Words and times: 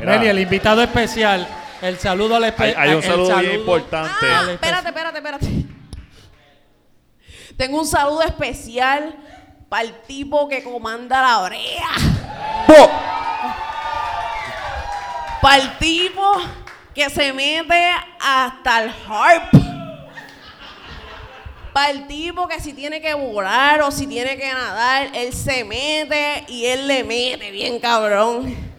Mira. 0.00 0.30
El 0.30 0.38
invitado 0.38 0.82
especial, 0.82 1.46
el 1.82 1.98
saludo 1.98 2.36
al 2.36 2.44
especial. 2.44 2.88
hay 2.88 2.94
un 2.94 3.02
saludo 3.02 3.36
bien 3.38 3.54
importante. 3.54 4.10
Ah, 4.22 4.46
espérate, 4.50 4.88
espérate, 4.88 5.18
espérate. 5.18 5.46
Tengo 7.56 7.80
un 7.80 7.86
saludo 7.86 8.22
especial 8.22 9.14
para 9.68 9.82
el 9.82 9.92
tipo 10.02 10.48
que 10.48 10.62
comanda 10.62 11.20
la 11.20 11.42
brea. 11.42 11.90
Para 15.42 15.56
el 15.56 15.78
tipo 15.78 16.36
que 16.94 17.08
se 17.10 17.32
mete 17.32 17.92
hasta 18.20 18.84
el 18.84 18.90
harp. 19.08 19.52
Para 21.72 21.90
el 21.90 22.06
tipo 22.06 22.48
que 22.48 22.60
si 22.60 22.72
tiene 22.72 23.00
que 23.00 23.14
volar 23.14 23.82
o 23.82 23.90
si 23.90 24.06
tiene 24.06 24.36
que 24.36 24.52
nadar, 24.52 25.10
él 25.14 25.32
se 25.32 25.64
mete 25.64 26.44
y 26.48 26.66
él 26.66 26.88
le 26.88 27.04
mete 27.04 27.50
bien 27.50 27.78
cabrón. 27.78 28.69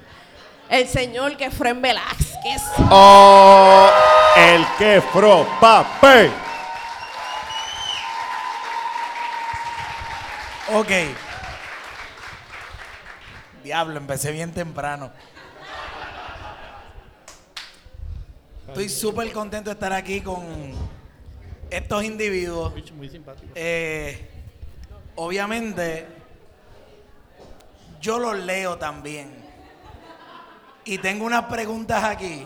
El 0.71 0.87
señor 0.87 1.35
que 1.35 1.51
Fren 1.51 1.81
Velázquez. 1.81 2.61
Oh, 2.89 3.89
el 4.37 4.65
que 4.77 5.01
fro, 5.01 5.45
pape. 5.59 6.31
Ok. 10.73 10.89
Diablo, 13.65 13.97
empecé 13.97 14.31
bien 14.31 14.53
temprano. 14.53 15.11
Estoy 18.69 18.87
súper 18.87 19.33
contento 19.33 19.69
de 19.69 19.73
estar 19.73 19.91
aquí 19.91 20.21
con 20.21 20.73
estos 21.69 22.03
individuos. 22.05 22.73
Muy 22.93 23.09
simpático. 23.09 23.51
Eh, 23.55 24.29
obviamente, 25.15 26.07
yo 27.99 28.17
los 28.19 28.37
leo 28.37 28.77
también. 28.77 29.40
Y 30.85 30.97
tengo 30.97 31.25
unas 31.25 31.45
preguntas 31.45 32.03
aquí. 32.03 32.45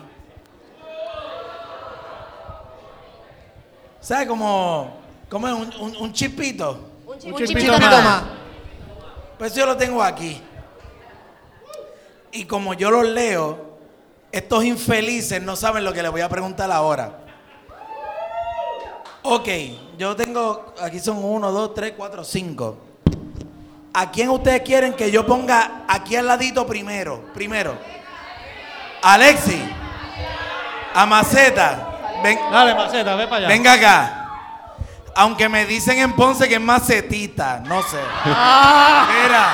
¿Sabes 3.99 4.27
cómo, 4.27 4.97
cómo 5.29 5.47
es 5.47 5.53
un, 5.53 5.73
un- 5.81 5.95
un 5.97 6.13
chispito? 6.13 6.91
Un 7.05 7.13
Un 7.13 7.19
chispito 7.19 7.37
chispito 7.45 7.79
nada 7.79 8.01
más. 8.01 8.21
más. 8.23 8.31
Pues 9.37 9.55
yo 9.55 9.65
lo 9.65 9.75
tengo 9.75 10.01
aquí. 10.03 10.41
Y 12.31 12.45
como 12.45 12.73
yo 12.73 12.91
los 12.91 13.05
leo, 13.05 13.77
estos 14.31 14.63
infelices 14.65 15.41
no 15.41 15.55
saben 15.55 15.83
lo 15.85 15.93
que 15.93 16.03
les 16.03 16.11
voy 16.11 16.21
a 16.21 16.29
preguntar 16.29 16.69
ahora. 16.71 17.19
Ok, 19.23 19.47
yo 19.97 20.15
tengo, 20.15 20.75
aquí 20.81 20.99
son 20.99 21.23
uno, 21.23 21.51
dos, 21.51 21.73
tres, 21.73 21.93
cuatro, 21.97 22.23
cinco. 22.23 22.77
¿A 23.93 24.11
quién 24.11 24.29
ustedes 24.29 24.61
quieren 24.61 24.93
que 24.93 25.09
yo 25.09 25.25
ponga 25.25 25.85
aquí 25.87 26.15
al 26.15 26.27
ladito 26.27 26.67
primero? 26.67 27.23
Primero. 27.33 27.75
Alexi. 29.05 29.61
A 30.93 31.05
Maceta. 31.05 32.21
Ven, 32.23 32.39
Dale, 32.51 32.73
Maceta, 32.73 33.15
ve 33.15 33.27
para 33.27 33.37
allá. 33.37 33.47
venga 33.47 33.73
acá. 33.73 34.21
Aunque 35.15 35.47
me 35.47 35.65
dicen 35.65 35.99
en 35.99 36.13
Ponce 36.13 36.47
que 36.49 36.55
es 36.55 36.61
macetita, 36.61 37.61
no 37.65 37.81
sé. 37.83 37.99
Ah. 38.25 39.07
Mira. 39.23 39.53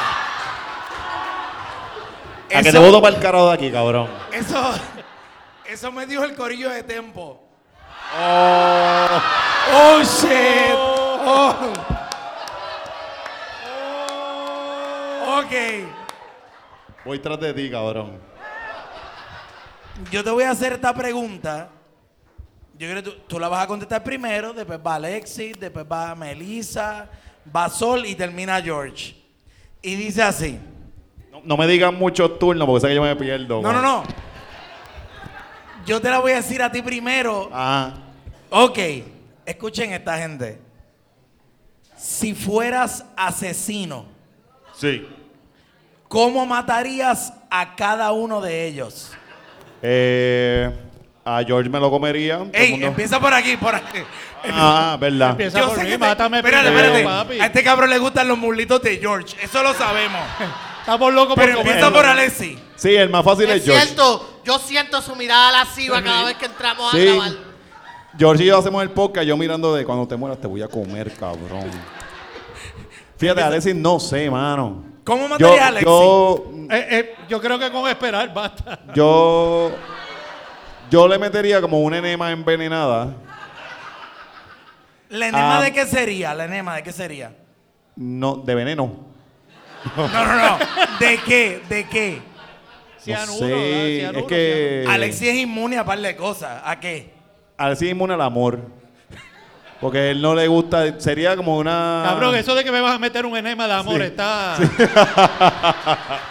A 2.59 2.63
que 2.63 2.71
te 2.71 2.79
voto 2.79 3.01
para 3.01 3.15
el 3.15 3.21
carajo 3.21 3.47
de 3.49 3.53
aquí, 3.53 3.71
cabrón. 3.71 4.09
Eso, 4.31 4.73
eso 5.65 5.91
me 5.91 6.05
dijo 6.05 6.23
el 6.23 6.35
corillo 6.35 6.69
de 6.69 6.83
Tempo. 6.83 7.43
Oh, 8.19 9.07
Oh 9.73 10.01
shit. 10.03 10.75
Oh. 11.23 11.55
Ok. 15.37 15.51
voy 17.05 17.19
tras 17.19 17.39
de 17.39 17.53
ti, 17.53 17.69
cabrón. 17.69 18.30
Yo 20.09 20.23
te 20.23 20.29
voy 20.29 20.43
a 20.43 20.51
hacer 20.51 20.73
esta 20.73 20.93
pregunta. 20.93 21.69
Yo 22.77 22.89
creo 22.89 23.03
que 23.03 23.09
tú, 23.11 23.15
tú 23.27 23.39
la 23.39 23.47
vas 23.47 23.63
a 23.63 23.67
contestar 23.67 24.03
primero, 24.03 24.53
después 24.53 24.79
va 24.85 24.95
Alexis, 24.95 25.59
después 25.59 25.85
va 25.89 26.15
Melissa, 26.15 27.07
va 27.55 27.69
Sol 27.69 28.05
y 28.05 28.15
termina 28.15 28.61
George. 28.61 29.15
Y 29.81 29.95
dice 29.95 30.23
así. 30.23 30.59
No, 31.31 31.41
no 31.43 31.57
me 31.57 31.67
digan 31.67 31.95
muchos 31.95 32.39
turnos 32.39 32.65
porque 32.65 32.81
sé 32.81 32.87
que 32.87 32.95
yo 32.95 33.03
me 33.03 33.15
pierdo. 33.15 33.61
No, 33.61 33.71
no, 33.71 33.81
no. 33.81 34.03
Yo 35.85 35.99
te 36.01 36.09
la 36.09 36.19
voy 36.19 36.31
a 36.31 36.35
decir 36.37 36.61
a 36.61 36.71
ti 36.71 36.81
primero. 36.81 37.49
Ah, 37.51 37.93
Ok, 38.53 38.79
escuchen 39.45 39.93
esta 39.93 40.17
gente. 40.17 40.59
Si 41.95 42.33
fueras 42.33 43.05
asesino, 43.15 44.05
sí. 44.73 45.07
¿cómo 46.09 46.45
matarías 46.45 47.33
a 47.49 47.75
cada 47.75 48.11
uno 48.11 48.41
de 48.41 48.67
ellos? 48.67 49.13
Eh, 49.81 50.69
a 51.25 51.43
George 51.45 51.69
me 51.69 51.79
lo 51.79 51.89
comería. 51.89 52.37
todo 52.37 52.49
el 52.53 52.61
Ey, 52.61 52.71
mundo- 52.71 52.87
empieza 52.87 53.19
por 53.19 53.33
aquí, 53.33 53.57
por 53.57 53.75
aquí. 53.75 53.99
Ah, 54.51 54.97
verdad. 54.99 55.31
Empieza 55.31 55.59
Yo 55.59 55.67
por 55.69 55.77
sé 55.77 55.83
mí, 55.85 55.97
mátame 55.97 56.37
espérate, 56.37 56.67
primero, 56.67 56.87
espérate. 56.95 57.05
papi. 57.27 57.39
A 57.39 57.45
este 57.45 57.63
cabrón 57.63 57.89
le 57.91 57.97
gustan 57.99 58.27
los 58.27 58.37
muslitos 58.37 58.81
de 58.81 58.97
George, 58.97 59.35
eso 59.41 59.61
lo 59.63 59.73
sabemos. 59.73 60.21
Estamos 60.79 61.13
locos 61.13 61.35
por 61.35 61.43
Pero 61.45 61.57
empieza 61.59 61.79
comerlo. 61.79 61.95
por 61.97 62.05
Alexi. 62.07 62.57
Sí, 62.75 62.95
el 62.95 63.09
más 63.11 63.23
fácil 63.23 63.47
es, 63.51 63.57
Es 63.57 63.65
George. 63.65 63.83
cierto, 63.85 64.41
yo 64.43 64.57
siento 64.57 64.99
su 65.01 65.15
mirada 65.15 65.51
lasciva 65.51 66.01
cada 66.01 66.23
vez 66.23 66.37
que 66.37 66.47
entramos 66.47 66.91
Sí. 66.91 67.01
a 67.07 67.13
grabar. 67.13 67.31
George 68.17 68.43
y 68.43 68.47
yo 68.47 68.57
hacemos 68.57 68.81
el 68.81 68.89
podcast, 68.89 69.27
yo 69.27 69.37
mirando 69.37 69.75
de 69.75 69.85
cuando 69.85 70.07
te 70.07 70.15
mueras 70.15 70.41
te 70.41 70.47
voy 70.47 70.63
a 70.63 70.67
comer, 70.67 71.13
cabrón. 71.13 71.69
Fíjate, 73.17 73.41
Alexis, 73.43 73.75
no 73.75 73.99
sé, 73.99 74.29
mano. 74.31 74.83
¿Cómo 75.03 75.23
Yo, 75.23 75.29
matarías 75.29 75.61
a 75.61 75.67
Alexi? 75.67 75.85
yo, 75.85 76.45
Eh, 76.69 76.87
eh, 76.91 77.15
yo 77.27 77.41
creo 77.41 77.57
que 77.59 77.71
con 77.71 77.89
esperar 77.89 78.33
basta. 78.33 78.79
yo, 78.93 79.71
yo 80.89 81.07
le 81.07 81.17
metería 81.17 81.59
como 81.61 81.79
una 81.81 81.97
enema 81.97 82.31
envenenada. 82.31 83.13
¿La 85.09 85.27
enema 85.27 85.57
Ah. 85.57 85.61
de 85.61 85.73
qué 85.73 85.85
sería? 85.85 86.33
¿La 86.33 86.45
enema 86.45 86.75
de 86.75 86.83
qué 86.83 86.91
sería? 86.93 87.33
No, 87.95 88.35
de 88.37 88.55
veneno. 88.55 88.95
No, 89.97 90.07
no, 90.07 90.35
no. 90.35 90.57
¿De 90.99 91.17
qué? 91.25 91.61
¿De 91.67 91.83
qué? 91.89 92.21
Cianuro, 92.99 93.31
no 93.33 93.47
sé, 93.47 93.97
Cianuro, 93.99 94.19
es 94.19 94.25
que 94.27 94.85
Alexi 94.87 95.27
es 95.27 95.35
inmune 95.37 95.77
a 95.79 95.83
par 95.83 95.99
de 95.99 96.15
cosas. 96.15 96.61
¿A 96.63 96.79
qué? 96.79 97.11
Alexis 97.57 97.87
es 97.87 97.91
inmune 97.93 98.13
al 98.13 98.21
amor. 98.21 98.59
Porque 99.81 99.97
a 99.97 100.11
él 100.11 100.21
no 100.21 100.35
le 100.35 100.47
gusta, 100.47 100.99
sería 100.99 101.35
como 101.35 101.57
una... 101.57 102.03
Cabrón, 102.05 102.35
eso 102.35 102.53
de 102.55 102.63
que 102.63 102.71
me 102.71 102.79
vas 102.81 102.93
a 102.93 102.99
meter 102.99 103.25
un 103.25 103.35
enema 103.35 103.65
de 103.67 103.73
amor 103.73 103.95
Sí. 103.97 104.03
está. 104.03 104.55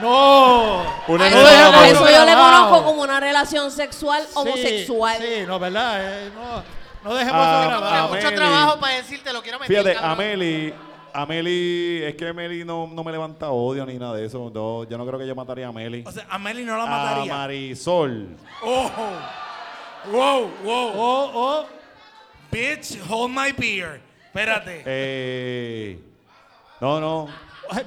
no. 0.00 0.82
Una 1.08 1.24
A 1.24 1.28
eso, 1.28 1.38
de 1.38 1.48
a 1.48 1.66
amor. 1.68 1.84
eso 1.86 2.08
yo 2.10 2.24
le 2.24 2.32
conozco 2.34 2.84
como 2.84 3.02
una 3.02 3.18
relación 3.20 3.70
sexual 3.70 4.22
Sí, 4.26 4.32
homosexual. 4.34 5.16
Sí, 5.20 5.42
no, 5.46 5.58
¿verdad? 5.58 5.98
Eh, 6.26 6.30
no, 6.34 6.62
no 7.10 7.14
dejemos 7.16 7.40
Ah, 7.44 7.50
eso 7.50 7.60
Tengo 7.68 7.80
grabado. 7.80 8.06
Ameli. 8.08 8.24
mucho 8.24 8.34
trabajo 8.36 8.80
para 8.80 8.94
decirte, 8.94 9.32
lo 9.32 9.42
quiero 9.42 9.58
meter. 9.58 9.76
Fíjate, 9.76 9.94
cabrón. 9.94 10.10
Ameli, 10.12 10.74
Ameli, 11.12 12.02
es 12.04 12.14
que 12.14 12.28
Ameli 12.28 12.64
no, 12.64 12.86
no 12.86 13.02
me 13.02 13.10
levanta 13.10 13.50
odio 13.50 13.84
ni 13.84 13.98
nada 13.98 14.14
de 14.14 14.26
eso. 14.26 14.50
No, 14.54 14.84
yo 14.84 14.96
no 14.96 15.04
creo 15.06 15.18
que 15.18 15.26
yo 15.26 15.34
mataría 15.34 15.66
a 15.66 15.70
Ameli. 15.70 16.04
O 16.06 16.12
sea, 16.12 16.24
a 16.30 16.38
Meli 16.38 16.62
no 16.64 16.76
la 16.76 16.84
a 16.84 16.86
mataría. 16.86 17.34
Marisol. 17.34 18.28
Oh. 18.62 18.88
Wow, 20.06 20.50
wow. 20.64 20.92
Oh, 20.94 21.30
oh. 21.34 21.66
Bitch, 22.52 22.98
hold 23.00 23.30
my 23.30 23.52
beer. 23.52 24.00
Espérate. 24.34 24.82
Eh, 24.86 25.98
no, 26.80 27.00
no. 27.00 27.28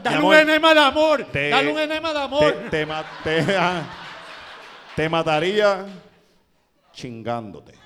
Dale 0.02 0.20
un 0.24 0.34
enema 0.34 0.74
de 0.74 0.80
amor. 0.80 1.26
te- 1.26 1.50
Dale 1.50 1.72
un 1.72 1.80
enema 1.80 2.14
de 2.14 2.20
amor. 2.20 2.54
te, 2.72 2.86
ma- 2.86 3.04
te- 3.24 3.56
ah, 3.58 3.82
te 4.96 5.10
mataría 5.10 5.86
chingándote. 6.94 7.74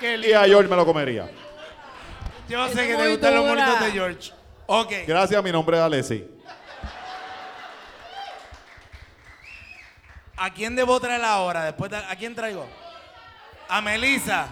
Qué 0.00 0.14
Y 0.14 0.16
lindo. 0.18 0.38
a 0.40 0.44
George 0.44 0.68
me 0.68 0.76
lo 0.76 0.84
comería. 0.86 1.28
Yo 2.48 2.68
sé 2.68 2.82
es 2.82 2.88
que 2.88 2.96
te 3.02 3.08
gustan 3.10 3.34
los 3.34 3.44
monitos 3.46 3.80
de 3.80 3.90
George. 3.92 4.32
Ok. 4.66 4.92
Gracias, 5.06 5.42
mi 5.42 5.50
nombre 5.50 5.76
es 5.76 5.82
Alessi. 5.82 6.24
¿A 10.36 10.50
quién 10.52 10.76
debo 10.76 11.00
traer 11.00 11.24
ahora? 11.24 11.64
Después 11.64 11.90
de- 11.90 11.96
¿A 11.96 12.14
quién 12.16 12.34
traigo? 12.34 12.68
A 13.68 13.80
Melissa. 13.80 14.48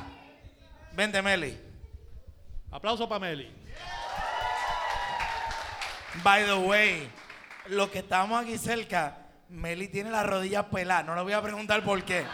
Vente, 0.93 1.21
Meli. 1.23 1.59
Aplauso 2.71 3.09
para 3.09 3.19
Meli. 3.21 3.53
By 6.23 6.45
the 6.45 6.55
way, 6.55 7.11
los 7.67 7.91
que 7.91 7.99
estamos 7.99 8.41
aquí 8.43 8.57
cerca, 8.57 9.19
Meli 9.49 9.89
tiene 9.89 10.11
las 10.11 10.25
rodillas 10.25 10.65
peladas. 10.67 11.05
No 11.05 11.15
le 11.15 11.23
voy 11.23 11.33
a 11.33 11.43
preguntar 11.43 11.83
por 11.83 12.03
qué. 12.05 12.25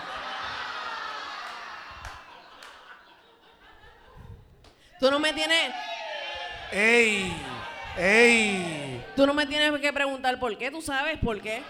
Tú 4.98 5.10
no 5.10 5.18
me 5.18 5.32
tienes, 5.32 5.72
¡Ey! 6.72 7.32
¡Ey! 7.96 9.04
tú 9.16 9.26
no 9.26 9.32
me 9.32 9.46
tienes 9.46 9.72
que 9.80 9.92
preguntar 9.92 10.38
por 10.38 10.56
qué, 10.58 10.70
tú 10.70 10.82
sabes 10.82 11.18
por 11.18 11.40
qué. 11.40 11.62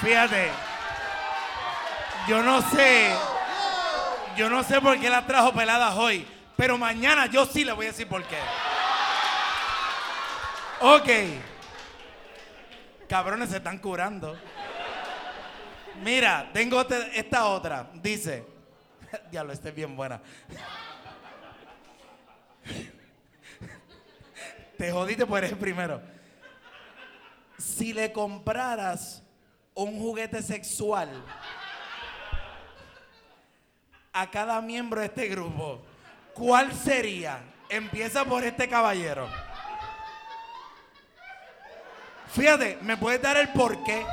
Fíjate. 0.00 0.50
Yo 2.28 2.42
no 2.42 2.60
sé. 2.62 3.10
Yo 4.36 4.48
no 4.48 4.62
sé 4.62 4.80
por 4.80 4.98
qué 4.98 5.10
las 5.10 5.26
trajo 5.26 5.52
peladas 5.52 5.94
hoy, 5.96 6.26
pero 6.56 6.78
mañana 6.78 7.26
yo 7.26 7.44
sí 7.44 7.64
le 7.64 7.72
voy 7.72 7.86
a 7.86 7.90
decir 7.90 8.08
por 8.08 8.22
qué. 8.24 8.38
Ok. 10.80 11.08
Cabrones 13.08 13.50
se 13.50 13.56
están 13.58 13.78
curando. 13.78 14.38
Mira, 16.02 16.48
tengo 16.52 16.86
te- 16.86 17.18
esta 17.18 17.46
otra. 17.46 17.90
Dice. 17.94 18.46
Diablo, 19.30 19.52
esta 19.52 19.68
es 19.70 19.74
bien 19.74 19.94
buena. 19.96 20.20
Te 24.78 24.90
jodiste 24.92 25.26
por 25.26 25.44
el 25.44 25.56
primero. 25.58 26.00
Si 27.58 27.92
le 27.92 28.10
compraras 28.12 29.22
un 29.74 29.98
juguete 29.98 30.42
sexual 30.42 31.08
a 34.12 34.30
cada 34.30 34.60
miembro 34.60 35.00
de 35.00 35.06
este 35.06 35.28
grupo, 35.28 35.80
¿cuál 36.34 36.72
sería? 36.72 37.40
Empieza 37.68 38.24
por 38.24 38.44
este 38.44 38.68
caballero. 38.68 39.28
Fíjate, 42.32 42.78
¿me 42.82 42.96
puedes 42.96 43.22
dar 43.22 43.36
el 43.36 43.48
porqué? 43.48 44.04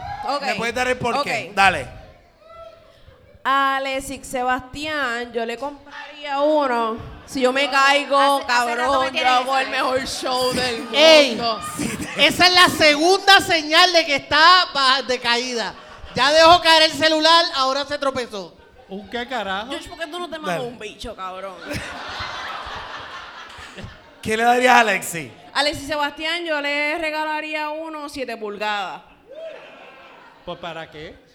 ¿Me 0.41 0.55
puedes 0.55 0.73
dar 0.73 0.87
el 0.87 0.97
porqué? 0.97 1.51
Dale. 1.55 2.06
A 3.49 3.77
Alexis 3.77 4.27
Sebastián, 4.27 5.31
yo 5.31 5.45
le 5.45 5.57
compraría 5.57 6.41
uno. 6.41 6.97
Si 7.25 7.39
yo 7.39 7.53
me 7.53 7.69
caigo, 7.69 8.19
Hace- 8.19 8.43
hace 8.51 8.75
rato 8.75 8.99
me 8.99 9.05
cabrón, 9.07 9.15
yo 9.15 9.27
hago 9.29 9.51
esa. 9.57 9.61
el 9.61 9.69
mejor 9.69 10.05
show 10.05 10.51
del 10.53 10.81
mundo. 10.81 10.97
¡Ey! 10.97 11.41
Esa 12.17 12.47
es 12.47 12.53
la 12.53 12.67
segunda 12.67 13.39
señal 13.39 13.93
de 13.93 14.05
que 14.05 14.15
está 14.17 14.65
ba- 14.73 15.01
de 15.01 15.17
caída. 15.21 15.73
Ya 16.13 16.29
dejó 16.33 16.59
caer 16.59 16.83
el 16.83 16.91
celular, 16.91 17.45
ahora 17.55 17.85
se 17.85 17.97
tropezó. 17.97 18.53
¿Un 18.89 19.09
qué 19.09 19.25
carajo? 19.25 19.69
George, 19.69 19.87
¿por 19.87 19.97
qué 19.97 20.07
tú 20.07 20.19
no 20.19 20.29
te 20.29 20.39
mamas 20.39 20.57
Dale. 20.57 20.67
un 20.67 20.77
bicho, 20.77 21.15
cabrón? 21.15 21.55
¿Qué 24.21 24.35
le 24.35 24.43
darías 24.43 24.75
a 24.75 24.79
Alexi? 24.81 25.31
Alexis 25.53 25.87
Sebastián, 25.87 26.43
yo 26.43 26.59
le 26.59 26.97
regalaría 26.97 27.69
uno 27.69 28.09
7 28.09 28.35
pulgadas. 28.35 29.03
¿Pues 30.45 30.59
para 30.59 30.91
qué? 30.91 31.25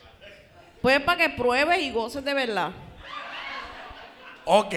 Pues 0.82 1.00
para 1.00 1.16
que 1.16 1.30
pruebes 1.30 1.80
y 1.80 1.90
goces 1.90 2.24
de 2.24 2.34
verdad. 2.34 2.72
Ok. 4.44 4.74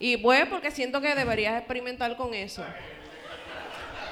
Y 0.00 0.16
pues 0.18 0.46
porque 0.46 0.70
siento 0.70 1.00
que 1.00 1.14
deberías 1.14 1.56
experimentar 1.56 2.16
con 2.16 2.34
eso. 2.34 2.64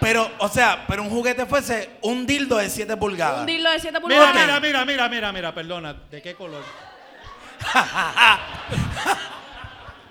Pero, 0.00 0.30
o 0.38 0.48
sea, 0.48 0.84
pero 0.88 1.02
un 1.02 1.10
juguete 1.10 1.46
fuese 1.46 1.90
un 2.02 2.26
dildo 2.26 2.56
de 2.56 2.68
7 2.70 2.96
pulgadas. 2.96 3.40
Un 3.40 3.46
dildo 3.46 3.70
de 3.70 3.78
7 3.78 4.00
Mira, 4.00 4.00
pulgadas. 4.00 4.34
mira, 4.34 4.60
mira, 4.60 4.84
mira, 4.84 5.08
mira, 5.08 5.32
mira, 5.32 5.54
perdona. 5.54 5.92
¿De 6.10 6.22
qué 6.22 6.34
color? 6.34 6.62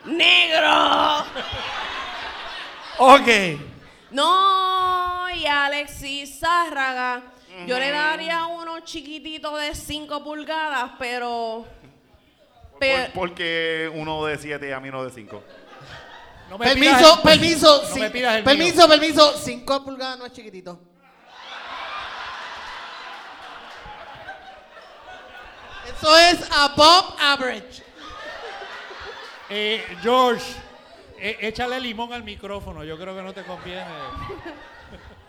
¡Negro! 0.06 1.26
Ok. 2.98 3.28
No, 4.12 5.30
y 5.30 5.46
Alexis 5.46 6.40
Zárraga, 6.40 7.24
yo 7.68 7.78
le 7.80 7.92
daría 7.92 8.46
uno 8.46 8.80
chiquitito 8.82 9.56
de 9.58 9.74
5 9.76 10.24
pulgadas, 10.24 10.92
pero... 10.98 11.66
pero 12.80 13.06
Por- 13.06 13.14
porque 13.14 13.92
uno 13.94 14.26
de 14.26 14.38
7 14.38 14.70
y 14.70 14.72
a 14.72 14.80
mí 14.80 14.90
no 14.90 15.04
de 15.04 15.12
5. 15.12 15.44
No 16.50 16.58
Permiso, 16.58 17.16
el- 17.16 17.22
permiso, 17.22 17.82
No 17.84 17.88
sí, 17.94 18.00
me 18.02 18.10
pidas 18.12 18.36
el 18.36 18.44
permiso, 18.44 18.88
permiso. 18.88 19.38
5 19.38 19.84
pulgadas 19.86 20.18
no 20.20 20.26
es 20.26 20.34
chiquitito. 20.34 20.80
Eso 25.98 26.18
es 26.18 26.52
above 26.52 27.16
average. 27.20 27.84
Eh, 29.50 29.84
George, 30.02 30.44
eh, 31.18 31.38
échale 31.42 31.80
limón 31.80 32.14
al 32.14 32.24
micrófono. 32.24 32.84
Yo 32.84 32.98
creo 32.98 33.16
que 33.16 33.22
no 33.22 33.34
te 33.34 33.44
conviene. 33.44 33.86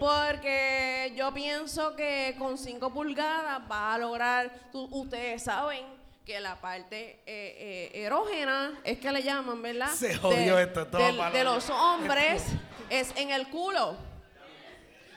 Porque 0.06 1.12
yo 1.16 1.32
pienso 1.32 1.94
que 1.94 2.34
con 2.36 2.58
5 2.58 2.92
pulgadas 2.92 3.62
va 3.70 3.94
a 3.94 3.98
lograr, 3.98 4.50
tú- 4.72 4.88
ustedes 4.90 5.44
saben 5.44 5.84
que 6.26 6.40
la 6.40 6.60
parte 6.60 7.20
eh, 7.24 7.90
eh, 7.94 8.04
erógena 8.04 8.80
es 8.82 8.98
que 8.98 9.12
le 9.12 9.22
llaman, 9.22 9.62
¿verdad? 9.62 9.92
Se 9.92 10.16
jodió 10.16 10.58
esto, 10.58 10.88
todo 10.88 11.00
de 11.30 11.44
lo- 11.44 11.54
los 11.54 11.70
hombres 11.70 12.42
es 12.90 13.14
en 13.14 13.30
el 13.30 13.46
culo. 13.48 13.96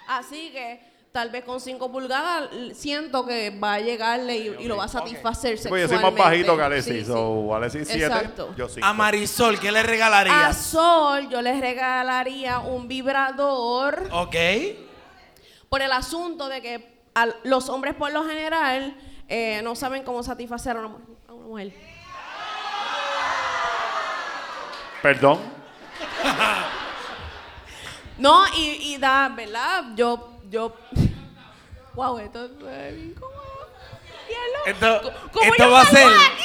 Así 0.07 0.51
que 0.51 0.79
tal 1.15 1.29
vez 1.29 1.45
con 1.45 1.61
5 1.61 1.89
pulgadas 1.93 2.49
siento 2.73 3.25
que 3.25 3.49
va 3.49 3.75
a 3.75 3.79
llegarle 3.79 4.35
y, 4.35 4.47
y 4.59 4.67
lo 4.67 4.75
va 4.75 4.83
a 4.83 4.87
satisfacer 4.89 5.51
Pues 5.53 5.61
yo 5.63 5.87
sexualmente. 5.87 5.95
soy 5.95 6.03
más 6.03 6.13
bajito 6.25 6.57
que 6.57 6.63
Alexis. 6.63 6.93
Sí, 6.93 6.99
sí. 6.99 7.05
So, 7.05 7.55
Alexis 7.55 7.87
7, 7.87 8.05
Exacto. 8.05 8.53
yo 8.57 8.67
5. 8.67 8.85
A 8.85 8.91
Marisol, 8.93 9.57
¿qué 9.57 9.71
le 9.71 9.79
A 9.79 9.83
regalarías? 9.83 10.57
Sol 10.57 11.29
yo 11.29 11.41
les 11.41 11.61
regalaría 11.61 12.59
un 12.59 12.89
vibrador. 12.89 14.09
Ok. 14.11 14.35
por 15.69 15.81
el 15.81 15.93
asunto 15.93 16.49
de 16.49 16.61
que 16.61 17.01
los 17.43 17.69
hombres 17.69 17.95
por 17.95 18.11
lo 18.11 18.25
general 18.25 18.97
eh, 19.29 19.61
no 19.63 19.73
saben 19.73 20.03
cómo 20.03 20.21
satisfacer 20.21 20.75
a 20.75 20.81
una, 20.81 20.97
a 21.29 21.33
una 21.33 21.47
mujer. 21.47 21.73
Perdón. 25.01 25.39
No, 28.17 28.45
y, 28.55 28.93
y 28.93 28.97
da, 28.97 29.27
¿verdad? 29.27 29.83
Yo, 29.97 30.34
yo, 30.49 30.75
wow, 31.95 32.17
esto 32.19 32.45
es 32.45 32.57
bien 32.57 33.09
incómodo. 33.15 33.45
Esto, 34.65 35.13
¿Cómo- 35.31 35.45
esto 35.45 35.63
yo 35.65 35.71
va 35.71 35.81
a 35.81 35.85
ser. 35.85 36.07
aquí? 36.07 36.43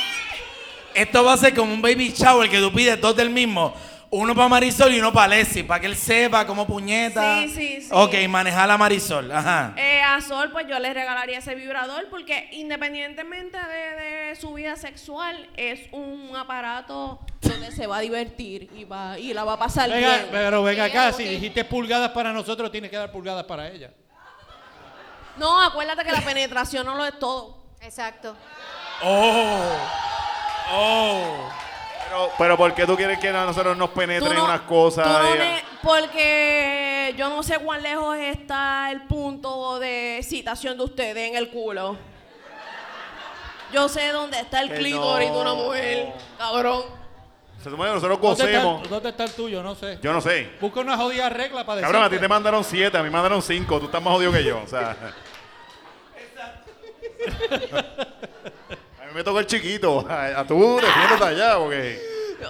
Esto 0.95 1.25
va 1.25 1.33
a 1.35 1.37
ser 1.37 1.55
como 1.55 1.73
un 1.73 1.81
baby 1.81 2.13
shower 2.13 2.51
que 2.51 2.59
tú 2.61 2.73
pides 2.73 3.01
dos 3.01 3.15
del 3.17 3.31
mismo. 3.31 3.75
Uno 4.13 4.35
para 4.35 4.49
Marisol 4.49 4.93
y 4.93 4.99
uno 4.99 5.13
para 5.13 5.27
Alexi, 5.27 5.63
para 5.63 5.81
que 5.81 5.87
él 5.87 5.95
sepa 5.95 6.45
cómo 6.45 6.67
puñeta. 6.67 7.43
Sí, 7.43 7.49
sí, 7.49 7.81
sí. 7.83 7.89
Ok, 7.93 8.13
manejar 8.29 8.69
a 8.69 8.77
Marisol. 8.77 9.31
Ajá. 9.31 9.73
Eh, 9.77 10.03
a 10.03 10.21
Sol, 10.21 10.51
pues 10.51 10.67
yo 10.67 10.79
le 10.81 10.93
regalaría 10.93 11.39
ese 11.39 11.55
vibrador 11.55 12.09
porque 12.11 12.49
independientemente 12.53 13.57
de, 13.57 14.03
de 14.31 14.37
su 14.37 14.53
vida 14.53 14.75
sexual, 14.75 15.49
es 15.57 15.81
un 15.93 16.35
aparato 16.37 17.21
donde 17.41 17.71
se 17.71 17.87
va 17.87 17.99
a 17.99 18.01
divertir 18.01 18.69
y, 18.75 18.83
va, 18.83 19.17
y 19.17 19.33
la 19.33 19.45
va 19.45 19.53
a 19.53 19.59
pasar 19.61 19.89
Venga, 19.89 20.17
bien. 20.17 20.29
pero 20.33 20.65
venga 20.65 20.85
acá, 20.87 21.13
si 21.13 21.23
dijiste 21.23 21.65
pulgadas 21.65 22.11
para 22.11 22.33
nosotros, 22.33 22.73
tienes 22.73 22.91
que 22.91 22.97
dar 22.97 23.13
pulgadas 23.13 23.45
para 23.45 23.69
ella. 23.69 23.93
No, 25.37 25.63
acuérdate 25.63 26.03
que 26.05 26.11
la 26.11 26.21
penetración 26.21 26.85
no 26.85 26.97
lo 26.97 27.05
es 27.07 27.17
todo. 27.21 27.63
Exacto. 27.81 28.37
Oh. 29.03 29.73
Oh. 30.73 31.49
Pero, 32.11 32.31
pero 32.37 32.57
¿por 32.57 32.75
qué 32.75 32.87
tú 32.87 32.97
quieres 32.97 33.21
que 33.21 33.29
a 33.29 33.45
nosotros 33.45 33.77
nos 33.77 33.91
penetren 33.91 34.35
no- 34.35 34.45
unas 34.45 34.63
cosas? 34.63 35.07
tú 35.07 35.13
no 35.13 35.45
porque 35.83 37.15
yo 37.17 37.29
no 37.29 37.43
sé 37.45 37.59
cuán 37.61 37.83
lejos 37.83 38.17
está 38.17 38.91
el 38.91 39.03
punto 39.03 39.79
de 39.79 40.19
excitación 40.19 40.77
de 40.77 40.83
ustedes 40.85 41.29
en 41.31 41.37
el 41.37 41.51
culo. 41.51 41.97
Yo 43.73 43.89
sé 43.89 44.09
dónde 44.09 44.41
está 44.41 44.61
el 44.63 44.71
clítoris 44.71 45.31
de 45.31 45.37
una 45.37 45.51
no. 45.51 45.57
mujer, 45.57 46.13
cabrón. 46.37 46.83
Se 47.63 47.71
supone 47.71 47.91
que 47.91 47.95
nosotros 47.95 48.21
¿Dónde 48.21 48.43
está, 48.45 48.59
gocemos. 48.63 48.83
el, 48.83 48.89
¿Dónde 48.91 49.09
está 49.11 49.25
el 49.25 49.33
tuyo? 49.33 49.63
No 49.63 49.75
sé. 49.77 49.99
Yo 50.03 50.13
no 50.13 50.21
sé. 50.21 50.51
Busca 50.61 50.81
una 50.81 50.97
jodida 50.97 51.29
regla 51.29 51.65
para 51.65 51.77
decir. 51.77 51.87
Cabrón, 51.93 52.03
a 52.03 52.11
ti 52.11 52.19
te 52.19 52.27
mandaron 52.27 52.65
7, 52.65 52.97
a 52.97 53.01
mí 53.03 53.05
me 53.05 53.11
mandaron 53.13 53.41
5. 53.41 53.79
Tú 53.79 53.87
estás 53.87 54.03
más 54.03 54.15
jodido 54.15 54.33
que 54.33 54.43
yo. 54.43 54.61
O 54.65 54.67
sea. 54.67 54.97
mí 56.17 56.25
me 59.21 59.25
tocó 59.25 59.39
el 59.41 59.47
chiquito. 59.47 60.07
A, 60.11 60.41
a 60.41 60.47
tú 60.47 60.81
defiéndete 60.81 61.25
allá 61.25 61.59
porque. 61.59 62.01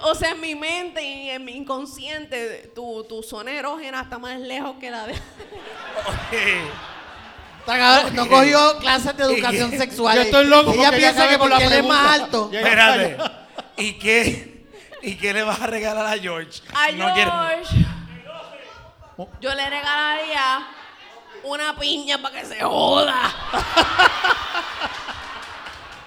O 0.03 0.15
sea, 0.15 0.31
en 0.31 0.39
mi 0.39 0.55
mente 0.55 1.03
y 1.03 1.29
en 1.31 1.43
mi 1.43 1.51
inconsciente, 1.51 2.71
tu, 2.73 3.03
tu 3.03 3.21
zona 3.21 3.51
erógena 3.51 4.03
está 4.03 4.17
más 4.17 4.39
lejos 4.39 4.77
que 4.79 4.89
la 4.89 5.05
de... 5.05 5.13
Cabrón 7.65 8.15
No 8.15 8.25
cogió 8.29 8.77
clases 8.79 9.17
de 9.17 9.23
educación 9.23 9.71
sexual. 9.77 10.15
Yo 10.15 10.21
estoy 10.21 10.45
loco 10.45 10.73
Ella 10.73 10.91
piensa 10.91 11.25
que 11.27 11.33
la 11.33 11.39
porque 11.39 11.63
él 11.65 11.73
es 11.73 11.85
más 11.85 12.21
alto. 12.21 12.49
Espérate. 12.53 13.17
¿Y 13.75 13.93
qué? 13.99 14.65
¿Y 15.01 15.15
qué 15.17 15.33
le 15.33 15.43
vas 15.43 15.59
a 15.59 15.67
regalar 15.67 16.05
a 16.05 16.17
George? 16.17 16.61
A 16.73 16.89
No 16.93 17.13
quiero- 17.13 17.31
George, 17.31 17.85
yo 19.41 19.53
le 19.53 19.69
regalaría 19.69 20.67
una 21.43 21.75
piña 21.75 22.21
para 22.21 22.39
que 22.39 22.45
se 22.45 22.61
joda. 22.61 23.29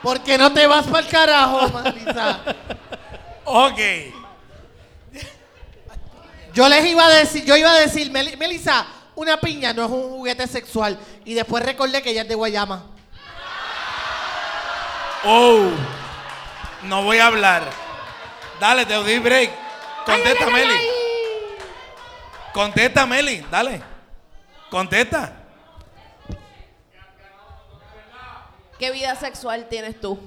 ¿Por 0.05 0.21
qué 0.23 0.37
no 0.37 0.53
te 0.53 0.67
vas 0.67 0.87
para 0.87 0.99
el 0.99 1.09
carajo, 1.11 1.69
Marisa? 1.71 2.41
Ok. 3.47 3.81
Yo 6.53 6.69
les 6.69 6.85
iba 6.85 7.07
a 7.07 7.09
decir, 7.09 7.43
yo 7.47 7.57
iba 7.57 7.71
a 7.71 7.79
decir, 7.81 8.11
Mel- 8.13 8.37
Melissa, 8.37 8.87
una 9.15 9.39
piña 9.41 9.73
no 9.73 9.85
es 9.87 9.91
un 9.91 10.11
juguete 10.11 10.47
sexual. 10.47 10.99
Y 11.25 11.33
después 11.33 11.65
recordé 11.65 12.03
que 12.03 12.11
ella 12.11 12.21
es 12.23 12.29
de 12.29 12.35
Guayama. 12.35 12.85
Oh. 15.25 15.71
No 16.83 17.03
voy 17.03 17.17
a 17.17 17.29
hablar. 17.29 17.63
Dale, 18.61 18.85
te 18.85 18.93
doy 18.93 19.19
break. 19.21 19.51
Contesta, 20.05 20.51
Meli. 20.51 20.75
Contesta, 22.53 23.07
Meli. 23.07 23.47
Dale. 23.51 23.83
Contesta. 24.69 25.33
¿Qué 28.85 28.91
vida 28.91 29.17
sexual 29.17 29.67
tienes 29.67 29.99
tú? 29.99 30.21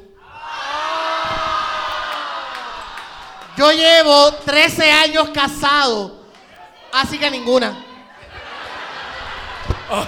Yo 3.56 3.72
llevo 3.72 4.34
13 4.34 4.92
años 4.92 5.30
casado, 5.30 6.26
así 6.92 7.20
que 7.20 7.30
ninguna. 7.30 7.78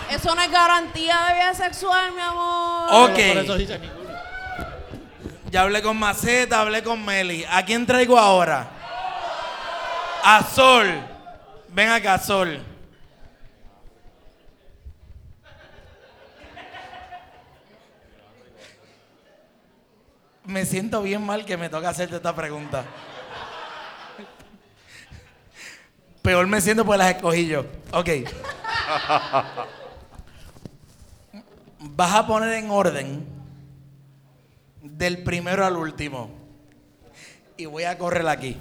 Eso 0.10 0.34
no 0.34 0.41
es 0.41 0.50
garantía 0.50 1.25
de 1.27 1.34
vida 1.36 1.53
sexual, 1.53 2.12
mi 2.12 2.22
amor. 2.22 2.89
Ok. 2.91 3.10
Por 3.12 3.38
eso 3.38 3.56
dice 3.56 3.77
ninguno. 3.77 4.10
Ya 5.51 5.62
hablé 5.62 5.84
con 5.84 5.98
Maceta, 5.98 6.62
hablé 6.62 6.82
con 6.82 7.06
Meli. 7.06 7.46
¿A 7.51 7.63
quién 7.63 7.86
traigo 7.86 8.18
ahora? 8.18 8.68
A 10.24 10.44
Sol. 10.44 10.88
Ven 11.68 11.89
acá, 11.89 12.18
Sol. 12.18 12.60
Me 20.50 20.65
siento 20.65 21.03
bien 21.03 21.24
mal 21.24 21.46
que 21.46 21.58
me 21.58 21.70
toca 21.70 21.89
hacerte 21.89 22.15
esta 22.15 22.36
pregunta. 22.36 22.84
Peor 26.24 26.48
me 26.48 26.60
siento 26.60 26.84
porque 26.84 26.98
las 26.98 27.15
escogí 27.15 27.46
yo. 27.46 27.65
Ok. 27.91 28.10
Vas 31.79 32.15
a 32.15 32.25
poner 32.25 32.53
en 32.53 32.72
orden 32.72 33.27
del 34.82 35.22
primero 35.22 35.63
al 35.63 35.77
último. 35.77 36.32
Y 37.56 37.68
voy 37.68 37.84
a 37.84 38.00
correr 38.00 38.27
aquí. 38.27 38.58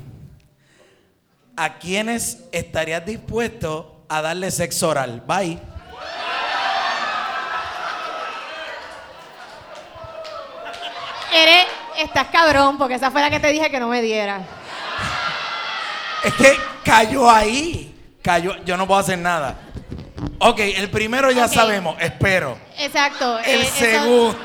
¿A 1.56 1.78
quiénes 1.78 2.44
estarías 2.52 3.06
dispuesto 3.06 4.04
a 4.10 4.20
darle 4.20 4.50
sexo 4.50 4.90
oral? 4.90 5.22
Bye. 5.26 5.58
Eres, 11.32 11.67
estás 11.98 12.28
cabrón, 12.28 12.78
porque 12.78 12.94
esa 12.94 13.10
fue 13.10 13.20
la 13.20 13.30
que 13.30 13.40
te 13.40 13.48
dije 13.52 13.70
que 13.70 13.80
no 13.80 13.88
me 13.88 14.00
diera. 14.02 14.40
Es 16.24 16.34
que 16.34 16.56
cayó 16.84 17.30
ahí. 17.30 17.94
Cayó. 18.22 18.56
Yo 18.64 18.76
no 18.76 18.86
puedo 18.86 19.00
hacer 19.00 19.18
nada. 19.18 19.56
Ok, 20.40 20.58
el 20.60 20.90
primero 20.90 21.30
ya 21.30 21.48
sabemos. 21.48 21.96
Espero. 22.00 22.58
Exacto. 22.78 23.38
El 23.40 23.60
eh, 23.60 23.62
eso- 23.62 23.76
segundo. 23.76 24.36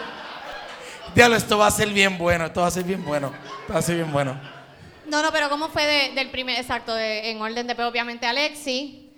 Diablo, 1.15 1.35
esto 1.35 1.57
va 1.57 1.67
a 1.67 1.71
ser 1.71 1.89
bien 1.89 2.17
bueno. 2.17 2.45
Esto 2.45 2.61
va 2.61 2.67
a 2.67 2.71
ser 2.71 2.83
bien 2.83 3.03
bueno. 3.05 3.31
Esto 3.61 3.73
va 3.73 3.79
a 3.79 3.81
ser 3.83 3.95
bien 3.95 4.11
bueno. 4.11 4.39
No, 5.07 5.21
no, 5.21 5.31
pero 5.31 5.49
¿cómo 5.49 5.69
fue 5.69 5.85
de- 5.85 6.11
del 6.15 6.29
primer, 6.31 6.59
exacto, 6.59 6.95
de- 6.95 7.29
en 7.29 7.41
orden 7.41 7.67
de, 7.67 7.75
pues, 7.75 7.87
obviamente, 7.87 8.25
Alexi? 8.25 9.11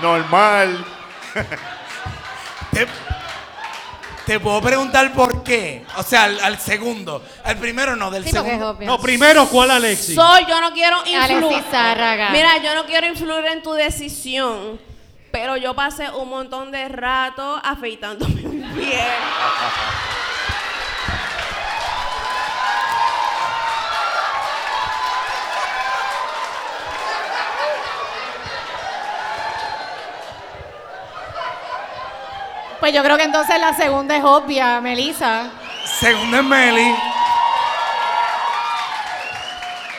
Normal. 0.00 0.84
Te, 4.32 4.40
puedo 4.40 4.62
preguntar 4.62 5.12
por 5.12 5.42
qué. 5.42 5.84
O 5.98 6.02
sea, 6.02 6.24
al, 6.24 6.40
al 6.40 6.58
segundo. 6.58 7.22
Al 7.44 7.58
primero 7.58 7.96
no, 7.96 8.10
del 8.10 8.24
Sí, 8.24 8.30
porque 8.30 8.46
es 8.48 8.52
segundo. 8.54 8.70
obvio. 8.70 8.86
No, 8.86 8.98
primero, 8.98 9.46
¿cuál 9.46 9.70
Alexi? 9.72 10.14
Soy, 10.14 10.46
yo 10.48 10.60
no 10.60 10.72
quiero 10.72 10.96
influir. 11.04 11.44
Alexis 11.44 11.70
Zárraga. 11.70 12.30
Mira, 12.30 12.56
yo 12.62 12.74
no 12.74 12.86
quiero 12.86 13.06
influir 13.06 13.44
en 13.52 13.62
tu 13.62 13.72
decisión, 13.72 14.80
pero 15.30 15.56
yo 15.58 15.74
pasé 15.74 16.08
un 16.10 16.30
montón 16.30 16.72
de 16.72 16.88
rato 16.88 17.60
afeitándome 17.62 18.40
mi 18.42 18.62
piel. 18.74 19.00
Pues 32.82 32.92
yo 32.92 33.04
creo 33.04 33.16
que 33.16 33.22
entonces 33.22 33.60
la 33.60 33.72
segunda 33.74 34.16
es 34.16 34.24
obvia, 34.24 34.80
Melissa. 34.80 35.52
Segundo 36.00 36.38
es 36.38 36.42
Meli. 36.44 36.92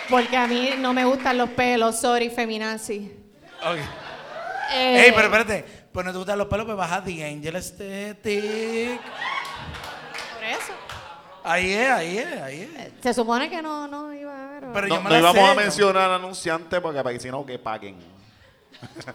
Porque 0.10 0.36
a 0.36 0.46
mí 0.48 0.72
no 0.80 0.92
me 0.92 1.06
gustan 1.06 1.38
los 1.38 1.50
pelos, 1.52 1.98
sorry, 2.02 2.30
feminazi. 2.30 3.10
Ok. 3.66 3.78
Eh, 4.74 5.06
Ey, 5.06 5.12
pero 5.14 5.28
espérate. 5.28 5.64
Pues 5.94 6.06
no 6.06 6.12
te 6.12 6.18
gustan 6.18 6.38
los 6.38 6.48
pelos, 6.48 6.66
pues 6.66 6.76
baja 6.76 7.02
The 7.02 7.26
Angel 7.26 7.56
Aesthetic. 7.56 9.00
Por 10.34 10.44
eso. 10.44 10.74
Ahí 11.46 11.72
es, 11.72 11.90
ahí 11.90 12.18
es, 12.18 12.42
ahí 12.42 12.62
es. 12.78 12.92
Se 13.02 13.14
supone 13.14 13.50
que 13.50 13.62
no, 13.62 13.88
no 13.88 14.14
iba 14.14 14.34
a 14.34 14.48
ver. 14.60 14.64
Pero 14.74 14.88
No, 14.88 14.96
yo 14.96 15.02
me 15.02 15.04
no 15.04 15.10
la 15.12 15.20
íbamos 15.20 15.36
sé, 15.36 15.42
a 15.42 15.48
yo- 15.54 15.56
mencionar 15.56 16.12
anunciantes 16.12 16.82
porque 16.82 17.02
para 17.02 17.14
que 17.14 17.20
si 17.22 17.32
no 17.32 17.46
que 17.46 17.58
paguen. 17.58 17.96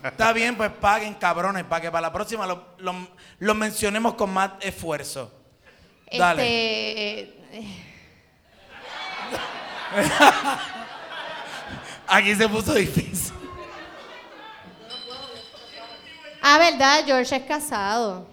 Está 0.03 0.33
bien, 0.33 0.57
pues 0.57 0.71
paguen, 0.73 1.15
cabrones, 1.15 1.65
para 1.65 1.81
que 1.83 1.91
para 1.91 2.03
la 2.03 2.13
próxima 2.13 2.47
lo, 2.47 2.69
lo- 2.79 3.09
lo 3.39 3.55
mencionemos 3.55 4.15
con 4.15 4.31
más 4.33 4.53
esfuerzo. 4.61 5.33
Dale. 6.11 6.43
Este, 7.21 7.59
eh, 7.59 7.83
Aquí 12.07 12.35
se 12.35 12.49
puso 12.49 12.73
difícil. 12.75 13.35
Ah, 16.41 16.59
verdad, 16.59 17.03
George 17.05 17.37
es 17.37 17.43
casado. 17.43 18.27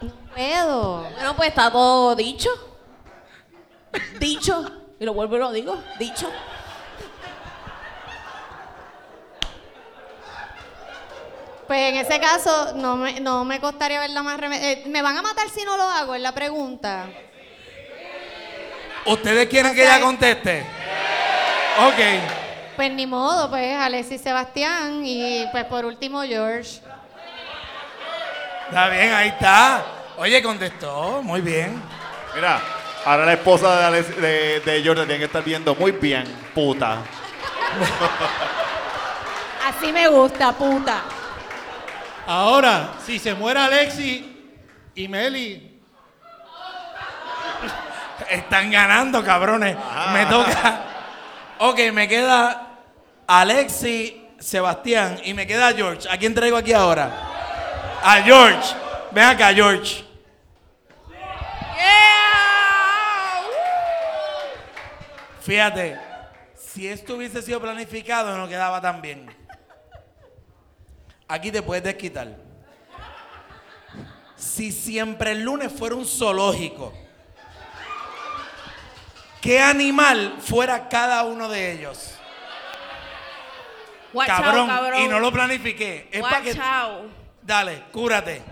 No 0.00 0.10
puedo. 0.34 1.02
Bueno, 1.10 1.36
pues 1.36 1.48
está 1.50 1.70
todo 1.70 2.14
dicho. 2.16 2.48
Dicho. 4.18 4.64
Y 4.98 5.04
lo 5.04 5.12
vuelvo 5.12 5.36
y 5.36 5.38
lo 5.40 5.52
digo. 5.52 5.82
Dicho. 5.98 6.30
Pues 11.68 11.80
en 11.90 11.96
ese 11.98 12.18
caso 12.18 12.72
no 12.76 12.96
me, 12.96 13.20
no 13.20 13.44
me 13.44 13.60
costaría 13.60 14.00
verla 14.00 14.22
más 14.22 14.40
eh, 14.42 14.84
¿Me 14.86 15.02
van 15.02 15.18
a 15.18 15.22
matar 15.22 15.48
si 15.50 15.62
no 15.64 15.76
lo 15.76 15.82
hago? 15.82 16.14
Es 16.14 16.22
la 16.22 16.32
pregunta. 16.32 17.06
¿Ustedes 19.04 19.48
quieren 19.48 19.74
que 19.74 19.82
sea, 19.84 19.96
ella 19.96 20.04
conteste? 20.04 20.64
Ok. 21.86 22.74
Pues 22.74 22.90
ni 22.92 23.06
modo, 23.06 23.50
pues 23.50 23.76
Alexis 23.76 24.20
Sebastián 24.20 25.02
y 25.04 25.44
pues 25.52 25.64
por 25.66 25.84
último 25.84 26.22
George. 26.22 26.80
Está 28.68 28.88
bien, 28.88 29.12
ahí 29.12 29.28
está. 29.28 29.84
Oye, 30.16 30.42
contestó. 30.42 31.20
Muy 31.22 31.40
bien. 31.40 31.80
Mira, 32.34 32.60
ahora 33.04 33.26
la 33.26 33.32
esposa 33.34 33.78
de, 33.78 33.84
Alex- 33.98 34.16
de, 34.16 34.60
de 34.60 34.82
Jordan 34.84 35.06
tiene 35.06 35.18
que 35.18 35.24
estar 35.26 35.42
viendo 35.44 35.74
muy 35.74 35.92
bien, 35.92 36.24
puta. 36.54 36.98
Así 39.66 39.92
me 39.92 40.08
gusta, 40.08 40.52
puta. 40.52 41.02
Ahora, 42.30 42.90
si 43.06 43.18
se 43.18 43.34
muere 43.34 43.58
Alexi 43.58 44.52
y 44.94 45.08
Meli, 45.08 45.80
Están 48.28 48.70
ganando, 48.70 49.24
cabrones. 49.24 49.74
Me 50.12 50.26
toca. 50.26 50.82
Ok, 51.60 51.80
me 51.94 52.06
queda 52.06 52.80
Alexi, 53.26 54.28
Sebastián 54.38 55.18
y 55.24 55.32
me 55.32 55.46
queda 55.46 55.72
George. 55.72 56.06
¿A 56.10 56.18
quién 56.18 56.34
traigo 56.34 56.58
aquí 56.58 56.74
ahora? 56.74 57.10
A 58.02 58.20
George. 58.22 58.74
Ven 59.10 59.24
acá, 59.24 59.54
George. 59.54 60.04
Yeah. 61.08 62.28
Fíjate, 65.40 65.98
si 66.54 66.86
esto 66.86 67.14
hubiese 67.14 67.40
sido 67.40 67.58
planificado, 67.58 68.36
no 68.36 68.46
quedaba 68.46 68.82
tan 68.82 69.00
bien. 69.00 69.37
Aquí 71.28 71.52
te 71.52 71.62
puedes 71.62 71.84
desquitar. 71.84 72.34
Si 74.34 74.72
siempre 74.72 75.32
el 75.32 75.42
lunes 75.42 75.70
fuera 75.70 75.94
un 75.94 76.06
zoológico, 76.06 76.94
¿qué 79.42 79.60
animal 79.60 80.36
fuera 80.40 80.88
cada 80.88 81.24
uno 81.24 81.48
de 81.48 81.72
ellos? 81.72 82.14
Watch 84.14 84.30
out, 84.30 84.40
cabrón, 84.40 85.00
y 85.00 85.08
no 85.08 85.20
lo 85.20 85.30
planifiqué. 85.30 86.08
Es 86.10 86.22
para 86.22 86.38
Watch 86.38 86.54
que. 86.54 86.60
out. 86.60 87.10
Dale, 87.42 87.84
cúrate. 87.92 88.42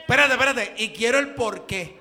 Espérate, 0.00 0.32
espérate. 0.32 0.74
Y 0.78 0.90
quiero 0.90 1.18
el 1.18 1.34
porqué. 1.34 1.98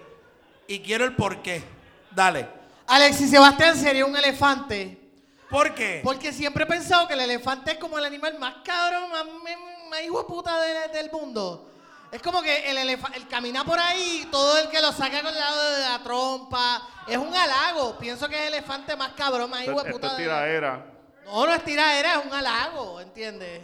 Y 0.67 0.79
quiero 0.79 1.05
el 1.05 1.15
porqué. 1.15 1.63
Dale. 2.11 2.47
Alexis 2.87 3.29
Sebastián 3.29 3.75
sería 3.75 4.05
un 4.05 4.15
elefante. 4.15 5.04
¿Por 5.49 5.73
qué? 5.75 6.01
Porque 6.03 6.33
siempre 6.33 6.63
he 6.63 6.67
pensado 6.67 7.07
que 7.07 7.13
el 7.13 7.19
elefante 7.21 7.71
es 7.71 7.77
como 7.77 7.97
el 7.99 8.05
animal 8.05 8.37
más 8.39 8.55
cabrón, 8.63 9.09
más, 9.09 9.25
más- 9.25 9.89
más 9.89 10.01
hijo 10.01 10.17
de 10.19 10.23
puta 10.25 10.59
de- 10.61 10.87
del 10.89 11.11
mundo. 11.11 11.69
Es 12.11 12.21
como 12.21 12.41
que 12.41 12.69
el 12.69 12.77
elefante, 12.77 13.17
el 13.17 13.27
caminar 13.27 13.65
por 13.65 13.79
ahí, 13.79 14.27
todo 14.31 14.57
el 14.59 14.69
que 14.69 14.81
lo 14.81 14.91
saca 14.91 15.21
con 15.21 15.33
el 15.33 15.39
lado 15.39 15.71
de 15.71 15.79
la 15.81 15.99
trompa, 15.99 16.81
es 17.07 17.17
un 17.17 17.33
halago. 17.35 17.97
Pienso 17.97 18.27
que 18.29 18.35
es 18.35 18.47
el 18.47 18.53
elefante 18.53 18.95
más 18.95 19.11
cabrón, 19.13 19.49
más 19.49 19.63
hijo 19.63 19.71
de 19.73 19.89
Esto 19.89 19.91
puta. 19.91 20.07
es 20.07 20.17
de- 20.17 20.23
tiraera. 20.23 20.85
No, 21.25 21.45
no 21.45 21.53
es 21.53 21.63
tiradera, 21.63 22.13
es 22.19 22.25
un 22.25 22.33
halago, 22.33 23.01
¿entiendes? 23.01 23.61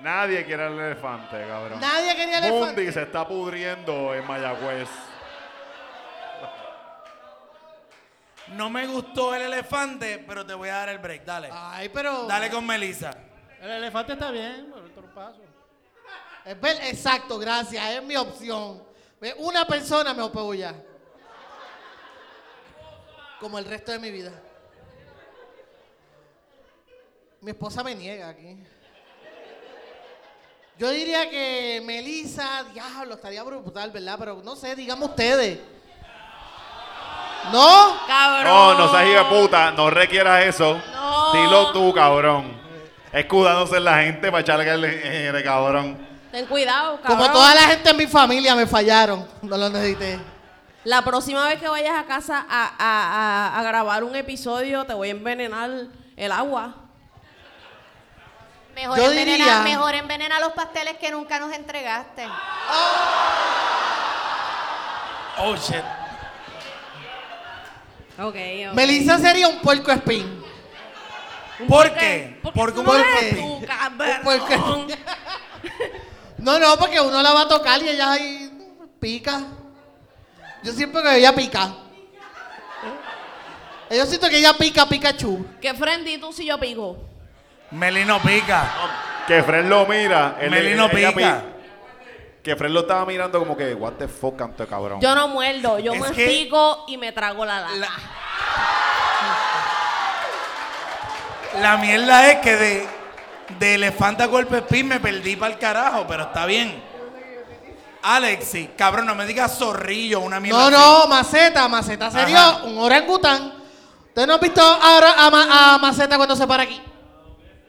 Nadie 0.00 0.44
quiere 0.44 0.66
el 0.66 0.78
elefante, 0.78 1.44
cabrón. 1.48 1.80
Nadie 1.80 2.14
quería 2.14 2.38
elefante. 2.38 2.66
Mundi 2.76 2.92
se 2.92 3.02
está 3.02 3.26
pudriendo 3.26 4.14
en 4.14 4.24
Mayagüez. 4.26 4.88
No 8.52 8.70
me 8.70 8.86
gustó 8.86 9.34
el 9.34 9.42
elefante, 9.42 10.24
pero 10.26 10.44
te 10.44 10.54
voy 10.54 10.68
a 10.68 10.74
dar 10.76 10.88
el 10.88 10.98
break. 10.98 11.24
Dale. 11.24 11.48
Ay, 11.52 11.88
pero. 11.88 12.26
Dale 12.26 12.50
con 12.50 12.64
Melissa. 12.66 13.10
el 13.60 13.70
elefante 13.70 14.12
está 14.14 14.30
bien, 14.30 14.70
pero 14.72 14.86
otro 14.86 15.14
paso. 15.14 15.40
Es 16.44 16.58
ver- 16.60 16.78
exacto, 16.84 17.38
gracias, 17.38 17.90
es 17.90 18.02
mi 18.02 18.16
opción. 18.16 18.82
Ve, 19.20 19.34
Una 19.38 19.64
persona 19.66 20.14
me 20.14 20.22
apoya. 20.24 20.74
Como 23.40 23.58
el 23.58 23.64
resto 23.66 23.92
de 23.92 23.98
mi 23.98 24.10
vida. 24.10 24.32
Mi 27.40 27.50
esposa 27.50 27.84
me 27.84 27.94
niega 27.94 28.28
aquí. 28.30 28.56
Yo 30.76 30.90
diría 30.90 31.28
que 31.28 31.82
Melissa, 31.84 32.64
diablo, 32.72 33.14
estaría 33.14 33.42
brutal, 33.42 33.90
¿verdad? 33.90 34.16
Pero 34.18 34.42
no 34.44 34.56
sé, 34.56 34.74
díganme 34.74 35.04
ustedes. 35.06 35.58
¿No? 37.52 37.96
Cabrón. 38.06 38.44
No, 38.44 38.74
no 38.74 38.90
seas 38.90 39.06
hija 39.08 39.18
de 39.18 39.24
puta, 39.24 39.70
no 39.72 39.90
requieras 39.90 40.44
eso. 40.44 40.80
No. 40.92 41.32
Dilo 41.32 41.72
tú, 41.72 41.92
cabrón. 41.94 42.58
Escudándose 43.12 43.76
en 43.78 43.84
la 43.84 43.98
gente 44.02 44.30
para 44.30 44.40
echarle 44.42 44.70
el, 44.72 44.84
el 45.34 45.42
cabrón. 45.44 46.06
Ten 46.30 46.46
cuidado, 46.46 47.00
cabrón. 47.00 47.18
Como 47.18 47.32
toda 47.32 47.54
la 47.54 47.62
gente 47.62 47.90
en 47.90 47.96
mi 47.96 48.06
familia 48.06 48.54
me 48.54 48.66
fallaron. 48.66 49.26
No 49.42 49.56
lo 49.56 49.68
necesité. 49.70 50.18
La 50.84 51.02
próxima 51.02 51.44
vez 51.48 51.58
que 51.58 51.68
vayas 51.68 51.98
a 51.98 52.04
casa 52.04 52.46
a, 52.48 52.64
a- 52.78 53.48
a- 53.56 53.58
a 53.58 53.62
grabar 53.62 54.04
un 54.04 54.14
episodio, 54.14 54.84
te 54.84 54.94
voy 54.94 55.08
a 55.08 55.10
envenenar 55.12 55.70
el 56.16 56.32
agua. 56.32 56.74
Mejor, 58.74 58.96
Yo 58.96 59.04
envenena, 59.06 59.36
diría- 59.44 59.60
mejor 59.60 59.94
envenena 59.94 60.38
los 60.40 60.52
pasteles 60.52 60.96
que 60.98 61.10
nunca 61.10 61.38
nos 61.40 61.52
entregaste. 61.52 62.26
Oh, 65.38 65.54
shit. 65.56 65.82
Ok, 68.18 68.34
ok. 68.70 68.74
Melissa 68.74 69.18
sería 69.18 69.48
un 69.48 69.60
puerco 69.60 69.90
espín. 69.92 70.42
¿Por 71.68 71.92
qué? 71.94 72.38
Porque 72.42 72.58
Porque 72.58 72.78
un 72.80 72.84
no 72.86 72.90
puerco 72.92 73.18
espín. 73.20 73.64
espín. 74.32 74.98
No, 76.38 76.56
no, 76.56 76.76
porque 76.78 77.00
uno 77.00 77.20
la 77.20 77.32
va 77.32 77.42
a 77.42 77.48
tocar 77.48 77.82
y 77.82 77.88
ella 77.88 78.12
ahí 78.12 78.48
pica. 79.00 79.42
Yo 80.62 80.72
siempre 80.72 81.02
que 81.02 81.16
ella 81.16 81.34
pica. 81.34 81.74
Yo 83.90 84.06
siento 84.06 84.28
que 84.28 84.38
ella 84.38 84.52
pica 84.52 84.86
Pikachu. 84.88 85.44
¿Qué 85.60 85.74
frente 85.74 86.16
tú 86.18 86.32
si 86.32 86.44
yo 86.46 86.58
pico? 86.60 86.96
Melino 87.72 88.20
pica. 88.22 88.72
Que 89.26 89.42
Fred 89.42 89.66
lo 89.66 89.84
mira. 89.86 90.36
Melino 90.48 90.88
pica. 90.88 91.42
Que 92.48 92.56
Fred 92.56 92.70
lo 92.70 92.80
estaba 92.80 93.04
mirando 93.04 93.38
como 93.38 93.54
que, 93.54 93.74
what 93.74 93.92
the 93.98 94.08
fuck, 94.08 94.36
canto 94.38 94.62
de 94.62 94.68
cabrón. 94.70 95.02
Yo 95.02 95.14
no 95.14 95.28
muerdo, 95.28 95.78
yo 95.78 95.92
Es 95.92 96.00
me 96.00 96.12
que- 96.12 96.26
pico 96.26 96.86
y 96.88 96.96
me 96.96 97.12
trago 97.12 97.44
la 97.44 97.60
lata. 97.60 97.92
La, 101.54 101.60
la 101.60 101.76
mierda 101.76 102.30
es 102.30 102.38
que 102.38 102.56
de, 102.56 102.88
de 103.58 103.74
elefante 103.74 104.22
a 104.22 104.26
golpe 104.26 104.62
pin 104.62 104.88
me 104.88 104.98
perdí 104.98 105.36
para 105.36 105.52
el 105.52 105.58
carajo, 105.58 106.06
pero 106.08 106.22
está 106.22 106.46
bien. 106.46 106.82
Alexi, 108.02 108.68
cabrón, 108.78 109.04
no 109.04 109.14
me 109.14 109.26
digas 109.26 109.58
zorrillo, 109.58 110.20
una 110.20 110.40
mierda. 110.40 110.58
No, 110.58 110.66
así. 110.68 110.74
no, 110.76 111.06
Maceta. 111.08 111.68
Maceta 111.68 112.10
sería 112.10 112.48
Ajá. 112.48 112.62
un 112.64 112.78
orangután. 112.78 113.52
¿Ustedes 114.06 114.26
no 114.26 114.34
han 114.36 114.40
visto 114.40 114.62
ahora 114.62 115.12
a, 115.18 115.30
Ma- 115.30 115.74
a 115.74 115.78
Maceta 115.78 116.16
cuando 116.16 116.34
se 116.34 116.46
para 116.46 116.62
aquí? 116.62 116.80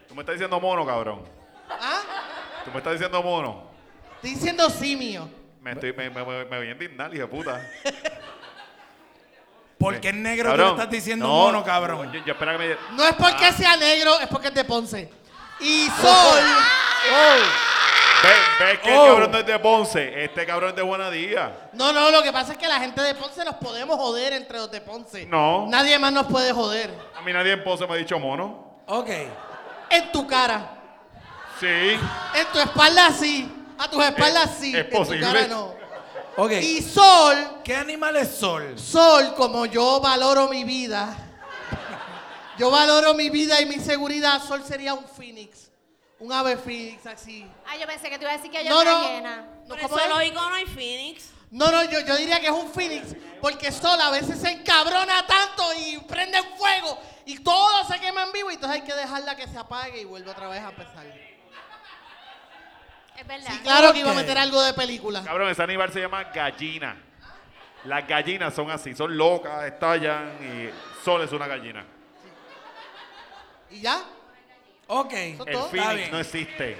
Tú 0.08 0.14
me 0.14 0.20
estás 0.22 0.36
diciendo 0.36 0.58
mono, 0.58 0.86
cabrón. 0.86 1.22
¿Ah? 1.68 2.00
Tú 2.64 2.70
me 2.70 2.78
estás 2.78 2.94
diciendo 2.94 3.22
mono. 3.22 3.68
Estoy 4.20 4.34
diciendo 4.34 4.68
simio. 4.68 5.30
Me, 5.62 5.72
estoy, 5.72 5.94
me, 5.94 6.10
me, 6.10 6.24
me, 6.24 6.44
me 6.44 6.58
voy 6.58 6.68
a 6.68 6.72
indignar, 6.72 7.10
hija 7.14 7.22
de 7.22 7.28
puta. 7.28 7.60
¿Por 9.78 9.98
qué 9.98 10.10
es 10.10 10.14
negro 10.14 10.50
tú 10.50 10.56
Cabrón, 10.56 10.66
le 10.66 10.72
estás 10.82 10.90
diciendo 10.90 11.26
no, 11.26 11.32
mono, 11.32 11.64
cabrón? 11.64 12.12
Yo, 12.12 12.20
yo 12.26 12.32
espera 12.34 12.52
que 12.52 12.58
me... 12.58 12.76
No 12.96 13.02
es 13.02 13.14
porque 13.14 13.50
sea 13.52 13.76
negro, 13.78 14.20
es 14.20 14.26
porque 14.26 14.48
es 14.48 14.54
de 14.54 14.64
Ponce. 14.64 15.10
Y 15.60 15.86
Sol. 16.00 16.40
Ve, 18.22 18.66
ve 18.66 18.80
que 18.80 18.92
Oh. 18.92 19.04
el 19.06 19.10
cabrón 19.12 19.32
no 19.32 19.38
es 19.38 19.46
de 19.46 19.58
Ponce. 19.58 20.24
Este 20.24 20.44
cabrón 20.44 20.70
es 20.70 20.76
de 20.76 20.82
Buenadía. 20.82 21.70
No, 21.72 21.94
no, 21.94 22.10
lo 22.10 22.22
que 22.22 22.30
pasa 22.30 22.52
es 22.52 22.58
que 22.58 22.68
la 22.68 22.78
gente 22.78 23.00
de 23.00 23.14
Ponce 23.14 23.42
nos 23.42 23.54
podemos 23.54 23.96
joder 23.96 24.34
entre 24.34 24.58
los 24.58 24.70
de 24.70 24.82
Ponce. 24.82 25.24
No. 25.24 25.66
Nadie 25.68 25.98
más 25.98 26.12
nos 26.12 26.26
puede 26.26 26.52
joder. 26.52 26.90
A 27.16 27.22
mí 27.22 27.32
nadie 27.32 27.52
en 27.52 27.64
Ponce 27.64 27.86
me 27.86 27.94
ha 27.94 27.96
dicho 27.96 28.18
mono. 28.18 28.82
Ok. 28.86 29.08
En 29.88 30.12
tu 30.12 30.26
cara. 30.26 30.76
Sí. 31.58 31.66
En 31.66 32.46
tu 32.52 32.58
espalda 32.58 33.10
sí. 33.12 33.50
A 33.82 33.90
tus 33.90 34.04
espaldas 34.04 34.50
sí. 34.60 34.74
es 34.76 34.84
en 34.84 34.90
posible. 34.90 35.26
tu 35.26 35.32
cara 35.32 35.46
no. 35.48 35.74
Ok. 36.36 36.52
Y 36.52 36.82
Sol, 36.82 37.60
¿Qué 37.64 37.74
animal 37.74 38.16
es 38.16 38.28
sol? 38.36 38.78
Sol, 38.78 39.34
como 39.34 39.66
yo 39.66 40.00
valoro 40.00 40.48
mi 40.48 40.64
vida. 40.64 41.16
Yo 42.58 42.70
valoro 42.70 43.14
mi 43.14 43.30
vida 43.30 43.60
y 43.60 43.66
mi 43.66 43.78
seguridad. 43.78 44.42
Sol 44.42 44.62
sería 44.64 44.94
un 44.94 45.04
phoenix. 45.06 45.70
Un 46.18 46.32
ave 46.32 46.56
phoenix 46.58 47.06
así. 47.06 47.50
Ah, 47.66 47.76
yo 47.78 47.86
pensé 47.86 48.10
que 48.10 48.18
te 48.18 48.24
iba 48.24 48.32
a 48.32 48.36
decir 48.36 48.50
que 48.50 48.58
hay 48.58 48.68
No, 48.68 48.78
otra 48.80 48.92
no. 48.92 49.08
llena. 49.08 49.36
no 49.62 49.68
Por 49.68 49.80
¿cómo 49.80 49.96
eso 49.96 50.20
es? 50.20 50.34
no 50.34 50.54
hay 50.54 50.66
Phoenix. 50.66 51.30
No, 51.50 51.70
no, 51.70 51.82
yo, 51.84 52.00
yo 52.00 52.16
diría 52.16 52.38
que 52.38 52.46
es 52.46 52.52
un 52.52 52.70
Phoenix, 52.70 53.16
porque 53.40 53.72
Sol 53.72 54.00
a 54.00 54.10
veces 54.10 54.38
se 54.38 54.50
encabrona 54.50 55.26
tanto 55.26 55.64
y 55.80 55.96
prende 56.06 56.38
fuego 56.56 56.96
y 57.26 57.38
todo 57.38 57.84
se 57.88 57.98
quema 57.98 58.22
en 58.24 58.32
vivo 58.32 58.50
y 58.50 58.54
entonces 58.54 58.80
hay 58.80 58.86
que 58.86 58.94
dejarla 58.94 59.34
que 59.34 59.48
se 59.48 59.58
apague 59.58 60.00
y 60.00 60.04
vuelve 60.04 60.30
otra 60.30 60.48
vez 60.48 60.60
a 60.62 60.68
empezar. 60.68 61.29
Es 63.20 63.26
verdad. 63.26 63.50
Sí, 63.52 63.58
claro 63.58 63.92
que 63.92 63.98
iba 63.98 64.10
a 64.12 64.14
meter 64.14 64.38
algo 64.38 64.62
de 64.62 64.72
película. 64.72 65.22
Cabrón, 65.22 65.50
ese 65.50 65.62
animal 65.62 65.92
se 65.92 66.00
llama 66.00 66.24
gallina. 66.24 66.96
Las 67.84 68.08
gallinas 68.08 68.54
son 68.54 68.70
así, 68.70 68.94
son 68.94 69.16
locas, 69.16 69.64
estallan 69.64 70.38
y 70.40 71.04
Sol 71.04 71.22
es 71.22 71.32
una 71.32 71.46
gallina. 71.46 71.84
¿Y 73.70 73.82
ya? 73.82 74.02
Ok. 74.86 75.12
Eso 75.12 75.46
El 75.46 75.52
todo. 75.52 75.66
Está 75.66 75.70
Phoenix 75.70 75.96
bien. 75.96 76.10
no 76.10 76.18
existe. 76.18 76.78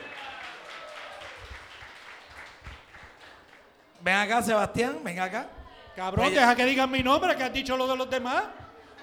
Ven 4.01 4.15
acá, 4.17 4.43
Sebastián, 4.43 4.99
ven 5.05 5.21
acá. 5.21 5.47
Cabrón, 5.95 6.33
deja 6.33 6.57
que 6.57 6.65
digan 6.65 6.91
mi 6.91 7.03
nombre, 7.03 7.37
que 7.37 7.45
has 7.45 7.53
dicho 7.53 7.77
lo 7.77 7.87
de 7.87 7.97
los 7.97 8.09
demás. 8.09 8.45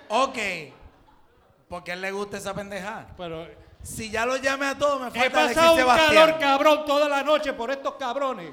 Ok. 0.10 0.38
Porque 1.70 1.92
a 1.92 1.94
él 1.94 2.02
le 2.02 2.12
gusta 2.12 2.38
esa 2.38 2.56
pendejada. 2.56 3.14
Pero 3.16 3.48
Si 3.88 4.10
ya 4.12 4.26
lo 4.26 4.36
llamé 4.36 4.68
a 4.68 4.78
todos, 4.78 5.00
me 5.00 5.08
he 5.08 5.12
falta 5.12 5.40
Alexis 5.40 5.56
pasado 5.56 5.74
un 5.74 5.80
Sebastián. 5.80 6.08
calor 6.10 6.40
cabrón 6.40 6.86
toda 6.86 7.08
la 7.08 7.24
noche 7.24 7.54
por 7.54 7.72
estos 7.72 7.96
cabrones. 7.96 8.52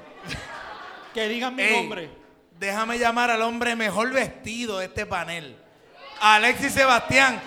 que 1.13 1.27
digan 1.27 1.53
mi 1.53 1.63
Ey, 1.63 1.75
nombre. 1.75 2.09
Déjame 2.57 2.97
llamar 2.97 3.29
al 3.31 3.41
hombre 3.41 3.75
mejor 3.75 4.11
vestido 4.11 4.79
de 4.79 4.85
este 4.85 5.05
panel. 5.05 5.57
Alexis 6.21 6.73
Sebastián. 6.73 7.41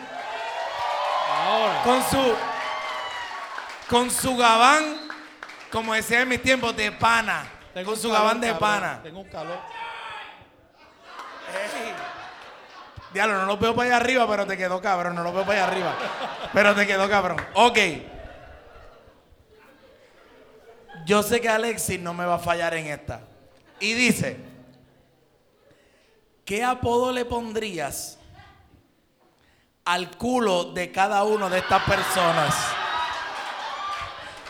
Ahora. 1.47 1.83
Con 1.83 2.03
su. 2.05 2.35
Con 3.89 4.11
su 4.11 4.37
gabán, 4.37 5.09
como 5.73 5.95
decía 5.95 6.21
en 6.21 6.29
mis 6.29 6.43
tiempos, 6.43 6.77
de 6.77 6.93
pana. 6.93 7.47
Tengo 7.73 7.87
con 7.87 7.95
un 7.95 8.01
su 8.01 8.09
calor, 8.09 8.23
gabán 8.23 8.41
de 8.43 8.49
cabrón, 8.49 8.61
pana. 8.71 9.01
Tengo 9.03 9.21
un 9.21 9.29
calor. 9.31 9.59
Ey. 11.55 12.18
Diablo, 13.13 13.39
no 13.39 13.47
lo 13.47 13.57
veo 13.57 13.75
para 13.75 13.89
allá 13.89 13.97
arriba, 13.97 14.29
pero 14.29 14.47
te 14.47 14.57
quedó 14.57 14.81
cabrón. 14.81 15.15
No 15.15 15.23
lo 15.23 15.33
veo 15.33 15.45
para 15.45 15.65
allá 15.65 15.73
arriba. 15.73 15.95
Pero 16.53 16.75
te 16.75 16.87
quedó 16.87 17.09
cabrón. 17.09 17.39
Ok. 17.55 17.79
Yo 21.07 21.23
sé 21.23 21.41
que 21.41 21.49
Alexis 21.49 21.99
no 21.99 22.13
me 22.13 22.27
va 22.27 22.35
a 22.35 22.39
fallar 22.39 22.75
en 22.75 22.87
esta. 22.87 23.23
Y 23.81 23.95
dice, 23.95 24.37
¿qué 26.45 26.63
apodo 26.63 27.13
le 27.13 27.25
pondrías 27.25 28.19
al 29.85 30.11
culo 30.19 30.65
de 30.65 30.93
cada 30.93 31.25
uno 31.25 31.49
de 31.49 31.59
estas 31.59 31.83
personas? 31.85 32.55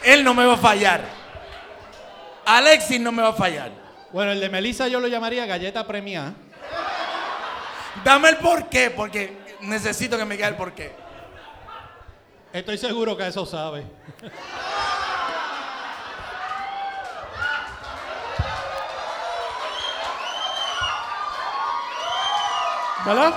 Él 0.04 0.24
no 0.24 0.34
me 0.34 0.44
va 0.44 0.54
a 0.54 0.58
fallar. 0.58 1.02
Alexis 2.44 3.00
no 3.00 3.12
me 3.12 3.22
va 3.22 3.28
a 3.28 3.34
fallar. 3.34 3.70
Bueno, 4.12 4.32
el 4.32 4.40
de 4.40 4.48
Melissa 4.48 4.88
yo 4.88 4.98
lo 5.00 5.06
llamaría 5.06 5.46
galleta 5.46 5.86
premiada. 5.86 6.34
Dame 8.04 8.28
el 8.30 8.36
porqué, 8.38 8.90
porque 8.90 9.56
necesito 9.60 10.16
que 10.16 10.24
me 10.24 10.36
quede 10.36 10.48
el 10.48 10.56
porqué. 10.56 10.94
Estoy 12.52 12.78
seguro 12.78 13.16
que 13.16 13.26
eso 13.26 13.44
sabe. 13.44 13.84
¿Verdad? 23.04 23.34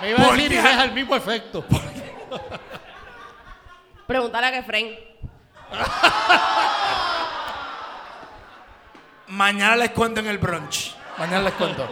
Me 0.00 0.10
iba 0.10 0.18
a 0.20 0.24
¿Por 0.26 0.36
decir 0.36 0.52
y 0.52 0.56
qué? 0.56 0.62
deja 0.62 0.84
el 0.84 0.92
mismo 0.92 1.16
efecto. 1.16 1.64
Pregúntale 4.06 4.46
a 4.46 4.52
que 4.52 4.62
Fren. 4.62 4.94
Mañana 9.28 9.76
les 9.76 9.90
cuento 9.90 10.20
en 10.20 10.26
el 10.28 10.38
brunch. 10.38 10.94
Mañana 11.18 11.44
les 11.44 11.54
cuento. 11.54 11.88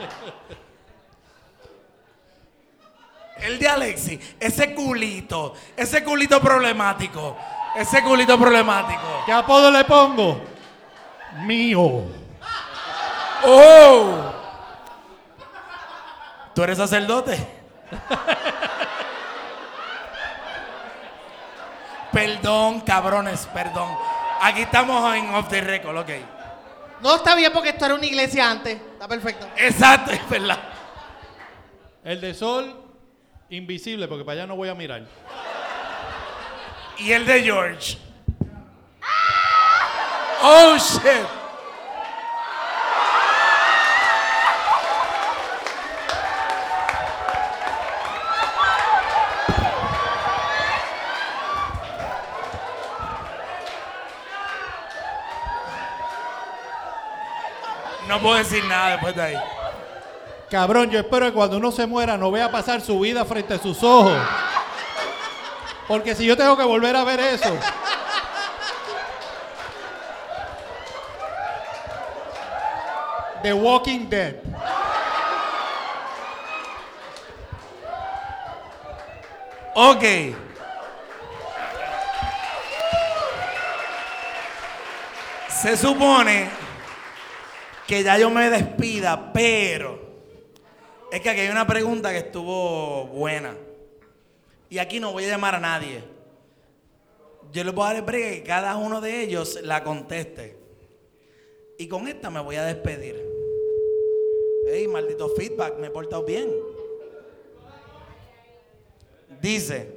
El 3.38 3.58
de 3.58 3.68
Alexi, 3.68 4.18
ese 4.38 4.74
culito, 4.74 5.54
ese 5.76 6.04
culito 6.04 6.40
problemático, 6.40 7.36
ese 7.74 8.02
culito 8.02 8.38
problemático. 8.38 9.22
¿Qué 9.26 9.32
apodo 9.32 9.70
le 9.70 9.84
pongo? 9.84 10.40
Mío. 11.40 12.04
¡Oh! 13.44 14.32
¿Tú 16.54 16.62
eres 16.62 16.78
sacerdote? 16.78 17.46
Perdón, 22.12 22.80
cabrones, 22.82 23.46
perdón. 23.52 23.88
Aquí 24.40 24.62
estamos 24.62 25.14
en 25.16 25.34
off 25.34 25.48
the 25.48 25.60
record, 25.60 25.96
ok. 25.98 26.10
No 27.04 27.16
está 27.16 27.34
bien 27.34 27.52
porque 27.52 27.68
esto 27.68 27.84
era 27.84 27.94
una 27.96 28.06
iglesia 28.06 28.50
antes. 28.50 28.80
Está 28.80 29.06
perfecto. 29.06 29.46
Exacto, 29.58 30.10
es 30.10 30.26
verdad. 30.26 30.58
El 32.02 32.18
de 32.18 32.32
sol, 32.32 32.74
invisible, 33.50 34.08
porque 34.08 34.24
para 34.24 34.40
allá 34.40 34.46
no 34.46 34.56
voy 34.56 34.70
a 34.70 34.74
mirar. 34.74 35.04
Y 36.96 37.12
el 37.12 37.26
de 37.26 37.42
George. 37.42 37.98
Oh 40.40 40.78
shit. 40.78 41.43
No 58.14 58.20
puedo 58.20 58.36
decir 58.36 58.64
nada 58.66 58.92
después 58.92 59.16
de 59.16 59.22
ahí. 59.22 59.36
Cabrón, 60.48 60.88
yo 60.88 61.00
espero 61.00 61.26
que 61.26 61.32
cuando 61.32 61.56
uno 61.56 61.72
se 61.72 61.84
muera 61.84 62.16
no 62.16 62.30
vea 62.30 62.48
pasar 62.48 62.80
su 62.80 63.00
vida 63.00 63.24
frente 63.24 63.54
a 63.54 63.58
sus 63.58 63.82
ojos. 63.82 64.16
Porque 65.88 66.14
si 66.14 66.24
yo 66.24 66.36
tengo 66.36 66.56
que 66.56 66.62
volver 66.62 66.94
a 66.94 67.02
ver 67.02 67.18
eso. 67.18 67.58
The 73.42 73.52
Walking 73.52 74.08
Dead. 74.08 74.36
Ok. 79.74 80.04
Se 85.48 85.76
supone 85.76 86.63
que 87.94 88.02
ya 88.02 88.18
yo 88.18 88.28
me 88.28 88.50
despida, 88.50 89.32
pero 89.32 90.00
es 91.12 91.20
que 91.20 91.30
aquí 91.30 91.40
hay 91.42 91.48
una 91.48 91.64
pregunta 91.64 92.10
que 92.10 92.18
estuvo 92.18 93.06
buena. 93.06 93.56
Y 94.68 94.78
aquí 94.78 94.98
no 94.98 95.12
voy 95.12 95.26
a 95.26 95.28
llamar 95.28 95.54
a 95.54 95.60
nadie. 95.60 96.02
Yo 97.52 97.62
les 97.62 97.72
voy 97.72 97.84
a 97.84 97.94
dar 97.94 97.96
el 97.98 98.04
que 98.04 98.42
cada 98.42 98.74
uno 98.76 99.00
de 99.00 99.22
ellos 99.22 99.60
la 99.62 99.84
conteste. 99.84 100.56
Y 101.78 101.86
con 101.86 102.08
esta 102.08 102.30
me 102.30 102.40
voy 102.40 102.56
a 102.56 102.64
despedir. 102.64 103.24
Ey, 104.66 104.88
maldito 104.88 105.28
feedback, 105.28 105.78
me 105.78 105.86
he 105.86 105.90
portado 105.90 106.24
bien. 106.24 106.50
Dice. 109.40 109.88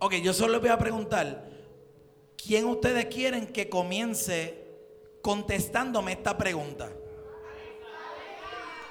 Ok, 0.00 0.16
yo 0.16 0.34
solo 0.34 0.52
les 0.52 0.60
voy 0.60 0.70
a 0.70 0.76
preguntar. 0.76 1.48
¿Quién 2.36 2.66
ustedes 2.66 3.06
quieren 3.06 3.46
que 3.46 3.70
comience 3.70 4.65
contestándome 5.26 6.12
esta 6.12 6.38
pregunta? 6.38 6.88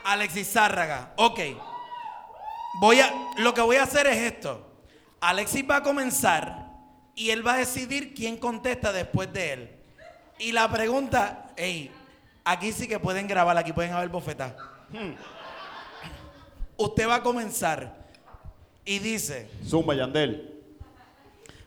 Alexis 0.03 0.51
Zárraga. 0.51 1.13
Ok. 1.15 1.39
Voy 2.81 2.99
a, 2.99 3.09
lo 3.37 3.53
que 3.53 3.61
voy 3.61 3.77
a 3.77 3.83
hacer 3.83 4.05
es 4.07 4.17
esto. 4.17 4.69
Alexis 5.21 5.63
va 5.67 5.77
a 5.77 5.83
comenzar 5.83 6.73
y 7.15 7.29
él 7.29 7.47
va 7.47 7.53
a 7.53 7.57
decidir 7.59 8.13
quién 8.13 8.35
contesta 8.35 8.91
después 8.91 9.31
de 9.31 9.53
él. 9.53 9.75
Y 10.37 10.51
la 10.51 10.69
pregunta, 10.69 11.53
hey, 11.55 11.89
aquí 12.43 12.73
sí 12.73 12.89
que 12.89 12.99
pueden 12.99 13.27
grabar, 13.27 13.57
aquí 13.57 13.71
pueden 13.71 13.93
haber 13.93 14.09
bofetas. 14.09 14.55
Usted 16.75 17.07
va 17.07 17.15
a 17.15 17.23
comenzar 17.23 17.95
y 18.83 18.99
dice, 18.99 19.49
Zumba, 19.65 19.95
Yandel. 19.95 20.53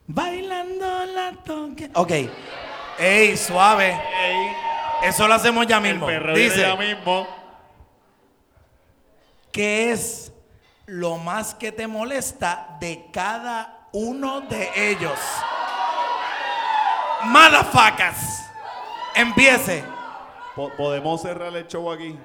bailando 0.07 1.07
la 1.07 1.33
toque. 1.43 1.89
Ok. 1.95 2.13
Ey, 2.99 3.37
suave. 3.37 4.01
Eso 5.03 5.29
lo 5.29 5.35
hacemos 5.35 5.67
ya 5.67 5.79
mismo. 5.81 6.07
Dice, 6.35 6.77
mismo. 6.77 7.27
¿qué 9.53 9.91
es 9.93 10.33
lo 10.87 11.17
más 11.17 11.55
que 11.55 11.71
te 11.73 11.87
molesta 11.87 12.77
de 12.81 13.07
cada 13.13 13.89
uno 13.93 14.41
de 14.43 14.71
ellos? 14.91 15.19
Madafacas. 17.27 18.51
Empiece. 19.15 19.85
Po- 20.55 20.71
¿Podemos 20.77 21.23
cerrar 21.23 21.55
el 21.57 21.67
show 21.67 21.91
aquí? 21.91 22.19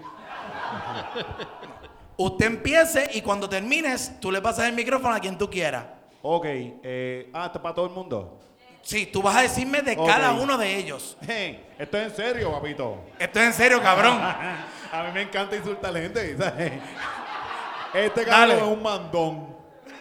Usted 2.17 2.45
empiece 2.45 3.09
y 3.13 3.21
cuando 3.21 3.49
termines, 3.49 4.19
tú 4.19 4.31
le 4.31 4.41
pasas 4.41 4.65
el 4.67 4.73
micrófono 4.73 5.15
a 5.15 5.19
quien 5.19 5.37
tú 5.37 5.49
quieras. 5.49 5.85
Ok. 6.21 6.45
Eh, 6.47 7.29
ah, 7.33 7.45
¿esto 7.47 7.57
es 7.57 7.61
para 7.63 7.75
todo 7.75 7.85
el 7.87 7.91
mundo? 7.91 8.39
Sí, 8.83 9.05
tú 9.07 9.21
vas 9.21 9.35
a 9.37 9.41
decirme 9.43 9.81
de 9.81 9.95
cada 9.95 10.33
uno 10.33 10.57
de 10.57 10.75
ellos. 10.77 11.17
Hey, 11.25 11.65
esto 11.79 11.97
es 11.97 12.09
en 12.09 12.15
serio, 12.15 12.51
papito. 12.51 12.97
Esto 13.17 13.39
es 13.39 13.45
en 13.47 13.53
serio, 13.53 13.81
cabrón. 13.81 14.17
A 14.93 15.03
mí 15.05 15.11
me 15.13 15.21
encanta 15.23 15.55
insultar 15.55 15.89
a 15.89 15.93
la 15.93 15.99
gente. 16.01 16.37
¿sabes? 16.37 16.73
Este 17.93 18.25
Dale. 18.25 18.53
cabrón 18.55 18.71
es 18.71 18.77
un 18.77 18.83
mandón. 18.83 19.47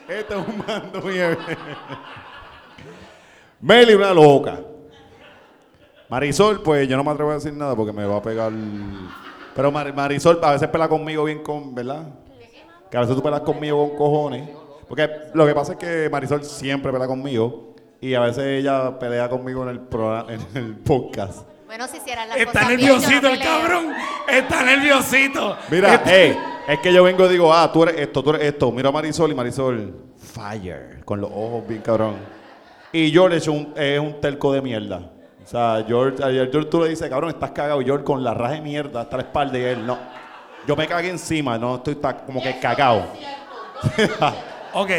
Este 0.09 0.35
es 0.35 0.41
un 0.49 0.65
mandón. 0.67 1.39
Meli, 3.61 3.95
una 3.95 4.13
loca. 4.13 4.61
Marisol, 6.09 6.63
pues 6.63 6.89
yo 6.89 6.97
no 6.97 7.05
me 7.05 7.11
atrevo 7.11 7.31
a 7.31 7.35
decir 7.35 7.53
nada 7.53 7.75
porque 7.77 7.93
me 7.93 8.05
va 8.05 8.17
a 8.17 8.23
pegar. 8.23 8.51
Pero 9.55 9.71
Mar- 9.71 9.95
Marisol 9.95 10.41
a 10.43 10.53
veces 10.53 10.69
pela 10.69 10.89
conmigo 10.89 11.25
bien 11.25 11.43
con, 11.43 11.75
¿verdad? 11.75 12.07
Que 12.91 12.97
a 12.97 13.01
veces 13.01 13.15
tú 13.15 13.23
pelas 13.23 13.41
conmigo 13.41 13.89
con 13.89 13.97
cojones. 13.97 14.49
Porque 14.89 15.09
lo 15.35 15.47
que 15.47 15.55
pasa 15.55 15.73
es 15.73 15.79
que 15.79 16.09
Marisol 16.11 16.45
siempre 16.45 16.91
pelea 16.93 17.07
conmigo. 17.07 17.72
Y 18.03 18.15
a 18.15 18.21
veces 18.21 18.45
ella 18.45 18.99
pelea 18.99 19.29
conmigo 19.31 19.63
en 19.63 19.69
el, 19.71 19.81
programa, 19.81 20.31
en 20.33 20.41
el 20.55 20.75
podcast. 20.77 21.47
Bueno, 21.67 21.87
si 21.89 21.97
hicieran 21.99 22.29
las 22.29 22.37
Está 22.37 22.53
cosas 22.53 22.69
bien, 22.69 22.81
yo 22.81 22.87
no 22.97 23.01
nerviosito 23.01 23.29
el 23.29 23.39
peleo. 23.39 23.59
cabrón. 23.61 23.93
Está 24.29 24.63
nerviosito. 24.65 25.57
Mira, 25.71 25.95
Está- 25.95 26.11
hey, 26.11 26.37
es 26.69 26.79
que 26.81 26.93
yo 26.93 27.03
vengo 27.05 27.25
y 27.27 27.29
digo, 27.31 27.55
ah, 27.55 27.71
tú 27.73 27.85
eres 27.85 27.99
esto, 28.01 28.23
tú 28.23 28.31
eres 28.31 28.43
esto. 28.43 28.71
Miro 28.73 28.89
a 28.89 28.93
Marisol 28.93 29.31
y 29.31 29.35
Marisol, 29.35 29.95
fire, 30.19 31.03
con 31.05 31.21
los 31.21 31.31
ojos 31.31 31.67
bien 31.67 31.81
cabrón. 31.81 32.17
Y 32.93 33.11
George 33.11 33.39
es 33.39 33.49
un, 33.49 33.73
es 33.77 33.99
un 33.99 34.21
telco 34.21 34.53
de 34.53 34.61
mierda. 34.61 34.99
O 35.43 35.47
sea, 35.47 35.83
George, 35.87 36.23
a 36.23 36.29
George 36.31 36.65
tú 36.67 36.83
le 36.83 36.89
dices, 36.91 37.09
cabrón, 37.09 37.31
estás 37.31 37.53
cagado. 37.53 37.81
Y 37.81 37.85
George 37.85 38.05
con 38.05 38.23
la 38.23 38.35
raja 38.35 38.55
de 38.55 38.61
mierda 38.63 39.01
hasta 39.01 39.17
la 39.17 39.23
espalda 39.23 39.59
y 39.59 39.63
él, 39.63 39.87
no. 39.87 39.97
Yo 40.67 40.77
me 40.77 40.87
cagué 40.87 41.09
encima, 41.09 41.57
no 41.57 41.77
estoy 41.77 41.95
ta- 41.95 42.17
como 42.19 42.43
que 42.43 42.59
cagado. 42.59 43.07
Ok, 44.75 44.91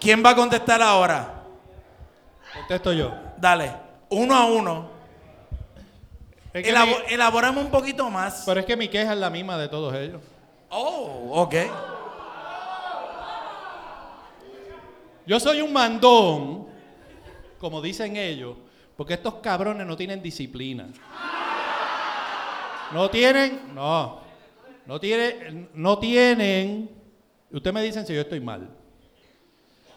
¿quién 0.00 0.22
va 0.24 0.30
a 0.30 0.36
contestar 0.36 0.80
ahora? 0.80 1.41
Contesto 2.54 2.92
yo. 2.92 3.12
Dale, 3.38 3.72
uno 4.10 4.34
a 4.34 4.46
uno. 4.46 4.90
Es 6.52 6.62
que 6.62 6.70
Elabo- 6.70 6.86
mi- 7.06 7.14
elaboramos 7.14 7.64
un 7.64 7.70
poquito 7.70 8.10
más. 8.10 8.42
pero 8.46 8.60
es 8.60 8.66
que 8.66 8.76
mi 8.76 8.88
queja 8.88 9.14
es 9.14 9.18
la 9.18 9.30
misma 9.30 9.56
de 9.56 9.68
todos 9.68 9.94
ellos. 9.94 10.20
Oh, 10.68 11.30
ok. 11.42 11.54
Yo 15.26 15.38
soy 15.38 15.60
un 15.62 15.72
mandón, 15.72 16.66
como 17.58 17.80
dicen 17.80 18.16
ellos, 18.16 18.56
porque 18.96 19.14
estos 19.14 19.34
cabrones 19.36 19.86
no 19.86 19.96
tienen 19.96 20.20
disciplina. 20.22 20.88
No 22.92 23.08
tienen, 23.08 23.74
no, 23.74 24.20
no 24.84 25.00
tienen, 25.00 25.70
no 25.74 25.98
tienen. 25.98 26.90
Ustedes 27.50 27.72
me 27.72 27.82
dicen 27.82 28.04
si 28.06 28.14
yo 28.14 28.20
estoy 28.20 28.40
mal. 28.40 28.68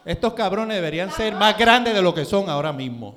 Estos 0.06 0.34
cabrones 0.34 0.76
deberían 0.76 1.10
ser 1.10 1.34
más 1.34 1.58
grandes 1.58 1.92
de 1.92 2.00
lo 2.00 2.14
que 2.14 2.24
son 2.24 2.48
ahora 2.48 2.72
mismo. 2.72 3.16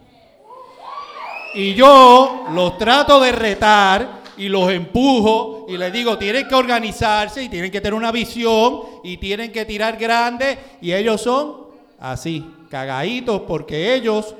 Y 1.53 1.75
yo 1.75 2.47
los 2.51 2.79
trato 2.79 3.19
de 3.19 3.31
retar 3.31 4.21
y 4.37 4.49
los 4.49 4.71
empujo 4.71 5.67
y 5.69 5.77
les 5.77 5.93
digo, 5.93 6.17
tienen 6.17 6.47
que 6.47 6.55
organizarse 6.55 7.43
y 7.43 7.49
tienen 7.49 7.69
que 7.69 7.79
tener 7.79 7.93
una 7.93 8.11
visión 8.11 8.81
y 9.03 9.17
tienen 9.17 9.51
que 9.51 9.65
tirar 9.65 9.97
grande 9.97 10.57
y 10.81 10.91
ellos 10.91 11.21
son 11.21 11.67
así, 11.99 12.43
cagaditos 12.71 13.41
porque 13.41 13.93
ellos 13.93 14.33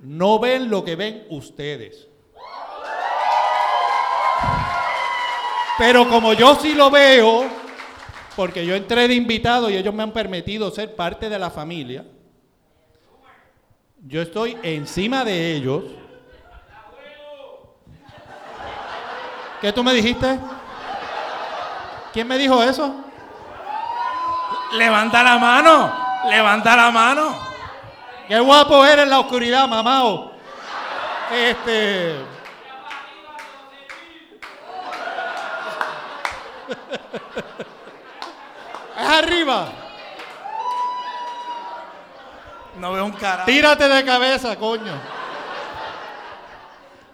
no 0.00 0.38
ven 0.38 0.68
lo 0.68 0.84
que 0.84 0.96
ven 0.96 1.26
ustedes. 1.30 2.08
Pero 5.78 6.10
como 6.10 6.34
yo 6.34 6.56
sí 6.56 6.74
lo 6.74 6.90
veo, 6.90 7.59
porque 8.36 8.64
yo 8.64 8.74
entré 8.74 9.08
de 9.08 9.14
invitado 9.14 9.70
y 9.70 9.76
ellos 9.76 9.94
me 9.94 10.02
han 10.02 10.12
permitido 10.12 10.70
ser 10.70 10.94
parte 10.94 11.28
de 11.28 11.38
la 11.38 11.50
familia, 11.50 12.04
yo 14.06 14.22
estoy 14.22 14.56
encima 14.62 15.24
de 15.24 15.54
ellos. 15.54 15.84
¿Qué 19.60 19.72
tú 19.72 19.84
me 19.84 19.92
dijiste? 19.92 20.38
¿Quién 22.12 22.26
me 22.26 22.38
dijo 22.38 22.62
eso? 22.62 23.04
Levanta 24.72 25.22
la 25.22 25.38
mano. 25.38 25.92
Levanta 26.28 26.76
la 26.76 26.90
mano. 26.90 27.36
Qué 28.26 28.38
guapo 28.40 28.84
eres 28.86 29.04
en 29.04 29.10
la 29.10 29.20
oscuridad, 29.20 29.68
mamao. 29.68 30.32
Este. 31.32 32.16
es 39.00 39.06
arriba. 39.08 39.72
No 42.78 42.92
veo 42.92 43.04
un 43.04 43.12
carajo. 43.12 43.46
Tírate 43.46 43.88
de 43.88 44.04
cabeza, 44.04 44.56
coño. 44.56 44.92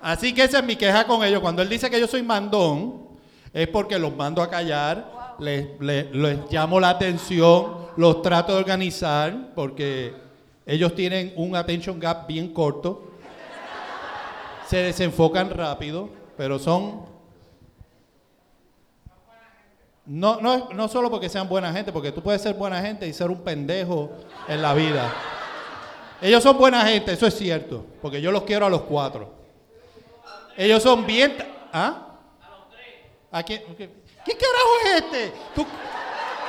Así 0.03 0.33
que 0.33 0.45
esa 0.45 0.59
es 0.59 0.65
mi 0.65 0.77
queja 0.77 1.05
con 1.07 1.25
ellos. 1.25 1.41
Cuando 1.41 1.63
él 1.63 1.69
dice 1.69 1.91
que 1.91 1.99
yo 1.99 2.07
soy 2.07 2.23
mandón, 2.23 3.09
es 3.53 3.67
porque 3.69 3.99
los 3.99 4.15
mando 4.15 4.41
a 4.43 4.49
callar, 4.49 5.35
les, 5.41 5.81
les- 5.81 6.11
les 6.13 6.39
llamo 6.53 6.79
la 6.79 6.91
atención, 6.91 7.87
los 7.97 8.23
trato 8.23 8.53
de 8.53 8.59
organizar, 8.61 9.35
porque 9.55 10.15
ellos 10.65 10.95
tienen 10.95 11.33
un 11.37 11.57
attention 11.57 11.99
gap 11.99 12.27
bien 12.29 12.53
corto. 12.53 13.11
Se 14.69 14.77
desenfocan 14.79 15.51
rápido, 15.51 16.09
pero 16.37 16.59
son... 16.59 17.16
No, 20.07 20.41
no, 20.41 20.69
no 20.73 20.89
solo 20.89 21.11
porque 21.11 21.29
sean 21.29 21.49
buena 21.49 21.73
gente, 21.73 21.93
porque 21.93 22.13
tú 22.13 22.23
puedes 22.23 22.41
ser 22.41 22.55
buena 22.55 22.81
gente 22.81 23.07
y 23.09 23.13
ser 23.13 23.29
un 23.29 23.43
pendejo 23.43 24.11
en 24.47 24.63
la 24.63 24.73
vida. 24.73 25.13
Ellos 26.23 26.43
son 26.43 26.57
buena 26.57 26.83
gente, 26.87 27.13
eso 27.13 27.27
es 27.27 27.37
cierto, 27.37 27.85
porque 28.01 28.21
yo 28.21 28.31
los 28.31 28.45
quiero 28.45 28.67
a 28.67 28.71
los 28.71 28.83
cuatro. 28.83 29.35
Ellos 30.57 30.83
son 30.83 31.05
bien... 31.05 31.37
¿Ah? 31.73 32.03
¿A 33.33 33.43
quién? 33.43 33.63
¿Qué, 33.77 33.91
qué 34.25 34.33
carajo 34.33 34.71
es 34.85 34.95
este? 35.03 35.33
¿Tú, 35.55 35.67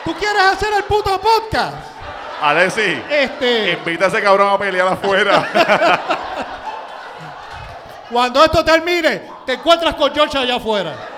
¿Tú 0.05 0.13
quieres 0.13 0.41
hacer 0.41 0.69
el 0.73 0.83
puto 0.83 1.19
podcast? 1.19 1.75
Alexi, 2.41 3.01
Este, 3.09 3.71
invita 3.71 4.05
a 4.05 4.07
ese 4.09 4.21
cabrón 4.21 4.53
a 4.53 4.57
pelear 4.59 4.87
afuera. 4.87 5.49
cuando 8.11 8.43
esto 8.43 8.63
termine, 8.63 9.23
te 9.45 9.53
encuentras 9.53 9.95
con 9.95 10.13
George 10.13 10.37
allá 10.37 10.55
afuera. 10.55 11.16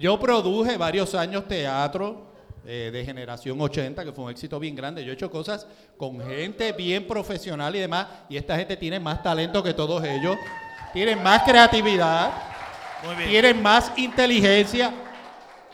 Yo 0.00 0.18
produje 0.18 0.78
varios 0.78 1.14
años 1.14 1.46
teatro 1.46 2.22
eh, 2.64 2.88
de 2.90 3.04
generación 3.04 3.60
80, 3.60 4.02
que 4.02 4.12
fue 4.12 4.24
un 4.24 4.30
éxito 4.30 4.58
bien 4.58 4.74
grande. 4.74 5.04
Yo 5.04 5.10
he 5.10 5.14
hecho 5.14 5.30
cosas 5.30 5.66
con 5.98 6.18
gente 6.26 6.72
bien 6.72 7.06
profesional 7.06 7.76
y 7.76 7.80
demás, 7.80 8.06
y 8.30 8.38
esta 8.38 8.56
gente 8.56 8.78
tiene 8.78 8.98
más 8.98 9.22
talento 9.22 9.62
que 9.62 9.74
todos 9.74 10.02
ellos, 10.02 10.38
tienen 10.94 11.22
más 11.22 11.42
creatividad, 11.42 12.32
tienen 13.28 13.62
más 13.62 13.92
inteligencia. 13.98 14.90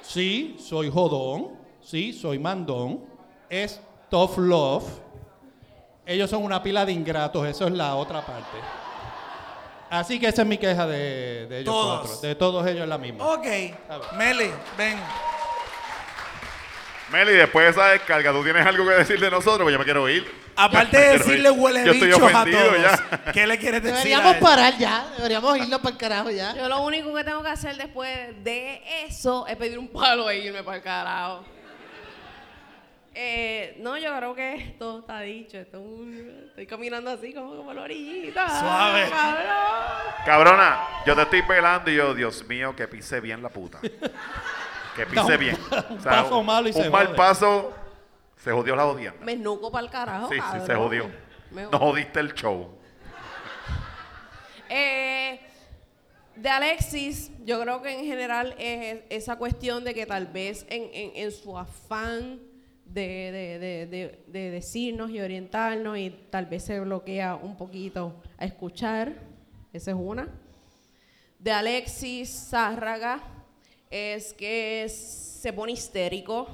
Sí, 0.03 0.57
soy 0.59 0.91
jodón, 0.91 1.53
sí, 1.81 2.12
soy 2.12 2.41
mandón, 2.41 3.05
es 3.49 3.81
tough 4.11 4.39
love. 4.39 4.85
Ellos 6.05 6.29
son 6.29 6.43
una 6.43 6.61
pila 6.61 6.85
de 6.85 6.91
ingratos, 6.91 7.47
eso 7.47 7.69
es 7.69 7.73
la 7.73 7.95
otra 7.95 8.27
parte. 8.27 8.86
Así 9.90 10.18
que 10.18 10.29
esa 10.29 10.42
es 10.42 10.49
mi 10.49 10.59
queja 10.59 10.87
de, 10.87 11.46
de 11.49 11.61
ellos 11.61 11.72
Todos. 11.75 12.01
cuatro. 12.11 12.20
De 12.29 12.35
todos 12.35 12.66
ellos 12.66 12.83
es 12.83 12.88
la 12.88 12.99
misma. 12.99 13.25
Ok. 13.27 13.46
Meli, 14.16 14.51
ven. 14.77 14.99
Meli, 17.11 17.33
después 17.35 17.64
de 17.66 17.70
esa 17.70 17.88
descarga, 17.92 18.33
¿tú 18.33 18.42
tienes 18.42 18.66
algo 18.66 18.85
que 18.85 18.94
decir 18.94 19.20
de 19.20 19.31
nosotros? 19.31 19.61
Pues 19.62 19.72
yo 19.72 19.79
me 19.79 19.85
quiero 19.85 20.09
ir. 20.09 20.27
Aparte 20.57 20.96
de 20.99 21.18
decirle 21.18 21.51
ir. 21.53 21.59
huele 21.59 21.85
Yo 21.85 21.92
estoy 21.92 22.09
bichos 22.09 22.22
a 22.22 22.27
ofendido 22.40 22.64
todos, 22.64 22.83
ya. 22.83 23.33
¿qué 23.33 23.46
le 23.46 23.59
quieres 23.59 23.83
decir? 23.83 23.94
a 23.94 23.99
Deberíamos 23.99 24.35
él? 24.35 24.40
parar 24.40 24.77
ya. 24.77 25.07
Deberíamos 25.16 25.57
irnos 25.59 25.81
para 25.81 25.90
el 25.92 25.96
carajo 25.99 26.31
ya. 26.31 26.55
Yo 26.57 26.68
lo 26.68 26.81
único 26.83 27.14
que 27.14 27.22
tengo 27.22 27.42
que 27.44 27.49
hacer 27.51 27.77
después 27.77 28.11
de 28.42 28.83
eso 29.07 29.46
es 29.46 29.57
pedir 29.57 29.79
un 29.79 29.87
palo 29.87 30.29
e 30.29 30.38
irme 30.38 30.64
para 30.64 30.79
el 30.79 30.83
carajo. 30.83 31.44
Eh, 33.18 33.76
no, 33.81 33.96
yo 33.96 34.14
creo 34.14 34.35
que 34.35 34.55
esto 34.57 34.98
está 34.98 35.20
dicho. 35.22 35.57
Esto 35.57 35.79
estoy 36.48 36.66
caminando 36.66 37.11
así 37.11 37.33
como 37.33 37.64
por 37.64 37.74
la 37.74 37.83
orillita. 37.83 38.46
Suave. 38.61 39.09
cabrón. 39.09 39.46
Cabrona, 40.26 40.81
yo 41.07 41.14
te 41.16 41.22
estoy 41.22 41.42
pelando 41.42 41.90
y 41.90 41.96
yo, 41.96 42.12
Dios 42.14 42.46
mío, 42.46 42.76
que 42.76 42.87
pise 42.87 43.20
bien 43.20 43.42
la 43.42 43.48
puta. 43.48 43.81
Que 43.81 45.07
pise 45.11 45.20
un- 45.33 45.38
bien. 45.38 45.57
un 45.88 45.98
paso 45.98 46.42
malo 46.42 46.68
y 46.68 46.72
un 46.72 46.83
se 46.83 46.90
mal 46.90 47.07
jode. 47.07 47.16
paso, 47.16 47.74
se 48.37 48.52
jodió 48.52 48.76
la 48.76 48.83
jodienda. 48.85 49.24
Me 49.24 49.33
esnuco 49.33 49.72
para 49.72 49.87
el 49.87 49.90
carajo. 49.90 50.29
Sí, 50.29 50.37
sí, 50.38 50.66
se 50.66 50.74
jodió. 50.74 51.11
No 51.52 51.79
jodiste 51.79 52.20
el 52.20 52.35
show. 52.35 52.76
Eh, 54.68 55.40
de 56.35 56.48
Alexis, 56.48 57.31
yo 57.44 57.61
creo 57.62 57.81
que 57.83 57.98
en 57.98 58.05
general 58.05 58.55
es 58.59 58.98
esa 59.11 59.37
cuestión 59.37 59.85
de 59.85 59.94
que 59.94 60.07
tal 60.07 60.26
vez 60.26 60.66
en, 60.68 60.90
en- 60.92 61.12
en 61.14 61.31
su 61.33 61.57
afán 61.57 62.40
de, 62.96 63.30
de- 63.32 63.59
de- 63.59 63.87
de- 63.87 64.24
de 64.26 64.50
decirnos 64.50 65.11
y 65.11 65.20
orientarnos 65.20 65.98
y 65.98 66.11
tal 66.30 66.46
vez 66.46 66.64
se 66.64 66.80
bloquea 66.80 67.35
un 67.37 67.56
poquito 67.56 68.22
a 68.38 68.44
escuchar, 68.46 69.12
esa 69.72 69.90
es 69.90 69.96
una. 69.98 70.28
De 71.38 71.52
Alexis 71.52 72.48
Zárraga 72.50 73.20
es 73.90 74.32
que 74.32 74.87
se 74.88 75.52
pone 75.52 75.72
histérico, 75.72 76.48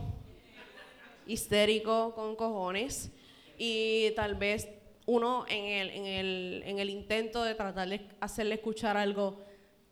histérico 1.26 2.12
con 2.14 2.35
cojones 2.37 3.11
y 3.57 4.11
tal 4.16 4.35
vez 4.35 4.68
uno 5.07 5.44
en 5.48 5.64
el, 5.64 5.90
en 5.90 6.07
el, 6.07 6.62
en 6.66 6.78
el 6.81 6.90
intento 6.90 7.44
de 7.44 7.55
tratar 7.55 7.88
de 7.88 8.00
hacerle 8.20 8.57
escuchar 8.57 8.96
algo 8.96 9.40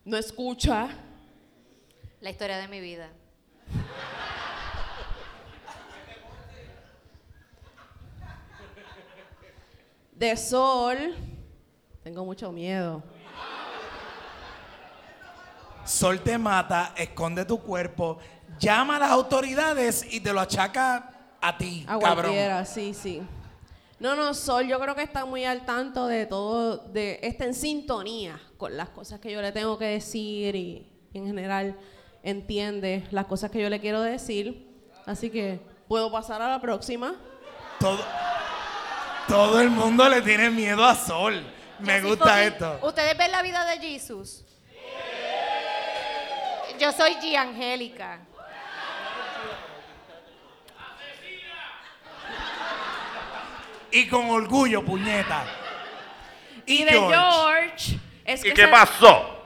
no 0.04 0.16
escucha. 0.16 0.88
La 2.20 2.30
historia 2.30 2.58
de 2.58 2.68
mi 2.68 2.80
vida. 2.80 3.08
De 10.20 10.37
sol, 10.37 11.14
tengo 12.04 12.26
mucho 12.26 12.52
miedo. 12.52 13.02
Sol 15.83 16.20
te 16.20 16.37
mata, 16.37 16.92
esconde 16.94 17.46
tu 17.46 17.59
cuerpo, 17.59 18.18
llama 18.59 18.96
a 18.96 18.98
las 18.98 19.11
autoridades 19.12 20.06
y 20.12 20.20
te 20.20 20.35
lo 20.35 20.40
achaca 20.40 21.37
a 21.40 21.56
ti, 21.56 21.87
A 21.88 21.98
cabrón. 21.98 22.24
cualquiera, 22.26 22.66
sí, 22.66 22.92
sí. 22.92 23.22
No, 23.98 24.14
no, 24.14 24.35
Sol, 24.35 24.66
yo 24.66 24.78
creo 24.78 24.94
que 24.94 25.02
está 25.02 25.24
muy 25.24 25.46
al 25.46 25.64
tanto 25.64 26.06
de 26.06 26.26
todo, 26.26 26.76
de 26.76 27.18
está 27.22 27.46
en 27.46 27.54
sintonía 27.54 28.38
con 28.59 28.76
las 28.76 28.90
cosas 28.90 29.20
que 29.20 29.33
yo 29.33 29.40
le 29.40 29.52
tengo 29.52 29.78
que 29.78 29.87
decir 29.87 30.54
y 30.54 30.87
en 31.14 31.26
general 31.28 31.78
entiende 32.22 33.06
las 33.11 33.24
cosas 33.24 33.50
que 33.50 33.62
yo 33.62 33.70
le 33.70 33.80
quiero 33.80 34.02
decir. 34.02 34.85
Así 35.06 35.30
que 35.30 35.61
puedo 35.88 36.12
pasar 36.12 36.42
a 36.42 36.50
la 36.50 36.61
próxima. 36.61 37.14
Todo, 37.78 37.98
todo 39.31 39.61
el 39.61 39.71
mundo 39.71 40.09
le 40.09 40.23
tiene 40.23 40.51
miedo 40.51 40.85
a 40.85 40.93
Sol. 40.97 41.40
Me 41.79 42.01
gusta 42.03 42.43
esto. 42.43 42.81
¿Ustedes 42.83 43.16
ven 43.16 43.31
la 43.31 43.43
vida 43.43 43.64
de 43.64 43.79
Jesús? 43.79 44.45
Yo 46.81 46.90
soy 46.90 47.14
G. 47.14 47.37
Angélica. 47.37 48.19
Y 53.90 54.07
con 54.09 54.31
orgullo, 54.31 54.85
puñeta. 54.85 55.45
Y 56.66 56.85
de 56.85 56.93
George, 56.93 57.99
es 58.25 58.40
¿Y 58.40 58.49
que 58.49 58.55
qué 58.55 58.62
se- 58.62 58.69
pasó? 58.69 59.37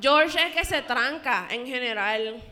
George 0.00 0.38
es 0.48 0.54
que 0.54 0.64
se 0.64 0.82
tranca 0.82 1.46
en 1.50 1.66
general. 1.66 2.42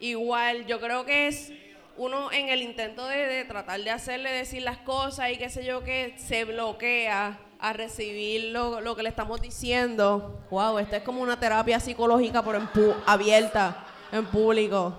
Igual, 0.00 0.66
yo 0.66 0.80
creo 0.80 1.04
que 1.04 1.28
es 1.28 1.52
uno 1.98 2.32
en 2.32 2.48
el 2.48 2.62
intento 2.62 3.06
de, 3.06 3.44
tratar 3.44 3.80
de 3.80 3.90
hacerle 3.90 4.30
decir 4.30 4.62
las 4.62 4.78
cosas 4.78 5.30
y 5.30 5.36
qué 5.36 5.50
sé 5.50 5.64
yo, 5.64 5.84
que 5.84 6.14
se 6.16 6.44
bloquea 6.44 7.38
a 7.60 7.72
recibir 7.72 8.52
lo, 8.52 8.80
lo 8.80 8.94
que 8.96 9.02
le 9.02 9.08
estamos 9.08 9.40
diciendo. 9.42 10.46
Wow, 10.50 10.78
esta 10.78 10.96
es 10.98 11.02
como 11.02 11.20
una 11.20 11.38
terapia 11.38 11.78
psicológica 11.80 12.42
pero 12.42 12.58
en 12.58 12.68
pu- 12.68 12.94
abierta, 13.04 13.84
en 14.12 14.24
público. 14.26 14.96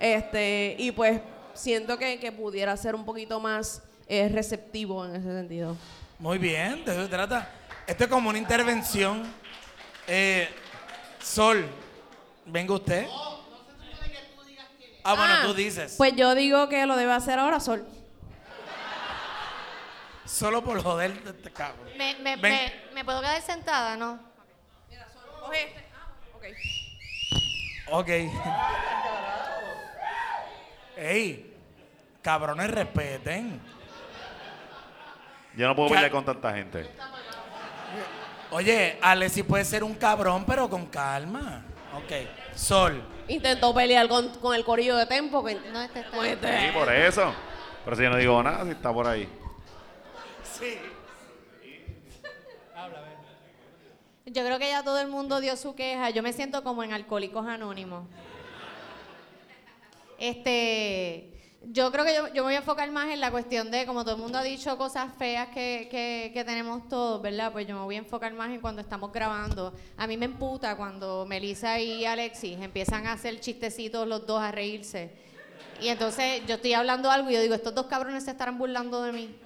Este, 0.00 0.76
y 0.78 0.92
pues 0.92 1.20
siento 1.54 1.98
que, 1.98 2.20
que 2.20 2.30
pudiera 2.30 2.76
ser 2.76 2.94
un 2.94 3.04
poquito 3.04 3.40
más 3.40 3.82
eh, 4.06 4.28
receptivo 4.32 5.04
en 5.04 5.16
ese 5.16 5.26
sentido. 5.32 5.76
Muy 6.20 6.38
bien, 6.38 6.84
de 6.84 6.92
eso 6.92 7.02
se 7.02 7.08
trata. 7.08 7.50
Esto 7.86 8.04
es 8.04 8.10
como 8.10 8.28
una 8.30 8.38
intervención. 8.38 9.24
Eh, 10.06 10.48
Sol, 11.20 11.66
venga 12.46 12.74
usted. 12.74 13.06
Ah, 15.04 15.14
bueno, 15.14 15.34
Ah, 15.38 15.42
tú 15.44 15.54
dices. 15.54 15.94
Pues 15.96 16.14
yo 16.16 16.34
digo 16.34 16.68
que 16.68 16.84
lo 16.86 16.96
debe 16.96 17.12
hacer 17.12 17.38
ahora 17.38 17.60
Sol. 17.60 17.86
Solo 20.24 20.62
por 20.62 20.82
joder 20.82 21.22
de 21.24 21.30
este 21.30 21.50
cabrón. 21.52 21.88
¿Me, 21.96 22.14
me, 22.16 22.36
Ven. 22.36 22.52
me, 22.52 22.72
me 22.94 23.04
puedo 23.04 23.20
quedar 23.20 23.40
sentada, 23.40 23.96
no? 23.96 24.18
Coge 25.40 25.62
este. 25.68 25.84
Ah, 25.94 26.12
ok. 26.34 26.44
Ok. 27.90 28.08
Ey, 30.96 31.56
cabrones, 32.20 32.70
respeten. 32.70 33.60
Yo 35.56 35.66
no 35.66 35.74
puedo 35.74 35.88
¿Qué? 35.88 35.94
pelear 35.94 36.10
con 36.12 36.24
tanta 36.24 36.52
gente. 36.54 36.90
Oye, 38.50 38.98
Alexis 39.02 39.44
puede 39.44 39.64
ser 39.64 39.82
un 39.84 39.94
cabrón, 39.94 40.44
pero 40.46 40.68
con 40.68 40.86
calma. 40.86 41.64
Ok. 41.94 42.56
Sol. 42.56 43.02
Intentó 43.28 43.74
pelear 43.74 44.08
con, 44.08 44.28
con 44.40 44.54
el 44.54 44.64
corillo 44.64 44.96
de 44.96 45.06
Tempo. 45.06 45.44
Que, 45.44 45.54
No, 45.72 45.80
este 45.82 46.00
está. 46.00 46.26
este- 46.28 46.60
Sí, 46.60 46.72
por 46.72 46.92
eso. 46.92 47.32
Pero 47.84 47.96
si 47.96 48.02
yo 48.02 48.10
no 48.10 48.16
digo 48.16 48.42
nada, 48.42 48.64
si 48.64 48.70
está 48.70 48.92
por 48.92 49.06
ahí. 49.06 49.28
Sí. 50.42 50.78
Yo 54.26 54.44
creo 54.44 54.58
que 54.58 54.68
ya 54.68 54.82
todo 54.82 55.00
el 55.00 55.08
mundo 55.08 55.40
dio 55.40 55.56
su 55.56 55.74
queja. 55.74 56.10
Yo 56.10 56.22
me 56.22 56.32
siento 56.34 56.62
como 56.62 56.82
en 56.84 56.92
Alcohólicos 56.92 57.46
Anónimos. 57.46 58.04
Este, 60.18 61.37
yo 61.64 61.90
creo 61.92 62.04
que 62.04 62.14
yo, 62.14 62.28
yo 62.28 62.34
me 62.34 62.40
voy 62.42 62.54
a 62.54 62.58
enfocar 62.58 62.90
más 62.90 63.08
en 63.08 63.20
la 63.20 63.30
cuestión 63.30 63.70
de, 63.70 63.84
como 63.84 64.04
todo 64.04 64.14
el 64.14 64.20
mundo 64.20 64.38
ha 64.38 64.42
dicho, 64.42 64.76
cosas 64.78 65.12
feas 65.18 65.48
que, 65.48 65.88
que, 65.90 66.30
que 66.32 66.44
tenemos 66.44 66.88
todos, 66.88 67.20
¿verdad? 67.20 67.52
Pues 67.52 67.66
yo 67.66 67.76
me 67.76 67.84
voy 67.84 67.96
a 67.96 67.98
enfocar 67.98 68.32
más 68.32 68.50
en 68.50 68.60
cuando 68.60 68.80
estamos 68.80 69.12
grabando. 69.12 69.74
A 69.96 70.06
mí 70.06 70.16
me 70.16 70.26
emputa 70.26 70.76
cuando 70.76 71.26
Melissa 71.26 71.80
y 71.80 72.04
Alexis 72.04 72.58
empiezan 72.60 73.06
a 73.06 73.12
hacer 73.12 73.40
chistecitos 73.40 74.06
los 74.06 74.26
dos 74.26 74.40
a 74.40 74.52
reírse. 74.52 75.10
Y 75.80 75.88
entonces 75.88 76.42
yo 76.46 76.56
estoy 76.56 76.74
hablando 76.74 77.10
algo 77.10 77.30
y 77.30 77.34
yo 77.34 77.40
digo, 77.40 77.54
estos 77.54 77.74
dos 77.74 77.86
cabrones 77.86 78.24
se 78.24 78.30
estarán 78.30 78.58
burlando 78.58 79.02
de 79.02 79.12
mí. 79.12 79.36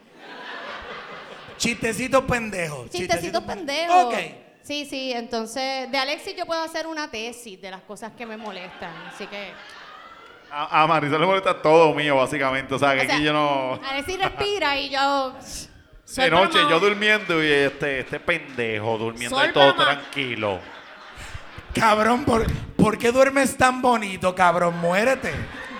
Chistecitos 1.56 2.24
pendejos. 2.24 2.90
Chistecitos 2.90 3.42
pendejos. 3.44 4.04
Ok. 4.04 4.14
Sí, 4.62 4.86
sí, 4.86 5.12
entonces 5.12 5.90
de 5.90 5.98
Alexis 5.98 6.36
yo 6.36 6.46
puedo 6.46 6.62
hacer 6.62 6.86
una 6.86 7.10
tesis 7.10 7.60
de 7.60 7.70
las 7.70 7.82
cosas 7.82 8.12
que 8.12 8.24
me 8.24 8.36
molestan. 8.36 8.94
Así 9.08 9.26
que, 9.26 9.50
A, 10.54 10.82
a 10.82 10.86
Marisol 10.86 11.18
le 11.18 11.26
molesta 11.26 11.62
todo 11.62 11.94
mío, 11.94 12.16
básicamente. 12.16 12.74
O 12.74 12.78
sea, 12.78 12.94
que 12.94 13.00
o 13.00 13.04
sea, 13.06 13.14
aquí 13.14 13.24
yo 13.24 13.32
no. 13.32 13.80
Alexis 13.82 14.18
respira 14.18 14.76
y 14.78 14.90
yo... 14.90 15.34
De 16.14 16.30
noche, 16.30 16.58
yo 16.68 16.78
durmiendo 16.78 17.42
y 17.42 17.50
este, 17.50 18.00
este 18.00 18.20
pendejo 18.20 18.98
durmiendo 18.98 19.34
Sol, 19.34 19.46
ahí 19.46 19.52
todo 19.54 19.74
tranquilo. 19.74 20.58
Cabrón, 21.74 22.26
¿por, 22.26 22.44
¿por 22.76 22.98
qué 22.98 23.10
duermes 23.10 23.56
tan 23.56 23.80
bonito, 23.80 24.34
cabrón? 24.34 24.78
Muérete. 24.78 25.32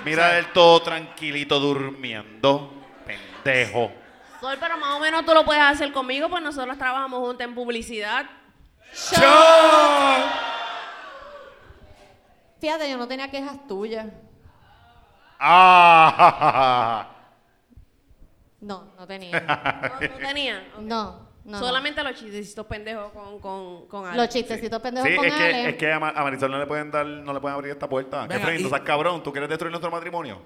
Mira 0.07 0.39
él 0.39 0.47
todo 0.55 0.81
tranquilito 0.81 1.61
durmiendo. 1.61 2.73
Pendejo. 3.05 3.93
Sol, 4.41 4.57
pero 4.59 4.79
más 4.79 4.97
o 4.97 5.01
menos 5.01 5.23
tú 5.27 5.35
lo 5.35 5.45
puedes 5.45 5.63
hacer 5.63 5.93
conmigo, 5.93 6.31
pues 6.31 6.43
nosotros 6.43 6.79
trabajamos 6.79 7.21
juntos 7.21 7.47
en 7.47 7.55
publicidad. 7.55 8.25
¡Yo! 9.21 10.25
Fíjate, 12.59 12.91
yo 12.91 12.97
no 12.97 13.07
tenía 13.07 13.31
quejas 13.31 13.69
tuyas. 13.69 14.07
¡Ah! 15.45 17.09
No, 18.61 18.93
no 18.97 19.07
tenía. 19.07 19.41
No, 20.01 20.09
no 20.09 20.27
tenía. 20.29 20.65
No, 20.81 21.29
no. 21.45 21.59
Solamente 21.59 22.03
los 22.05 22.15
chistecitos 22.15 22.65
pendejos 22.67 23.11
con, 23.13 23.41
con, 23.41 23.87
con. 23.89 24.05
Alex. 24.07 24.17
Los 24.17 24.29
chistecitos 24.29 24.81
pendejos 24.81 25.09
Sí, 25.11 25.17
con 25.17 25.25
es 25.27 25.35
que, 25.35 25.43
Ale. 25.45 25.69
es 25.71 25.77
que 25.77 25.93
a, 25.93 25.99
Ma- 25.99 26.11
a 26.15 26.23
Marisol 26.23 26.51
no 26.53 26.59
le 26.59 26.67
pueden 26.67 26.91
dar, 26.93 27.05
no 27.05 27.33
le 27.33 27.41
pueden 27.41 27.57
abrir 27.57 27.73
esta 27.73 27.89
puerta. 27.89 28.23
¿Qué 28.29 28.35
Venga, 28.35 28.47
frente? 28.47 28.63
y- 28.63 28.67
O 28.67 28.69
sea, 28.69 28.85
cabrón, 28.85 29.23
¿tú 29.23 29.33
quieres 29.33 29.49
destruir 29.49 29.73
nuestro 29.73 29.91
matrimonio? 29.91 30.41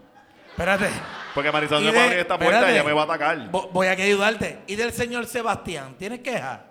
Espérate. 0.51 0.89
Porque 1.35 1.53
Marisol 1.53 1.81
no 1.81 1.81
le 1.81 1.87
de- 1.87 1.93
puede 1.93 2.05
abrir 2.07 2.19
esta 2.21 2.39
puerta 2.39 2.55
espérate. 2.61 2.73
y 2.73 2.77
ella 2.77 2.85
me 2.89 2.93
va 2.95 3.03
a 3.03 3.05
atacar. 3.05 3.39
Vo- 3.51 3.71
Voy 3.71 3.87
a 3.89 3.97
que 3.97 4.03
ayudarte. 4.05 4.61
¿Y 4.67 4.77
del 4.77 4.93
señor 4.93 5.27
Sebastián? 5.27 5.95
¿Tienes 5.99 6.21
queja? 6.21 6.65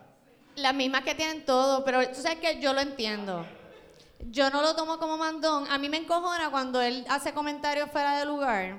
Las 0.56 0.74
mismas 0.74 1.04
que 1.04 1.14
tienen 1.14 1.46
todo, 1.46 1.86
pero 1.86 2.00
tú 2.08 2.16
sabes 2.22 2.40
que 2.40 2.60
yo 2.60 2.74
lo 2.74 2.82
entiendo. 2.82 3.46
Yo 4.20 4.50
no 4.50 4.62
lo 4.62 4.76
tomo 4.76 4.98
como 4.98 5.18
mandón. 5.18 5.68
A 5.70 5.78
mí 5.78 5.90
me 5.90 5.98
encojona 5.98 6.50
cuando 6.50 6.82
él 6.82 7.06
hace 7.10 7.34
comentarios 7.34 7.90
fuera 7.92 8.18
de 8.20 8.26
lugar. 8.26 8.78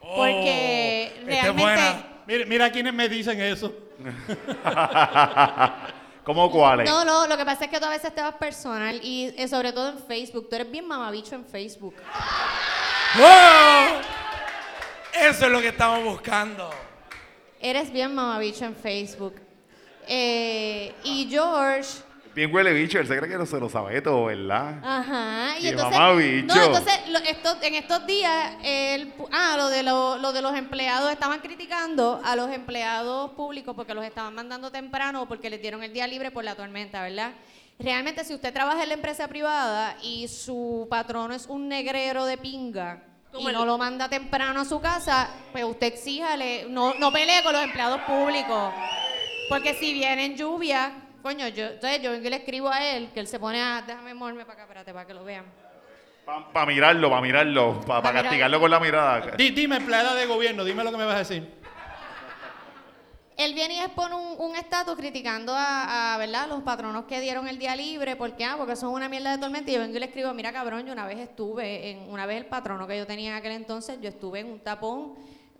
Porque 0.00 1.12
Oh, 1.14 1.18
es 1.20 1.26
realmente... 1.26 1.62
buena. 1.62 2.06
Mira, 2.26 2.46
mira 2.46 2.72
quiénes 2.72 2.94
me 2.94 3.08
dicen 3.08 3.40
eso. 3.40 3.72
¿Cómo 6.24 6.50
cuáles? 6.50 6.88
No, 6.90 7.04
no, 7.04 7.26
lo 7.26 7.36
que 7.36 7.44
pasa 7.44 7.64
es 7.66 7.70
que 7.70 7.78
tú 7.78 7.86
a 7.86 7.90
veces 7.90 8.12
te 8.14 8.20
vas 8.20 8.34
personal 8.34 8.98
y 9.02 9.32
eh, 9.36 9.46
sobre 9.48 9.72
todo 9.72 9.90
en 9.90 9.98
Facebook. 9.98 10.48
Tú 10.48 10.56
eres 10.56 10.70
bien 10.70 10.86
mamabicho 10.86 11.34
en 11.36 11.44
Facebook. 11.44 11.94
¡Oh! 13.20 13.86
Eso 15.12 15.46
es 15.46 15.52
lo 15.52 15.60
que 15.60 15.68
estamos 15.68 16.02
buscando. 16.04 16.68
Eres 17.60 17.92
bien 17.92 18.14
mamabicho 18.14 18.64
en 18.64 18.74
Facebook. 18.76 19.34
Eh, 20.06 20.94
y 21.04 21.28
George... 21.30 22.05
Bien 22.36 22.54
huele 22.54 22.74
bicho, 22.74 22.98
él 23.00 23.06
se 23.06 23.16
cree 23.16 23.30
que 23.30 23.38
no 23.38 23.46
se 23.46 23.58
lo 23.58 23.70
sabe 23.70 24.02
todo, 24.02 24.26
¿verdad? 24.26 24.78
Ajá, 24.84 25.58
y 25.58 25.68
entonces, 25.68 25.98
no, 26.44 26.54
entonces 26.66 27.08
lo- 27.08 27.18
esto- 27.20 27.56
en 27.62 27.74
estos 27.76 28.06
días, 28.06 28.52
el, 28.62 29.16
pu- 29.16 29.26
ah, 29.32 29.54
lo 29.56 29.68
de, 29.70 29.82
lo, 29.82 30.18
lo 30.18 30.32
de 30.34 30.42
los 30.42 30.54
empleados, 30.54 31.10
estaban 31.10 31.40
criticando 31.40 32.20
a 32.22 32.36
los 32.36 32.50
empleados 32.52 33.30
públicos 33.30 33.74
porque 33.74 33.94
los 33.94 34.04
estaban 34.04 34.34
mandando 34.34 34.70
temprano 34.70 35.22
o 35.22 35.26
porque 35.26 35.48
les 35.48 35.62
dieron 35.62 35.82
el 35.82 35.94
día 35.94 36.06
libre 36.06 36.30
por 36.30 36.44
la 36.44 36.54
tormenta, 36.54 37.00
¿verdad? 37.02 37.32
Realmente, 37.78 38.22
si 38.22 38.34
usted 38.34 38.52
trabaja 38.52 38.82
en 38.82 38.88
la 38.90 38.94
empresa 38.96 39.28
privada 39.28 39.96
y 40.02 40.28
su 40.28 40.86
patrono 40.90 41.32
es 41.32 41.46
un 41.46 41.68
negrero 41.68 42.26
de 42.26 42.36
pinga 42.36 43.02
y 43.38 43.44
no 43.46 43.64
lo 43.64 43.78
manda 43.78 44.10
temprano 44.10 44.60
a 44.60 44.64
su 44.66 44.78
casa, 44.82 45.30
pues 45.52 45.64
usted 45.64 45.86
exíjale, 45.86 46.66
no, 46.68 46.92
no 46.98 47.10
pelee 47.12 47.42
con 47.42 47.54
los 47.54 47.64
empleados 47.64 48.02
públicos. 48.02 48.74
Porque 49.48 49.72
si 49.74 49.94
viene 49.94 50.24
en 50.26 50.36
lluvia, 50.36 50.92
coño, 51.26 51.48
yo, 51.48 51.66
entonces 51.66 52.00
yo 52.00 52.12
vengo 52.12 52.24
y 52.26 52.30
le 52.30 52.36
escribo 52.36 52.68
a 52.68 52.84
él, 52.84 53.10
que 53.12 53.18
él 53.18 53.26
se 53.26 53.40
pone 53.40 53.60
a, 53.60 53.82
déjame 53.84 54.14
moverme 54.14 54.44
para 54.44 54.52
acá, 54.54 54.62
espérate, 54.62 54.92
para 54.92 55.06
que 55.06 55.14
lo 55.14 55.24
vean. 55.24 55.44
Para 56.52 56.66
mirarlo, 56.66 57.10
para 57.10 57.20
mirarlo, 57.20 57.80
para 57.80 58.00
Pa' 58.00 58.12
castigarlo 58.12 58.60
con 58.60 58.70
la 58.70 58.78
mirada. 58.78 59.32
Di- 59.36 59.50
dime, 59.50 59.76
empleada 59.76 60.14
de 60.14 60.24
gobierno, 60.26 60.64
dime 60.64 60.84
lo 60.84 60.92
que 60.92 60.96
me 60.98 61.04
vas 61.04 61.16
a 61.16 61.18
decir. 61.18 61.42
Él 63.36 63.54
viene 63.54 63.74
y 63.74 63.78
expone 63.80 64.14
un 64.14 64.26
un 64.38 64.54
estatus 64.54 64.96
criticando 64.96 65.52
a, 65.54 66.14
a, 66.14 66.18
¿verdad? 66.18 66.46
los 66.48 66.62
patronos 66.62 67.04
que 67.06 67.20
dieron 67.20 67.48
el 67.48 67.58
día 67.58 67.74
libre, 67.74 68.14
porque, 68.16 68.44
ah, 68.44 68.54
porque 68.56 68.76
son 68.76 68.92
una 68.92 69.08
mierda 69.08 69.32
de 69.32 69.38
tormenta. 69.38 69.70
Y 69.70 69.74
yo 69.74 69.80
vengo 69.80 69.96
y 69.96 70.00
le 70.00 70.06
escribo, 70.06 70.32
mira 70.32 70.52
cabrón, 70.52 70.86
yo 70.86 70.92
una 70.92 71.06
vez 71.06 71.18
estuve, 71.18 71.90
en, 71.90 72.10
una 72.10 72.24
vez 72.26 72.36
el 72.38 72.46
patrono 72.46 72.86
que 72.86 72.96
yo 72.96 73.06
tenía 73.06 73.30
en 73.30 73.36
aquel 73.36 73.52
entonces, 73.52 73.98
yo 74.00 74.08
estuve 74.08 74.40
en 74.40 74.46
un 74.46 74.60
tapón, 74.60 75.14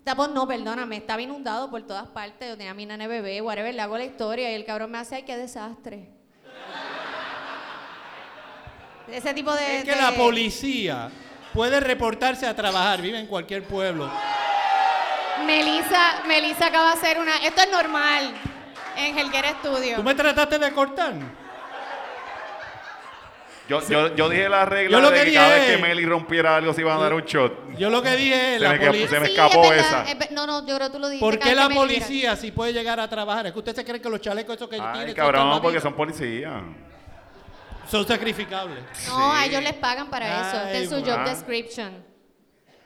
tapón 0.07 0.33
no, 0.33 0.47
perdóname, 0.47 0.99
estaba 0.99 1.21
inundado 1.21 1.69
por 1.69 1.83
todas 1.83 2.07
partes, 2.07 2.49
yo 2.49 2.57
tenía 2.57 2.71
a 2.71 2.75
mi 2.75 2.87
nene 2.87 3.09
bebé, 3.09 3.41
whatever, 3.43 3.75
le 3.75 3.83
hago 3.83 3.99
la 3.99 4.05
historia 4.05 4.53
y 4.53 4.55
el 4.55 4.65
cabrón 4.65 4.93
me 4.93 4.99
hace, 4.99 5.17
ay, 5.17 5.23
qué 5.25 5.37
desastre. 5.37 6.09
Ese 9.09 9.35
tipo 9.35 9.53
de... 9.53 9.79
Es 9.79 9.85
que 9.85 9.91
de- 9.97 10.01
la 10.01 10.13
policía 10.13 11.11
puede 11.53 11.81
reportarse 11.81 12.47
a 12.47 12.55
trabajar, 12.55 13.03
vive 13.03 13.19
en 13.19 13.27
cualquier 13.27 13.65
pueblo. 13.65 14.09
Melissa, 15.45 16.23
Melissa 16.29 16.67
acaba 16.67 16.93
de 16.93 16.99
hacer 16.99 17.19
una... 17.19 17.37
Esto 17.39 17.63
es 17.63 17.71
normal 17.73 18.33
en 18.97 19.19
Helguera 19.19 19.51
Studio. 19.61 19.97
¿Tú 19.97 20.05
me 20.05 20.15
trataste 20.15 20.59
de 20.59 20.73
cortar? 20.73 21.15
Yo, 23.69 23.81
yo, 23.89 24.15
yo 24.15 24.29
dije 24.29 24.49
la 24.49 24.65
regla 24.65 24.97
Yo 24.97 25.01
lo 25.03 25.11
de 25.11 25.15
que 25.15 25.21
que 25.21 25.27
dije 25.31 25.37
cada 25.43 25.55
vez 25.57 25.65
es- 25.71 25.77
que 25.77 25.83
Meli 25.83 26.07
rompiera 26.07 26.55
algo 26.57 26.73
se 26.73 26.83
iban 26.83 26.99
a 26.99 27.01
dar 27.03 27.15
un 27.15 27.23
shot. 27.23 27.77
Yo 27.77 27.91
lo 27.91 28.01
que 28.01 28.11
dije 28.17 28.55
es, 28.55 28.59
Se 28.61 28.65
la 28.65 28.71
me 28.73 28.79
quedó- 28.79 28.91
poli- 28.93 29.09
se 29.09 29.21
me 29.21 29.27
Sí, 29.27 29.33
escapó 29.33 29.65
es 29.65 29.71
verdad, 29.71 29.87
esa. 29.87 30.03
es 30.13 30.19
ver- 30.21 30.33
no, 30.33 30.47
no, 30.47 30.65
yo 30.67 30.77
creo 30.77 30.87
que 30.89 30.93
tú 30.95 30.99
lo 31.01 31.09
dijiste. 31.09 31.27
¿por 31.27 31.39
qué 31.41 31.55
la 31.55 31.69
policía 31.69 32.37
sí 32.37 32.53
puede 32.53 32.73
llegar 32.73 33.01
a 33.01 33.09
trabajar? 33.09 33.47
Es 33.49 33.53
que 33.53 33.59
usted 33.59 33.75
se 33.75 33.85
cree 33.85 34.01
que 34.01 34.09
los 34.09 34.21
chalecos 34.21 34.55
esos 34.55 34.69
que 34.69 34.77
Ay, 34.81 34.93
tienen 34.93 35.15
cabrón, 35.17 35.61
porque 35.61 35.81
son, 35.81 35.95
policías. 35.95 36.53
son 37.91 38.07
sacrificables. 38.07 38.79
No, 39.09 39.33
a 39.33 39.45
ellos 39.47 39.61
les 39.63 39.75
pagan 39.75 40.09
para 40.11 40.27
eso. 40.49 40.57
Está 40.59 40.73
en 40.79 40.89
su 40.89 40.95
Ay, 40.97 41.05
job 41.05 41.25
description. 41.25 42.05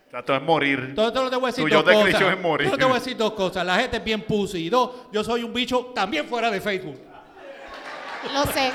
O 0.07 0.11
sea, 0.11 0.21
esto 0.21 0.35
es 0.35 0.43
morir. 0.43 0.79
Entonces 0.89 1.13
te 1.15 1.21
lo 1.21 1.31
te 1.31 1.37
voy 1.37 1.45
a 1.45 1.47
decir 1.49 1.63
dos 1.65 1.73
yo 1.73 1.85
te 1.85 1.93
cosas. 1.93 2.33
en 2.33 2.43
morir. 2.43 2.71
Yo 2.71 2.79
te 2.79 2.85
voy 2.85 2.93
a 2.95 2.99
decir 2.99 3.17
dos 3.19 3.33
cosas. 3.35 3.65
La 3.67 3.77
gente 3.77 3.99
es 3.99 4.05
bien 4.05 4.23
pussy. 4.23 4.65
Y 4.67 4.71
dos, 4.71 4.91
yo 5.13 5.23
soy 5.23 5.43
un 5.45 5.53
bicho 5.53 5.93
también 5.95 6.27
fuera 6.27 6.51
de 6.51 6.59
Facebook. 6.61 6.99
Lo 8.33 8.45
sé. 8.47 8.73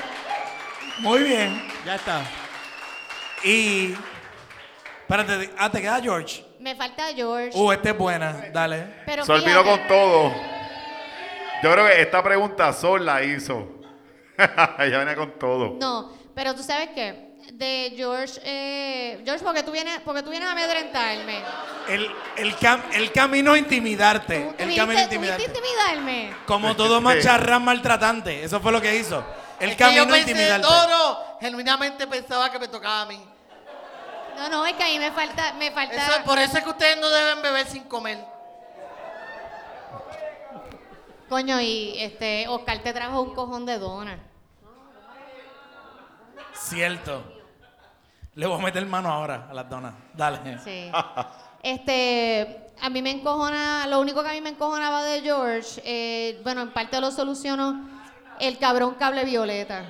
Muy 0.98 1.22
bien. 1.22 1.62
Ya 1.84 1.96
está. 1.96 2.22
Y. 3.44 3.94
Espérate, 5.02 5.50
ah, 5.58 5.70
te 5.70 5.80
queda 5.80 6.00
George. 6.00 6.44
Me 6.58 6.74
falta 6.74 7.04
George. 7.14 7.50
Uh, 7.54 7.72
esta 7.72 7.90
es 7.90 7.98
buena. 7.98 8.32
Dale. 8.52 8.86
pero 9.06 9.24
Se 9.24 9.32
olvidó 9.32 9.62
fíjate, 9.62 9.78
con 9.78 9.88
todo. 9.88 10.34
Yo 11.62 11.72
creo 11.72 11.86
que 11.86 12.02
esta 12.02 12.22
pregunta 12.22 12.72
Sol 12.72 13.04
la 13.06 13.22
hizo. 13.22 13.68
Ella 14.78 14.98
venía 14.98 15.14
con 15.14 15.38
todo. 15.38 15.76
No, 15.80 16.12
pero 16.34 16.54
tú 16.54 16.62
sabes 16.62 16.88
qué. 16.94 17.26
De 17.52 17.92
George, 17.96 18.40
eh, 18.44 19.22
George, 19.24 19.44
porque 19.44 19.62
tú 19.62 19.70
vienes, 19.70 20.00
porque 20.04 20.22
tú 20.24 20.30
vienes 20.30 20.48
a 20.48 20.52
amedrentarme. 20.52 21.38
El, 21.88 22.10
el, 22.38 22.56
cam- 22.56 22.82
el 22.92 23.12
camino 23.12 23.52
a 23.52 23.58
intimidarte. 23.58 24.40
Tú 24.40 24.54
El 24.58 24.68
viniste- 24.70 24.76
camino 24.76 25.00
intimidarte. 25.02 25.42
a 25.44 25.46
intimidarme. 25.46 26.32
Como 26.46 26.74
todo 26.74 27.00
macharrán 27.00 27.64
maltratante. 27.64 28.42
Eso 28.42 28.58
fue 28.60 28.72
lo 28.72 28.80
que 28.80 28.96
hizo. 28.96 29.24
El 29.58 29.70
Es 29.70 29.76
que 29.76 29.84
yo 29.84 29.88
camino 29.88 30.06
pensé, 30.06 30.30
intimidarte. 30.30 30.66
no, 30.66 30.88
no, 30.88 31.18
genuinamente 31.40 32.06
pensaba 32.06 32.50
que 32.50 32.58
me 32.58 32.68
tocaba 32.68 33.02
a 33.02 33.06
mí. 33.06 33.20
No, 34.36 34.48
no, 34.50 34.66
es 34.66 34.74
que 34.74 34.82
ahí 34.82 34.98
me 34.98 35.10
falta, 35.12 35.54
me 35.54 35.70
falta. 35.70 35.94
Eso, 35.94 36.24
por 36.24 36.38
eso 36.38 36.58
es 36.58 36.64
que 36.64 36.70
ustedes 36.70 37.00
no 37.00 37.08
deben 37.08 37.40
beber 37.40 37.66
sin 37.66 37.84
comer. 37.84 38.22
Coño, 41.28 41.60
y 41.60 41.96
este, 41.98 42.46
Oscar 42.48 42.78
te 42.80 42.92
trajo 42.92 43.22
un 43.22 43.34
cojón 43.34 43.64
de 43.66 43.78
donas. 43.78 44.18
Cierto. 46.52 47.24
Le 48.34 48.46
voy 48.46 48.60
a 48.60 48.62
meter 48.62 48.84
mano 48.86 49.10
ahora 49.10 49.46
a 49.50 49.54
las 49.54 49.68
donas. 49.68 49.94
Dale. 50.12 50.58
Sí. 50.62 50.90
Este, 51.62 52.70
a 52.80 52.90
mí 52.90 53.00
me 53.00 53.10
encojona, 53.10 53.86
lo 53.86 54.00
único 54.00 54.22
que 54.22 54.28
a 54.28 54.32
mí 54.32 54.40
me 54.40 54.50
encojonaba 54.50 55.02
de 55.02 55.22
George, 55.22 55.80
eh, 55.84 56.40
bueno, 56.44 56.60
en 56.60 56.70
parte 56.72 57.00
lo 57.00 57.10
solucionó 57.10 57.95
el 58.40 58.58
cabrón 58.58 58.94
cable 58.94 59.24
violeta. 59.24 59.84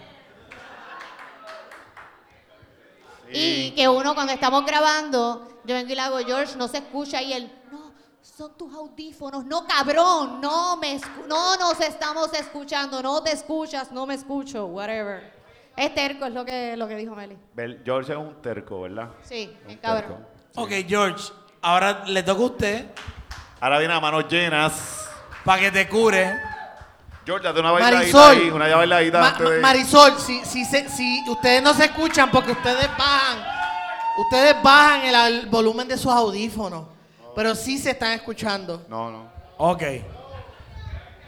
Y 3.32 3.72
que 3.72 3.88
uno 3.88 4.14
cuando 4.14 4.32
estamos 4.32 4.64
grabando, 4.64 5.60
yo 5.64 5.74
vengo 5.74 5.90
y 5.92 5.94
le 5.96 6.00
hago, 6.00 6.18
George, 6.18 6.56
no 6.56 6.68
se 6.68 6.78
escucha 6.78 7.20
y 7.22 7.32
él, 7.32 7.52
no, 7.72 7.92
son 8.22 8.56
tus 8.56 8.72
audífonos, 8.72 9.44
no 9.44 9.66
cabrón, 9.66 10.40
no 10.40 10.76
me 10.76 11.00
no 11.28 11.56
nos 11.56 11.80
estamos 11.80 12.32
escuchando, 12.34 13.02
no 13.02 13.22
te 13.22 13.32
escuchas, 13.32 13.90
no 13.90 14.06
me 14.06 14.14
escucho, 14.14 14.66
whatever. 14.66 15.34
Es 15.76 15.92
terco, 15.94 16.24
es 16.24 16.32
lo 16.32 16.44
que, 16.44 16.76
lo 16.76 16.86
que 16.88 16.94
dijo 16.96 17.14
Meli. 17.14 17.36
George 17.84 18.12
es 18.12 18.18
un 18.18 18.40
terco, 18.40 18.82
¿verdad? 18.82 19.10
Sí, 19.22 19.54
Un 19.68 19.76
cabrón. 19.76 20.24
terco. 20.52 20.62
Ok, 20.62 20.70
George, 20.88 21.32
ahora 21.60 22.04
le 22.06 22.22
toca 22.22 22.40
a 22.42 22.44
usted 22.46 22.86
Ahora 23.60 23.78
viene 23.78 23.94
a 23.94 24.00
manos 24.00 24.28
llenas. 24.28 25.08
para 25.44 25.60
que 25.62 25.70
te 25.70 25.88
cure. 25.88 26.38
George, 27.26 27.42
date 27.44 27.58
una 27.60 27.72
bailadita 27.72 27.98
Marisol. 27.98 28.36
ahí, 28.36 28.50
una 28.50 28.76
bailadita 28.76 29.20
Ma- 29.20 29.28
antes 29.30 29.50
de... 29.50 29.58
Marisol, 29.58 30.18
si, 30.20 30.44
si, 30.44 30.64
se- 30.64 30.88
si 30.88 31.22
ustedes 31.28 31.60
no 31.62 31.74
se 31.74 31.86
escuchan 31.86 32.30
porque 32.30 32.52
ustedes 32.52 32.88
bajan, 32.96 33.44
ustedes 34.18 34.62
bajan 34.62 35.00
el, 35.02 35.14
al- 35.14 35.46
volumen 35.46 35.88
de 35.88 35.96
sus 35.98 36.12
audífonos, 36.12 36.84
pero 37.34 37.54
sí 37.56 37.78
se 37.78 37.90
están 37.90 38.12
escuchando. 38.12 38.84
No, 38.88 39.10
no. 39.10 39.28
Ok. 39.58 39.82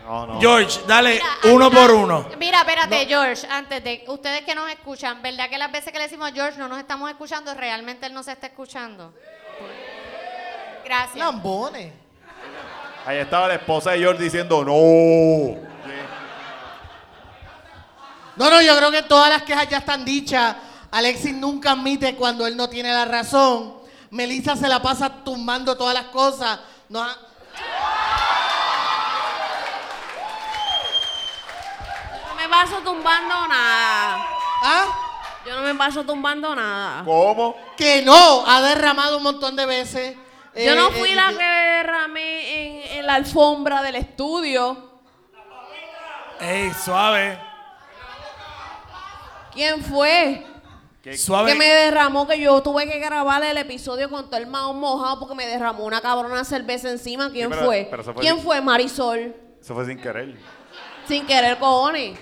No, 0.07 0.27
no. 0.27 0.41
George, 0.41 0.81
dale 0.87 1.15
Mira, 1.15 1.27
uno 1.55 1.67
antes- 1.67 1.79
por 1.81 1.91
uno. 1.91 2.27
Mira, 2.39 2.59
espérate, 2.61 3.07
George, 3.07 3.47
antes 3.51 3.83
de 3.85 4.05
ustedes 4.07 4.43
que 4.43 4.55
nos 4.55 4.71
escuchan, 4.71 5.21
¿verdad 5.21 5.51
que 5.51 5.59
las 5.59 5.71
veces 5.73 5.93
que 5.93 5.99
le 5.99 6.05
decimos 6.05 6.31
a 6.31 6.33
George 6.33 6.59
no 6.59 6.69
nos 6.69 6.79
estamos 6.79 7.11
escuchando, 7.11 7.53
realmente 7.55 8.07
él 8.07 8.15
no 8.15 8.23
se 8.23 8.33
está 8.33 8.47
escuchando? 8.47 9.13
Gracias. 10.85 11.17
Lambones. 11.19 11.93
Ahí 13.05 13.19
estaba 13.19 13.49
la 13.49 13.55
esposa 13.55 13.91
de 13.93 13.99
George 13.99 14.23
diciendo 14.23 14.65
no. 14.65 15.69
No, 18.39 18.51
no, 18.51 18.63
yo 18.63 18.77
creo 18.77 18.91
que 18.91 19.03
todas 19.03 19.29
las 19.31 19.43
quejas 19.43 19.69
ya 19.69 19.79
están 19.79 20.05
dichas. 20.05 20.57
Alexis 20.91 21.35
nunca 21.35 21.73
admite 21.73 22.15
cuando 22.15 22.47
él 22.47 22.57
no 22.57 22.69
tiene 22.69 22.93
la 22.93 23.05
razón. 23.05 23.75
Melissa 24.11 24.57
se 24.57 24.69
la 24.69 24.81
pasa 24.81 25.11
tumbando 25.25 25.77
todas 25.77 25.93
las 25.95 26.05
cosas. 26.07 26.59
No 26.89 27.03
ha- 27.03 27.17
No 32.29 32.35
me 32.37 32.49
paso 32.49 32.77
tumbando 32.85 33.49
nada. 33.49 34.27
¿Ah? 34.63 34.85
Yo 35.47 35.55
no 35.57 35.63
me 35.63 35.75
paso 35.75 36.05
tumbando 36.05 36.55
nada. 36.55 37.05
¿Cómo? 37.05 37.57
Que 37.77 38.03
no, 38.03 38.45
ha 38.47 38.61
derramado 38.63 39.17
un 39.19 39.23
montón 39.23 39.57
de 39.57 39.67
veces. 39.67 40.17
Yo 40.55 40.73
Eh, 40.73 40.75
no 40.77 40.89
eh, 40.89 40.93
fui 40.99 41.13
la 41.15 41.29
que 41.31 41.45
derramé 41.45 42.87
en, 42.93 42.99
en 42.99 43.07
la 43.07 43.15
alfombra 43.15 43.83
del 43.83 43.97
estudio. 43.97 45.01
Ey, 46.41 46.73
suave. 46.85 47.41
¿Quién 49.59 49.83
fue? 49.83 50.47
Suave. 51.17 51.51
Que 51.53 51.59
me 51.59 51.65
derramó, 51.67 52.29
que 52.29 52.39
yo 52.39 52.63
tuve 52.63 52.87
que 52.87 53.01
grabar 53.01 53.43
el 53.43 53.57
episodio 53.59 54.09
con 54.09 54.27
todo 54.27 54.37
el 54.37 54.47
mahón 54.47 54.79
mojado 54.79 55.19
porque 55.19 55.35
me 55.35 55.47
derramó 55.47 55.85
una 55.85 56.01
cabrona 56.01 56.45
cerveza 56.45 56.91
encima. 56.91 57.29
¿Quién 57.33 57.49
Sí, 57.49 57.55
pero- 57.55 57.67
fue? 57.67 57.89
pero 57.91 58.03
eso 58.03 58.13
fue 58.15 58.23
¿Quién 58.23 58.39
fue? 58.41 58.61
Marisol. 58.61 59.35
Eso 59.61 59.75
fue 59.75 59.85
sin 59.87 59.99
querer. 59.99 60.37
Sin 61.09 61.27
querer, 61.27 61.59
cojones. 61.59 62.17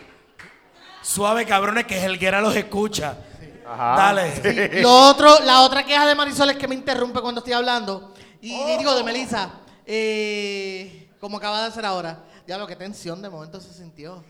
Suave, 1.02 1.44
cabrones, 1.44 1.84
que 1.84 2.02
Helguera 2.02 2.40
los 2.40 2.56
escucha. 2.56 3.18
Ajá. 3.66 3.96
Dale. 3.98 4.80
Lo 4.80 4.90
otro, 5.10 5.40
la 5.40 5.60
otra 5.60 5.84
queja 5.84 6.06
de 6.06 6.14
Marisol 6.14 6.48
es 6.50 6.56
que 6.56 6.66
me 6.68 6.74
interrumpe 6.74 7.20
cuando 7.20 7.40
estoy 7.40 7.52
hablando. 7.52 8.14
Y, 8.40 8.54
y 8.54 8.76
digo 8.78 8.94
de 8.94 9.04
Melissa, 9.04 9.50
eh, 9.84 11.10
como 11.20 11.36
acaba 11.36 11.60
de 11.60 11.66
hacer 11.68 11.84
ahora. 11.84 12.24
Ya 12.46 12.56
lo 12.56 12.66
que 12.66 12.76
tensión 12.76 13.20
de 13.20 13.28
momento 13.28 13.60
se 13.60 13.74
sintió. 13.74 14.24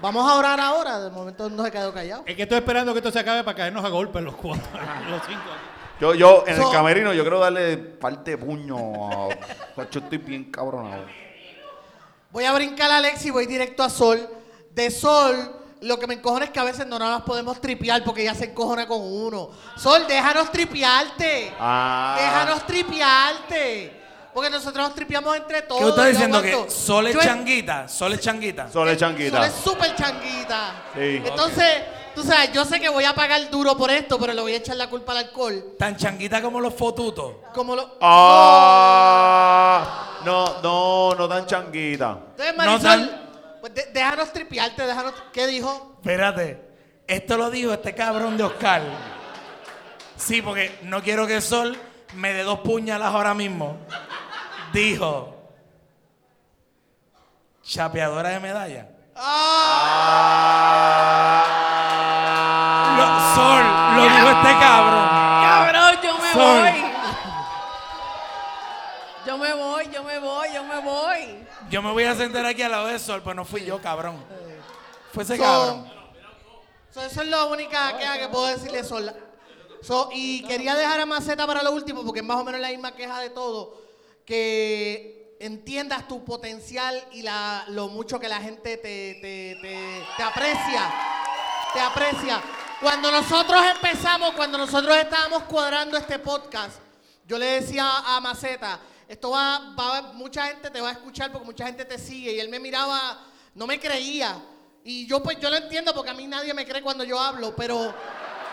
Vamos 0.00 0.30
a 0.30 0.34
orar 0.34 0.60
ahora, 0.60 1.00
de 1.00 1.10
momento 1.10 1.48
no 1.48 1.64
se 1.64 1.70
quedó 1.70 1.92
callado. 1.92 2.22
Es 2.26 2.36
que 2.36 2.42
estoy 2.42 2.58
esperando 2.58 2.92
que 2.92 2.98
esto 2.98 3.10
se 3.10 3.18
acabe 3.18 3.42
para 3.44 3.56
caernos 3.56 3.84
a 3.84 3.88
golpes 3.88 4.22
los 4.22 4.34
cuatro, 4.36 4.66
los 5.10 5.22
cinco. 5.26 5.40
Yo, 6.00 6.14
yo, 6.14 6.44
en 6.46 6.56
So- 6.56 6.68
el 6.68 6.76
camerino, 6.76 7.14
yo 7.14 7.22
quiero 7.22 7.38
darle 7.40 7.78
parte 7.78 8.32
de 8.32 8.38
puño. 8.38 8.76
a- 9.10 9.28
Yo 9.90 10.00
estoy 10.00 10.18
bien 10.18 10.50
cabronado. 10.50 11.04
Voy 12.30 12.44
a 12.44 12.52
brincar 12.52 12.90
a 12.90 12.98
Alex 12.98 13.24
y 13.24 13.30
voy 13.30 13.46
directo 13.46 13.82
a 13.82 13.88
Sol. 13.88 14.28
De 14.72 14.90
Sol, 14.90 15.56
lo 15.80 15.98
que 15.98 16.06
me 16.06 16.14
encojona 16.14 16.44
es 16.44 16.50
que 16.50 16.60
a 16.60 16.64
veces 16.64 16.86
no 16.86 16.98
nos 16.98 17.22
podemos 17.22 17.58
tripear 17.62 18.04
porque 18.04 18.20
ella 18.22 18.34
se 18.34 18.46
encojona 18.46 18.86
con 18.86 19.00
uno. 19.00 19.48
Sol, 19.76 20.04
déjanos 20.06 20.52
tripearte. 20.52 21.54
Ah. 21.58 22.16
Déjanos 22.18 22.66
tripearte. 22.66 24.02
Porque 24.36 24.50
nosotros 24.50 24.86
nos 24.88 24.94
tripeamos 24.94 25.34
entre 25.34 25.62
todos. 25.62 25.80
¿Qué 25.80 25.88
está 25.88 26.04
diciendo? 26.08 26.42
Que 26.42 26.66
Sol 26.70 27.06
es 27.06 27.18
changuita. 27.18 27.88
Sol 27.88 28.12
es 28.12 28.20
changuita. 28.20 28.68
Sol 28.70 28.94
changuita. 28.94 29.46
es 29.46 29.54
súper 29.54 29.94
changuita. 29.94 30.74
Sí. 30.94 31.22
Entonces, 31.24 31.64
tú 32.14 32.22
sabes, 32.22 32.52
yo 32.52 32.66
sé 32.66 32.78
que 32.78 32.90
voy 32.90 33.04
a 33.04 33.14
pagar 33.14 33.48
duro 33.48 33.74
por 33.78 33.90
esto, 33.90 34.18
pero 34.18 34.34
le 34.34 34.42
voy 34.42 34.52
a 34.52 34.56
echar 34.56 34.76
la 34.76 34.90
culpa 34.90 35.12
al 35.12 35.18
alcohol. 35.24 35.74
Tan 35.78 35.96
changuita 35.96 36.42
como 36.42 36.60
los 36.60 36.74
fotutos. 36.74 37.36
Como 37.54 37.74
lo... 37.74 37.96
Ah. 38.98 39.80
No, 40.26 40.60
no, 40.60 41.14
no 41.14 41.26
tan 41.30 41.46
changuita. 41.46 42.18
Entonces, 42.32 42.54
No 42.56 42.62
Marisol, 42.62 42.80
tan- 42.82 43.30
pues 43.62 43.72
de- 43.74 43.86
déjanos 43.94 44.30
tripearte, 44.34 44.82
déjanos... 44.86 45.14
¿Qué 45.32 45.46
dijo? 45.46 45.94
Espérate. 45.96 46.60
Esto 47.06 47.38
lo 47.38 47.50
dijo 47.50 47.72
este 47.72 47.94
cabrón 47.94 48.36
de 48.36 48.44
Oscar. 48.44 48.82
Sí, 50.14 50.42
porque 50.42 50.78
no 50.82 51.02
quiero 51.02 51.26
que 51.26 51.40
Sol 51.40 51.78
me 52.16 52.32
dé 52.32 52.42
dos 52.42 52.60
puñalas 52.60 53.14
ahora 53.14 53.32
mismo. 53.34 53.78
Dijo. 54.76 55.32
Chapeadora 57.62 58.28
de 58.28 58.40
medalla. 58.40 58.88
Ah. 59.16 60.12
Lo- 62.98 63.06
Sol, 63.34 63.64
lo 63.96 64.02
dijo 64.02 64.28
este 64.28 64.52
cabrón. 64.60 65.06
Cabrón, 65.46 65.94
yo 66.02 66.18
me 66.18 66.32
Sol. 66.34 66.60
voy. 66.60 66.76
Yo 69.26 69.38
me 69.38 69.54
voy, 69.54 69.88
yo 69.90 70.02
me 70.04 70.18
voy, 70.18 70.52
yo 70.52 70.64
me 70.64 70.78
voy. 70.80 71.46
Yo 71.70 71.80
me 71.82 71.92
voy 71.92 72.04
a 72.04 72.14
sentar 72.14 72.44
aquí 72.44 72.60
al 72.60 72.70
lado 72.72 72.88
de 72.88 72.98
Sol, 72.98 73.22
pues 73.22 73.34
no 73.34 73.46
fui 73.46 73.64
yo, 73.64 73.80
cabrón. 73.80 74.22
Fue 75.14 75.22
ese 75.22 75.38
So- 75.38 75.42
cabrón. 75.42 75.90
So, 76.90 77.00
eso 77.00 77.22
es 77.22 77.28
la 77.28 77.46
única 77.46 77.96
queja 77.96 78.18
que 78.18 78.28
puedo 78.28 78.46
decirle 78.46 78.84
sola. 78.84 79.14
So, 79.80 80.10
y 80.12 80.42
quería 80.42 80.74
dejar 80.74 81.00
a 81.00 81.06
Maceta 81.06 81.46
para 81.46 81.62
lo 81.62 81.72
último, 81.72 82.04
porque 82.04 82.20
es 82.20 82.26
más 82.26 82.36
o 82.36 82.44
menos 82.44 82.60
la 82.60 82.68
misma 82.68 82.92
queja 82.92 83.20
de 83.20 83.30
todo. 83.30 83.85
Que 84.26 85.36
entiendas 85.40 86.06
tu 86.08 86.24
potencial 86.24 87.02
y 87.12 87.22
la, 87.22 87.64
lo 87.68 87.88
mucho 87.88 88.20
que 88.20 88.28
la 88.28 88.40
gente 88.40 88.76
te, 88.76 89.18
te, 89.22 90.04
te- 90.16 90.22
aprecia. 90.22 90.92
Te 91.72 91.80
aprecia. 91.80 92.42
Cuando 92.80 93.10
nosotros 93.10 93.62
empezamos, 93.74 94.32
cuando 94.34 94.58
nosotros 94.58 94.94
estábamos 94.96 95.44
cuadrando 95.44 95.96
este 95.96 96.18
podcast, 96.18 96.80
yo 97.26 97.38
le 97.38 97.46
decía 97.60 97.86
a 98.04 98.20
Maceta, 98.20 98.80
esto 99.08 99.30
va, 99.30 99.74
va, 99.78 100.02
mucha 100.12 100.46
gente 100.48 100.70
te 100.70 100.80
va 100.80 100.88
a 100.88 100.92
escuchar 100.92 101.32
porque 101.32 101.46
mucha 101.46 101.64
gente 101.66 101.84
te 101.84 101.98
sigue. 101.98 102.32
Y 102.32 102.40
él 102.40 102.48
me 102.48 102.58
miraba, 102.58 103.24
no 103.54 103.66
me 103.66 103.78
creía. 103.80 104.38
Y 104.84 105.06
yo 105.06 105.22
pues 105.22 105.38
yo 105.40 105.48
lo 105.50 105.56
entiendo 105.56 105.94
porque 105.94 106.10
a 106.10 106.14
mí 106.14 106.26
nadie 106.26 106.52
me 106.54 106.66
cree 106.66 106.82
cuando 106.82 107.04
yo 107.04 107.18
hablo, 107.18 107.54
pero 107.56 107.94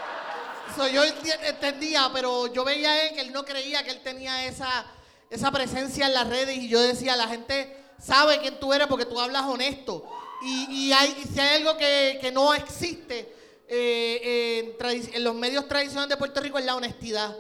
so, 0.76 0.88
yo 0.88 1.04
entendía, 1.04 2.10
pero 2.14 2.48
yo 2.54 2.64
veía 2.64 3.04
él 3.06 3.16
que 3.16 3.22
él 3.22 3.32
no 3.34 3.44
creía 3.46 3.84
que 3.84 3.92
él 3.92 4.02
tenía 4.02 4.46
esa, 4.46 4.86
esa 5.34 5.52
presencia 5.52 6.06
en 6.06 6.14
las 6.14 6.28
redes 6.28 6.58
y 6.58 6.68
yo 6.70 6.80
decía, 6.82 7.16
la 7.16 7.28
gente 7.28 7.76
sabe 8.00 8.40
quién 8.40 8.60
tú 8.60 8.74
eres 8.74 8.88
porque 8.88 9.06
tú 9.06 9.20
hablas 9.20 9.44
honesto. 9.44 10.08
Y, 10.42 10.88
y 10.88 10.94
hay, 10.94 11.24
si 11.34 11.40
hay 11.40 11.56
algo 11.62 11.78
que, 11.78 12.18
que 12.22 12.32
no 12.32 12.54
existe 12.54 13.34
eh, 13.68 14.60
en, 14.60 14.78
tradi- 14.78 15.10
en 15.14 15.24
los 15.24 15.34
medios 15.34 15.68
tradicionales 15.68 16.10
de 16.10 16.18
Puerto 16.18 16.42
Rico 16.42 16.60
es 16.60 16.66
la 16.66 16.76
honestidad. 16.76 17.36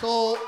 So, 0.00 0.38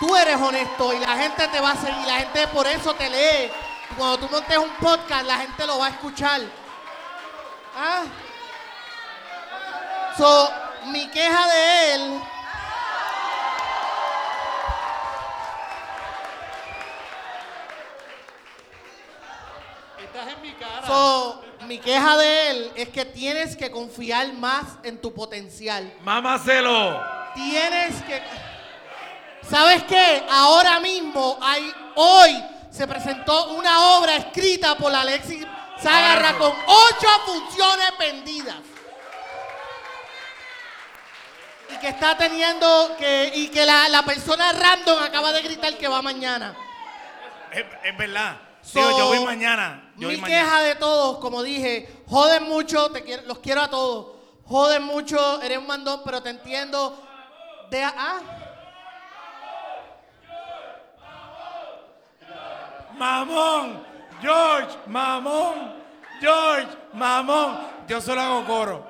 tú 0.00 0.16
eres 0.16 0.36
honesto 0.36 0.92
y 0.94 0.98
la 1.00 1.16
gente 1.16 1.46
te 1.48 1.60
va 1.60 1.72
a 1.72 1.76
seguir, 1.76 2.06
la 2.06 2.18
gente 2.20 2.46
por 2.48 2.66
eso 2.66 2.94
te 2.94 3.10
lee. 3.10 3.50
Cuando 3.98 4.18
tú 4.18 4.28
montes 4.30 4.56
un 4.58 4.70
podcast, 4.76 5.26
la 5.26 5.38
gente 5.38 5.66
lo 5.66 5.78
va 5.78 5.86
a 5.86 5.90
escuchar. 5.90 6.40
Ah. 7.76 8.04
So, 10.16 10.50
mi 10.86 11.08
queja 11.10 11.48
de 11.48 11.94
él. 11.94 12.20
So, 20.86 21.42
mi 21.66 21.78
queja 21.78 22.16
de 22.16 22.50
él 22.50 22.72
es 22.76 22.88
que 22.90 23.04
tienes 23.04 23.56
que 23.56 23.70
confiar 23.70 24.32
más 24.34 24.64
en 24.82 25.00
tu 25.00 25.12
potencial. 25.12 25.92
Mámaselo. 26.02 27.00
Tienes 27.34 28.02
que. 28.02 28.22
¿Sabes 29.48 29.82
qué? 29.84 30.24
Ahora 30.30 30.80
mismo 30.80 31.38
hay. 31.42 31.72
Hoy 31.96 32.44
se 32.70 32.86
presentó 32.86 33.54
una 33.54 33.96
obra 33.98 34.16
escrita 34.16 34.76
por 34.76 34.94
Alexis 34.94 35.44
Zagarra 35.80 36.36
con 36.38 36.52
ocho 36.66 37.08
funciones 37.26 37.92
vendidas. 37.98 38.56
Y 41.74 41.78
que 41.78 41.88
está 41.88 42.16
teniendo 42.16 42.96
que. 42.98 43.32
Y 43.34 43.48
que 43.48 43.66
la, 43.66 43.88
la 43.88 44.02
persona 44.02 44.52
random 44.52 45.02
acaba 45.02 45.32
de 45.32 45.42
gritar 45.42 45.76
que 45.76 45.88
va 45.88 46.00
mañana. 46.00 46.54
Es, 47.50 47.64
es 47.82 47.96
verdad. 47.96 48.36
So, 48.62 48.78
Digo, 48.78 48.98
yo 48.98 49.06
voy 49.06 49.24
mañana. 49.24 49.85
Yo 49.96 50.08
mi 50.08 50.20
queja 50.20 50.60
de 50.62 50.74
todos, 50.74 51.18
como 51.18 51.42
dije, 51.42 52.02
joden 52.08 52.44
mucho, 52.44 52.90
te 52.90 53.02
quiero- 53.02 53.22
los 53.26 53.38
quiero 53.38 53.62
a 53.62 53.68
todos. 53.70 54.14
Joden 54.46 54.82
mucho, 54.82 55.40
eres 55.42 55.58
un 55.58 55.66
mandón, 55.66 56.02
pero 56.04 56.22
te 56.22 56.30
entiendo. 56.30 57.02
De, 57.70 57.82
ah, 57.82 58.20
Mamón. 62.96 63.84
George, 64.20 64.76
mamón. 64.86 65.74
George, 66.20 66.68
mamón. 66.94 67.58
Yo 67.86 68.00
solo 68.00 68.20
hago 68.20 68.44
coro. 68.46 68.86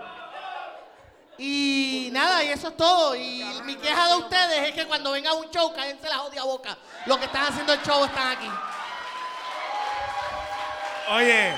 Y 1.38 2.08
nada, 2.12 2.42
y 2.44 2.48
eso 2.48 2.68
es 2.68 2.76
todo. 2.76 3.14
Y 3.16 3.44
mi 3.64 3.74
queja 3.76 4.08
de 4.08 4.16
ustedes 4.16 4.68
es 4.68 4.74
que 4.74 4.86
cuando 4.86 5.10
venga 5.12 5.32
un 5.34 5.50
show, 5.50 5.72
cállense 5.74 6.08
la 6.08 6.18
jodida 6.18 6.44
boca. 6.44 6.78
Los 7.06 7.18
que 7.18 7.24
están 7.26 7.46
haciendo 7.46 7.72
el 7.72 7.82
show 7.82 8.04
están 8.04 8.28
aquí. 8.28 8.48
Oye. 11.08 11.54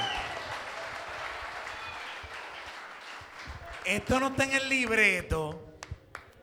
Esto 3.84 4.20
no 4.20 4.28
está 4.28 4.44
en 4.44 4.52
el 4.52 4.68
libreto. 4.68 5.64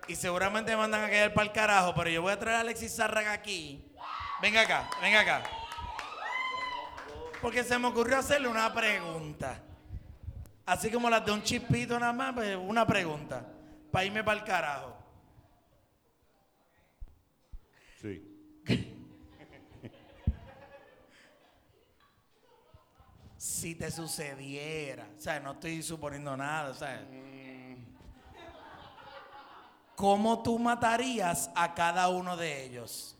Y 0.07 0.15
seguramente 0.15 0.71
me 0.71 0.77
mandan 0.77 1.03
a 1.03 1.09
caer 1.09 1.33
para 1.33 1.47
el 1.47 1.53
carajo. 1.53 1.93
Pero 1.95 2.09
yo 2.09 2.21
voy 2.21 2.31
a 2.31 2.39
traer 2.39 2.57
a 2.57 2.59
Alexis 2.61 2.95
Zárraga 2.95 3.33
aquí. 3.33 3.91
Venga 4.41 4.61
acá, 4.61 4.89
venga 5.01 5.21
acá. 5.21 5.43
Porque 7.41 7.63
se 7.63 7.77
me 7.77 7.87
ocurrió 7.87 8.17
hacerle 8.17 8.47
una 8.47 8.73
pregunta. 8.73 9.61
Así 10.65 10.89
como 10.89 11.09
las 11.09 11.23
de 11.23 11.31
un 11.31 11.43
chispito 11.43 11.99
nada 11.99 12.13
más, 12.13 12.33
pues 12.33 12.57
una 12.57 12.87
pregunta. 12.87 13.45
Para 13.91 14.05
irme 14.05 14.23
para 14.23 14.39
el 14.39 14.45
carajo. 14.45 14.97
Sí. 18.01 18.91
si 23.65 23.73
te 23.73 23.89
sucediera, 23.89 25.07
o 25.17 25.19
sea, 25.19 25.39
no 25.39 25.53
estoy 25.53 25.81
suponiendo 25.81 26.37
nada, 26.37 26.69
o 26.69 26.73
sea, 26.75 27.01
¿cómo 29.95 30.43
tú 30.43 30.59
matarías 30.59 31.49
a 31.55 31.73
cada 31.73 32.09
uno 32.09 32.37
de 32.37 32.63
ellos? 32.63 33.17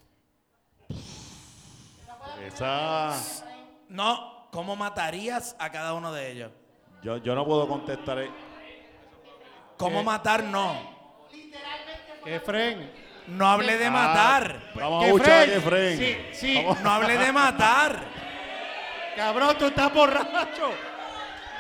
Esa. 2.45 3.19
No, 3.89 4.47
¿cómo 4.51 4.75
matarías 4.75 5.55
a 5.57 5.71
cada 5.71 5.95
uno 5.95 6.13
de 6.13 6.31
ellos? 6.33 6.51
Yo, 7.01 7.17
yo 7.17 7.33
no 7.33 7.43
puedo 7.43 7.67
contestar. 7.67 8.19
eh. 8.19 8.29
¿Cómo 9.77 10.03
matar? 10.03 10.43
No. 10.43 10.79
Efren. 12.23 12.91
No 13.29 13.47
hablé 13.47 13.79
de 13.79 13.89
matar. 13.89 14.61
Vamos 14.75 15.03
a 15.05 15.07
escuchar 15.07 15.31
a 15.31 15.43
Efren. 15.55 15.97
sí, 15.97 16.17
sí. 16.33 16.55
Vamos- 16.57 16.81
No 16.81 16.91
hablé 16.91 17.17
de 17.17 17.31
matar. 17.31 18.24
Cabrón, 19.15 19.57
tú 19.57 19.67
estás 19.67 19.93
borracho. 19.93 20.71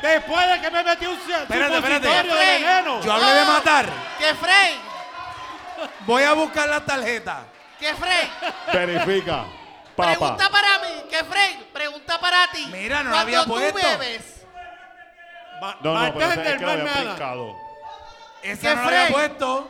Después 0.01 0.47
de 0.51 0.61
que 0.61 0.71
me 0.71 0.83
metí 0.83 1.05
un 1.05 1.17
Espérate, 1.17 1.77
espérate. 1.77 2.07
de 2.07 2.23
veneno. 2.59 3.01
Yo 3.01 3.13
hablé 3.13 3.33
de 3.33 3.45
matar. 3.45 3.85
¡Que 4.19 4.33
Frey! 4.35 4.79
Voy 6.01 6.23
a 6.23 6.33
buscar 6.33 6.67
la 6.69 6.83
tarjeta. 6.83 7.43
¡Que 7.79 7.93
Frey! 7.95 8.29
Verifica. 8.73 9.45
Papa. 9.95 10.09
Pregunta 10.11 10.49
para 10.49 10.79
mí, 10.79 11.03
¿qué 11.09 11.23
Frey? 11.23 11.69
Pregunta 11.73 12.19
para 12.19 12.47
ti. 12.51 12.65
Mira, 12.71 12.97
no 13.01 13.11
Cuando 13.11 13.17
había 13.19 13.43
tú 13.45 13.49
puesto. 13.51 13.79
bebes, 13.97 14.45
Ba- 15.61 15.77
No, 15.79 15.93
no, 15.93 16.13
pero 16.13 16.31
ese 16.31 16.41
es 16.51 16.57
que 16.57 16.65
lo 16.65 16.71
había. 16.71 17.55
Esa 18.43 18.69
¿Qué 18.69 18.75
no 18.75 18.81
la 18.91 19.03
había 19.03 19.07
puesto. 19.15 19.69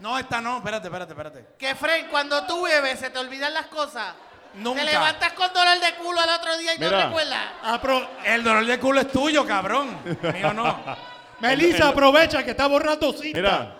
No, 0.00 0.18
esta 0.18 0.40
no. 0.40 0.56
Espérate, 0.58 0.88
espérate, 0.88 1.12
espérate. 1.12 1.46
¿qué 1.56 1.74
Frey? 1.76 2.04
Cuando 2.08 2.44
tú 2.46 2.62
bebes, 2.64 2.98
se 2.98 3.10
te 3.10 3.18
olvidan 3.18 3.54
las 3.54 3.66
cosas. 3.66 4.14
Nunca. 4.56 4.80
Te 4.80 4.86
levantas 4.92 5.32
con 5.32 5.52
dolor 5.52 5.80
de 5.80 5.94
culo 5.96 6.20
al 6.20 6.28
otro 6.30 6.56
día 6.56 6.74
y 6.74 6.78
no 6.78 6.86
Mira. 6.86 7.06
recuerdas. 7.06 7.40
Apro- 7.64 8.08
El 8.24 8.44
dolor 8.44 8.64
de 8.64 8.78
culo 8.78 9.00
es 9.00 9.10
tuyo, 9.10 9.46
cabrón. 9.46 9.98
Mío 10.32 10.52
no. 10.54 10.82
Melissa, 11.40 11.84
el- 11.84 11.90
aprovecha 11.90 12.44
que 12.44 12.52
está 12.52 12.66
borrando 12.68 13.12
cinta. 13.12 13.38
Mira, 13.40 13.74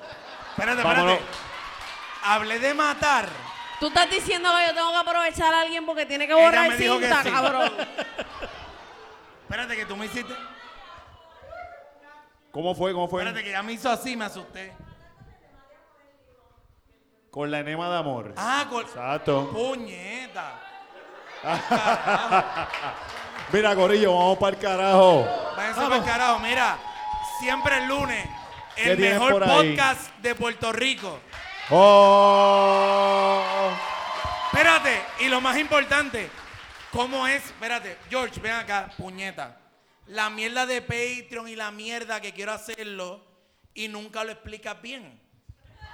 Espérate, 0.50 0.82
Vámonos. 0.82 1.12
espérate. 1.14 1.38
Hablé 2.24 2.58
de 2.58 2.74
matar. 2.74 3.28
Tú 3.80 3.88
estás 3.88 4.08
diciendo 4.10 4.48
que 4.56 4.66
yo 4.68 4.74
tengo 4.74 4.90
que 4.92 4.96
aprovechar 4.98 5.52
a 5.54 5.60
alguien 5.60 5.84
porque 5.86 6.06
tiene 6.06 6.26
que 6.26 6.32
Ella 6.32 6.42
borrar 6.42 6.68
me 6.68 6.76
dijo 6.76 6.98
que 6.98 7.06
cinta, 7.06 7.22
sí. 7.22 7.30
cabrón. 7.30 7.72
Espérate 9.44 9.76
que 9.76 9.86
tú 9.86 9.96
me 9.96 10.06
hiciste. 10.06 10.34
¿cómo 12.50 12.74
fue? 12.74 12.92
¿Cómo 12.92 13.08
fue? 13.08 13.22
Espérate 13.22 13.44
que 13.44 13.50
ya 13.50 13.62
me 13.62 13.72
hizo 13.72 13.90
así, 13.90 14.16
me 14.16 14.24
asusté. 14.24 14.72
Con 17.34 17.50
la 17.50 17.58
enema 17.58 17.90
de 17.90 17.96
amor. 17.96 18.32
Ah, 18.36 18.64
con... 18.70 18.82
Exacto. 18.82 19.50
puñeta. 19.50 20.54
Mira, 23.52 23.74
Corillo, 23.74 24.16
vamos 24.16 24.38
para 24.38 24.54
el 24.54 24.62
carajo. 24.62 25.26
Váyanse 25.56 25.80
para 25.80 25.96
el 25.96 26.04
carajo. 26.04 26.38
Mira, 26.38 26.78
siempre 27.40 27.78
el 27.78 27.88
lunes, 27.88 28.24
¿Qué 28.76 28.92
el 28.92 28.98
mejor 29.00 29.44
podcast 29.44 30.16
de 30.18 30.36
Puerto 30.36 30.72
Rico. 30.72 31.18
¡Oh! 31.70 33.42
Espérate, 34.52 35.02
y 35.18 35.28
lo 35.28 35.40
más 35.40 35.58
importante, 35.58 36.30
¿cómo 36.92 37.26
es? 37.26 37.46
Espérate, 37.46 37.98
George, 38.08 38.38
ven 38.38 38.52
acá, 38.52 38.92
puñeta. 38.96 39.58
La 40.06 40.30
mierda 40.30 40.66
de 40.66 40.80
Patreon 40.82 41.48
y 41.48 41.56
la 41.56 41.72
mierda 41.72 42.20
que 42.20 42.32
quiero 42.32 42.52
hacerlo 42.52 43.26
y 43.74 43.88
nunca 43.88 44.22
lo 44.22 44.30
explicas 44.30 44.80
bien. 44.80 45.23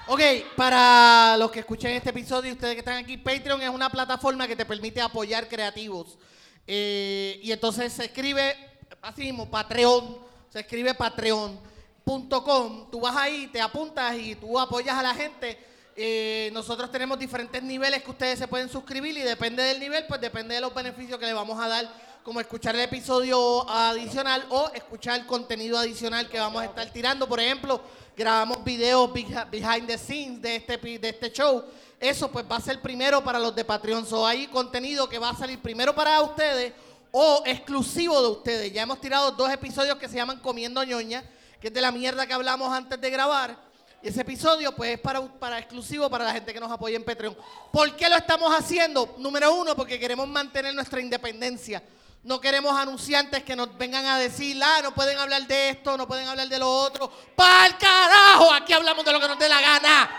Ok, 0.06 0.20
para 0.56 1.36
los 1.36 1.50
que 1.50 1.60
escuchen 1.60 1.92
este 1.92 2.10
episodio 2.10 2.50
y 2.50 2.54
ustedes 2.54 2.74
que 2.74 2.80
están 2.80 2.96
aquí, 2.96 3.16
Patreon 3.16 3.62
es 3.62 3.68
una 3.68 3.90
plataforma 3.90 4.48
que 4.48 4.56
te 4.56 4.64
permite 4.64 5.00
apoyar 5.00 5.46
creativos. 5.46 6.18
Eh, 6.66 7.38
y 7.42 7.52
entonces 7.52 7.92
se 7.92 8.06
escribe, 8.06 8.56
así 9.02 9.22
mismo, 9.22 9.50
Patreon, 9.50 10.18
se 10.48 10.60
escribe 10.60 10.94
patreon.com. 10.94 12.90
Tú 12.90 13.00
vas 13.00 13.16
ahí, 13.16 13.48
te 13.48 13.60
apuntas 13.60 14.16
y 14.16 14.34
tú 14.34 14.58
apoyas 14.58 14.96
a 14.96 15.02
la 15.02 15.14
gente. 15.14 15.58
Eh, 15.94 16.50
nosotros 16.52 16.90
tenemos 16.90 17.18
diferentes 17.18 17.62
niveles 17.62 18.02
que 18.02 18.10
ustedes 18.10 18.38
se 18.38 18.48
pueden 18.48 18.68
suscribir 18.68 19.16
y 19.16 19.20
depende 19.20 19.62
del 19.62 19.78
nivel, 19.78 20.06
pues 20.08 20.20
depende 20.20 20.54
de 20.54 20.60
los 20.60 20.74
beneficios 20.74 21.18
que 21.18 21.26
le 21.26 21.34
vamos 21.34 21.60
a 21.60 21.68
dar 21.68 22.09
como 22.24 22.40
escuchar 22.40 22.74
el 22.74 22.82
episodio 22.82 23.68
adicional 23.68 24.44
o 24.50 24.70
escuchar 24.74 25.24
contenido 25.26 25.78
adicional 25.78 26.28
que 26.28 26.38
vamos 26.38 26.62
a 26.62 26.66
estar 26.66 26.90
tirando. 26.90 27.28
Por 27.28 27.40
ejemplo, 27.40 27.80
grabamos 28.16 28.62
videos 28.64 29.10
behi- 29.10 29.50
behind 29.50 29.86
the 29.86 29.96
scenes 29.96 30.42
de 30.42 30.56
este, 30.56 30.76
de 30.76 31.08
este 31.08 31.32
show. 31.32 31.64
Eso 31.98 32.30
pues 32.30 32.44
va 32.50 32.56
a 32.56 32.60
ser 32.60 32.80
primero 32.80 33.22
para 33.22 33.38
los 33.38 33.54
de 33.54 33.64
Patreon. 33.64 34.06
So 34.06 34.26
hay 34.26 34.46
contenido 34.48 35.08
que 35.08 35.18
va 35.18 35.30
a 35.30 35.36
salir 35.36 35.58
primero 35.60 35.94
para 35.94 36.20
ustedes 36.20 36.72
o 37.10 37.42
exclusivo 37.46 38.20
de 38.22 38.28
ustedes. 38.28 38.72
Ya 38.72 38.82
hemos 38.82 39.00
tirado 39.00 39.30
dos 39.32 39.50
episodios 39.50 39.96
que 39.96 40.08
se 40.08 40.16
llaman 40.16 40.40
Comiendo 40.40 40.82
ñoña, 40.84 41.24
que 41.60 41.68
es 41.68 41.74
de 41.74 41.80
la 41.80 41.90
mierda 41.90 42.26
que 42.26 42.32
hablamos 42.32 42.72
antes 42.72 43.00
de 43.00 43.10
grabar. 43.10 43.56
Y 44.02 44.08
ese 44.08 44.22
episodio, 44.22 44.74
pues, 44.74 44.92
es 44.94 45.00
para, 45.00 45.20
para 45.20 45.58
exclusivo 45.58 46.08
para 46.08 46.24
la 46.24 46.32
gente 46.32 46.54
que 46.54 46.60
nos 46.60 46.70
apoya 46.72 46.96
en 46.96 47.04
Patreon. 47.04 47.36
¿Por 47.70 47.94
qué 47.96 48.08
lo 48.08 48.16
estamos 48.16 48.50
haciendo? 48.50 49.14
Número 49.18 49.52
uno, 49.54 49.76
porque 49.76 49.98
queremos 49.98 50.26
mantener 50.26 50.74
nuestra 50.74 51.00
independencia. 51.00 51.82
No 52.22 52.38
queremos 52.38 52.78
anunciantes 52.78 53.42
que 53.42 53.56
nos 53.56 53.76
vengan 53.78 54.04
a 54.04 54.18
decir, 54.18 54.60
ah, 54.62 54.80
no 54.82 54.94
pueden 54.94 55.18
hablar 55.18 55.46
de 55.46 55.70
esto, 55.70 55.96
no 55.96 56.06
pueden 56.06 56.28
hablar 56.28 56.48
de 56.48 56.58
lo 56.58 56.70
otro. 56.70 57.10
¡Pa'l 57.34 57.78
carajo! 57.78 58.52
Aquí 58.52 58.74
hablamos 58.74 59.04
de 59.04 59.12
lo 59.12 59.20
que 59.20 59.28
nos 59.28 59.38
dé 59.38 59.48
la 59.48 59.60
gana. 59.60 60.10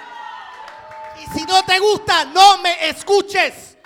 Y 1.21 1.37
si 1.37 1.45
no 1.45 1.63
te 1.63 1.77
gusta, 1.77 2.25
no 2.25 2.57
me 2.57 2.89
escuches. 2.89 3.77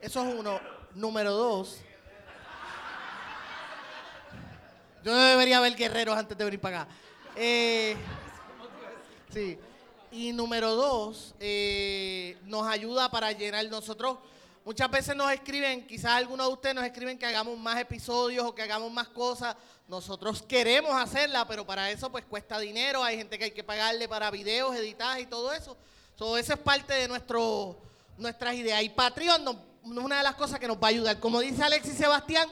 Eso 0.00 0.26
es 0.26 0.34
uno. 0.34 0.58
Número 0.94 1.32
dos. 1.32 1.78
Yo 5.04 5.12
no 5.12 5.18
debería 5.18 5.60
ver 5.60 5.74
guerreros 5.74 6.16
antes 6.16 6.38
de 6.38 6.44
venir 6.44 6.60
para 6.60 6.82
acá. 6.82 6.92
Eh, 7.36 7.96
sí. 9.30 9.58
Y 10.10 10.32
número 10.32 10.74
dos, 10.74 11.34
eh, 11.40 12.38
nos 12.44 12.66
ayuda 12.66 13.10
para 13.10 13.32
llenar 13.32 13.66
nosotros. 13.66 14.18
Muchas 14.64 14.88
veces 14.90 15.16
nos 15.16 15.30
escriben, 15.32 15.86
quizás 15.86 16.12
algunos 16.12 16.46
de 16.46 16.52
ustedes 16.52 16.74
nos 16.76 16.84
escriben 16.84 17.18
que 17.18 17.26
hagamos 17.26 17.58
más 17.58 17.78
episodios 17.80 18.44
o 18.46 18.54
que 18.54 18.62
hagamos 18.62 18.92
más 18.92 19.08
cosas. 19.08 19.56
Nosotros 19.88 20.40
queremos 20.42 20.92
hacerla, 20.94 21.46
pero 21.48 21.66
para 21.66 21.90
eso 21.90 22.10
pues 22.12 22.24
cuesta 22.24 22.58
dinero. 22.60 23.02
Hay 23.02 23.16
gente 23.16 23.38
que 23.38 23.44
hay 23.46 23.50
que 23.50 23.64
pagarle 23.64 24.08
para 24.08 24.30
videos, 24.30 24.74
editar 24.76 25.18
y 25.18 25.26
todo 25.26 25.52
eso. 25.52 25.76
Todo 26.16 26.38
eso 26.38 26.52
es 26.52 26.58
parte 26.60 26.94
de 26.94 27.08
nuestro, 27.08 27.76
nuestras 28.16 28.54
ideas. 28.54 28.82
Y 28.82 28.88
Patreon 28.90 29.44
nos- 29.44 29.56
es 29.56 29.90
una 29.98 30.18
de 30.18 30.22
las 30.22 30.36
cosas 30.36 30.60
que 30.60 30.68
nos 30.68 30.76
va 30.76 30.86
a 30.86 30.90
ayudar. 30.90 31.18
Como 31.18 31.40
dice 31.40 31.64
Alexis 31.64 31.94
Sebastián, 31.96 32.48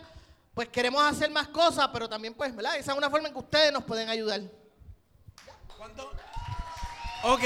pues 0.52 0.68
queremos 0.68 1.00
hacer 1.04 1.30
más 1.30 1.46
cosas, 1.46 1.88
pero 1.92 2.08
también 2.08 2.34
pues, 2.34 2.54
¿verdad? 2.56 2.76
Esa 2.76 2.90
es 2.90 2.98
una 2.98 3.08
forma 3.08 3.28
en 3.28 3.34
que 3.34 3.40
ustedes 3.40 3.72
nos 3.72 3.84
pueden 3.84 4.08
ayudar. 4.08 4.40
¿Cuánto? 5.78 6.11
Ok. 7.22 7.42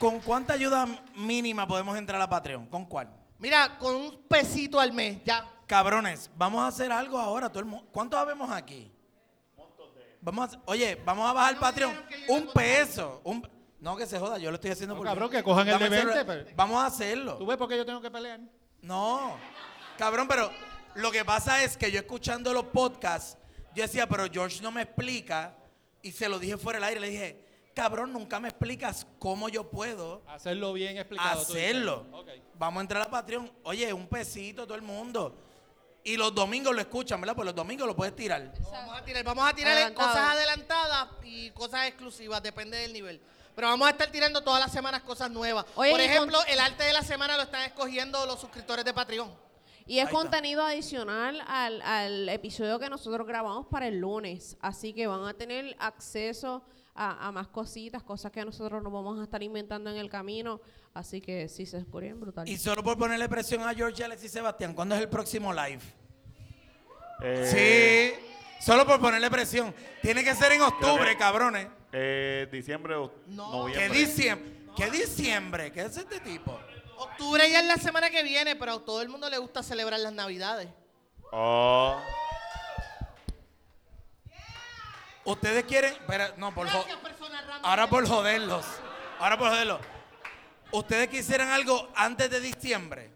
¿Con 0.00 0.18
cuánta 0.20 0.54
ayuda 0.54 0.86
mínima 1.14 1.68
podemos 1.68 1.96
entrar 1.96 2.20
a 2.20 2.28
Patreon? 2.28 2.66
¿Con 2.66 2.84
cuál? 2.86 3.08
Mira, 3.40 3.76
con 3.78 3.94
un 3.96 4.22
pesito 4.28 4.78
al 4.78 4.92
mes, 4.92 5.18
ya. 5.24 5.44
Cabrones, 5.66 6.30
vamos 6.36 6.62
a 6.62 6.66
hacer 6.68 6.92
algo 6.92 7.18
ahora. 7.18 7.48
Todo 7.48 7.60
el 7.60 7.64
mu- 7.66 7.84
¿Cuántos 7.90 8.18
habemos 8.18 8.50
aquí? 8.50 8.92
Vamos 10.20 10.52
a, 10.54 10.60
oye, 10.66 11.00
vamos 11.04 11.28
a 11.28 11.32
bajar 11.32 11.58
Patreon. 11.58 11.96
Un 12.28 12.52
peso. 12.52 13.20
Un, 13.24 13.48
no, 13.80 13.96
que 13.96 14.06
se 14.06 14.18
joda, 14.18 14.36
yo 14.36 14.50
lo 14.50 14.56
estoy 14.56 14.70
haciendo 14.72 14.94
No, 14.94 14.98
por 15.00 15.06
cabrón, 15.06 15.30
que 15.30 15.42
cojan 15.42 15.66
el 15.66 15.78
de 15.78 15.88
20, 15.88 15.96
celular. 15.98 16.26
pero- 16.26 16.50
Vamos 16.54 16.82
a 16.82 16.86
hacerlo. 16.86 17.36
¿Tú 17.38 17.46
ves 17.46 17.56
por 17.56 17.68
qué 17.68 17.76
yo 17.78 17.86
tengo 17.86 18.02
que 18.02 18.10
pelear? 18.10 18.40
No, 18.82 19.36
cabrón, 19.96 20.28
pero 20.28 20.50
lo 20.96 21.10
que 21.10 21.24
pasa 21.24 21.62
es 21.64 21.76
que 21.78 21.90
yo 21.90 21.98
escuchando 22.00 22.52
los 22.52 22.64
podcasts, 22.64 23.38
yo 23.74 23.82
decía, 23.82 24.06
pero 24.06 24.26
George 24.30 24.60
no 24.60 24.70
me 24.70 24.82
explica, 24.82 25.56
y 26.02 26.12
se 26.12 26.28
lo 26.28 26.38
dije 26.38 26.58
fuera 26.58 26.78
del 26.78 26.84
aire, 26.88 27.00
le 27.00 27.08
dije, 27.08 27.44
cabrón, 27.80 28.12
nunca 28.12 28.38
me 28.38 28.48
explicas 28.48 29.06
cómo 29.18 29.48
yo 29.48 29.70
puedo 29.70 30.22
Hacerlo 30.28 30.74
bien 30.74 30.98
explicado. 30.98 31.40
hacerlo. 31.40 32.04
Vamos 32.54 32.78
a 32.78 32.82
entrar 32.82 33.02
a 33.02 33.10
Patreon. 33.10 33.50
Oye, 33.62 33.90
un 33.92 34.06
pesito 34.06 34.64
todo 34.66 34.74
el 34.74 34.82
mundo. 34.82 35.34
Y 36.04 36.18
los 36.18 36.34
domingos 36.34 36.74
lo 36.74 36.80
escuchan, 36.80 37.18
¿verdad? 37.20 37.34
Pues 37.34 37.46
los 37.46 37.54
domingos 37.54 37.86
lo 37.86 37.96
puedes 37.96 38.14
tirar. 38.14 38.52
Vamos 38.70 38.98
a 38.98 39.02
tirar, 39.04 39.24
vamos 39.24 39.48
a 39.48 39.54
tirar 39.54 39.72
Adelantado. 39.72 40.08
cosas 40.08 40.30
adelantadas 40.30 41.08
y 41.24 41.50
cosas 41.52 41.86
exclusivas, 41.88 42.42
depende 42.42 42.76
del 42.76 42.92
nivel. 42.92 43.18
Pero 43.54 43.68
vamos 43.68 43.88
a 43.88 43.90
estar 43.92 44.10
tirando 44.10 44.42
todas 44.42 44.60
las 44.60 44.72
semanas 44.72 45.00
cosas 45.02 45.30
nuevas. 45.30 45.64
Oye, 45.74 45.90
Por 45.90 46.00
ejemplo, 46.00 46.38
el 46.48 46.60
arte 46.60 46.84
de 46.84 46.92
la 46.92 47.02
semana 47.02 47.36
lo 47.38 47.44
están 47.44 47.62
escogiendo 47.62 48.24
los 48.26 48.38
suscriptores 48.40 48.84
de 48.84 48.92
Patreon. 48.92 49.30
Y 49.90 49.98
es 49.98 50.02
Ahí 50.06 50.12
está. 50.14 50.18
contenido 50.22 50.62
adicional 50.62 51.42
al, 51.48 51.82
al 51.82 52.28
episodio 52.28 52.78
que 52.78 52.88
nosotros 52.88 53.26
grabamos 53.26 53.66
para 53.66 53.88
el 53.88 53.98
lunes. 53.98 54.56
Así 54.60 54.92
que 54.92 55.08
van 55.08 55.24
a 55.24 55.34
tener 55.34 55.74
acceso 55.80 56.62
a, 56.94 57.26
a 57.26 57.32
más 57.32 57.48
cositas, 57.48 58.00
cosas 58.04 58.30
que 58.30 58.44
nosotros 58.44 58.82
nos 58.84 58.92
vamos 58.92 59.18
a 59.18 59.24
estar 59.24 59.42
inventando 59.42 59.90
en 59.90 59.96
el 59.96 60.08
camino. 60.08 60.60
Así 60.94 61.20
que 61.20 61.48
sí, 61.48 61.66
se 61.66 61.78
escuchen 61.78 62.20
brutal. 62.20 62.48
Y 62.48 62.56
solo 62.56 62.84
por 62.84 62.96
ponerle 62.96 63.28
presión 63.28 63.62
a 63.62 63.74
George, 63.74 64.04
Alex 64.04 64.22
y 64.22 64.28
Sebastián, 64.28 64.74
¿cuándo 64.74 64.94
es 64.94 65.00
el 65.00 65.08
próximo 65.08 65.52
live? 65.52 65.80
Eh, 67.22 68.14
Sí, 68.60 68.64
solo 68.64 68.86
por 68.86 69.00
ponerle 69.00 69.28
presión. 69.28 69.74
Tiene 70.02 70.22
que 70.22 70.34
ser 70.36 70.52
en 70.52 70.62
octubre, 70.62 71.10
que- 71.10 71.16
cabrones. 71.16 71.66
eh, 71.92 72.46
diciembre 72.52 72.94
o 72.94 73.12
No. 73.26 73.50
¿Qué 73.50 73.56
noviembre. 73.74 73.98
diciembre? 73.98 74.52
¿Qué 74.76 74.90
diciembre? 74.90 75.72
¿Qué 75.72 75.80
es 75.82 75.96
este 75.96 76.20
tipo? 76.20 76.56
Octubre 77.02 77.50
ya 77.50 77.60
es 77.60 77.66
la 77.66 77.76
semana 77.76 78.10
que 78.10 78.22
viene, 78.22 78.56
pero 78.56 78.74
a 78.74 78.84
todo 78.84 79.00
el 79.00 79.08
mundo 79.08 79.30
le 79.30 79.38
gusta 79.38 79.62
celebrar 79.62 79.98
las 80.00 80.12
navidades. 80.12 80.68
Oh. 81.32 81.98
Ustedes 85.24 85.64
quieren, 85.64 85.94
espera, 85.94 86.34
no, 86.36 86.52
por 86.54 86.66
Gracias, 86.66 86.98
ahora 87.62 87.86
por 87.88 88.06
joderlos. 88.06 88.66
Ahora 89.18 89.38
por 89.38 89.48
joderlos. 89.48 89.80
¿Ustedes 90.72 91.08
quisieran 91.08 91.48
algo 91.50 91.88
antes 91.94 92.30
de 92.30 92.40
diciembre? 92.40 93.10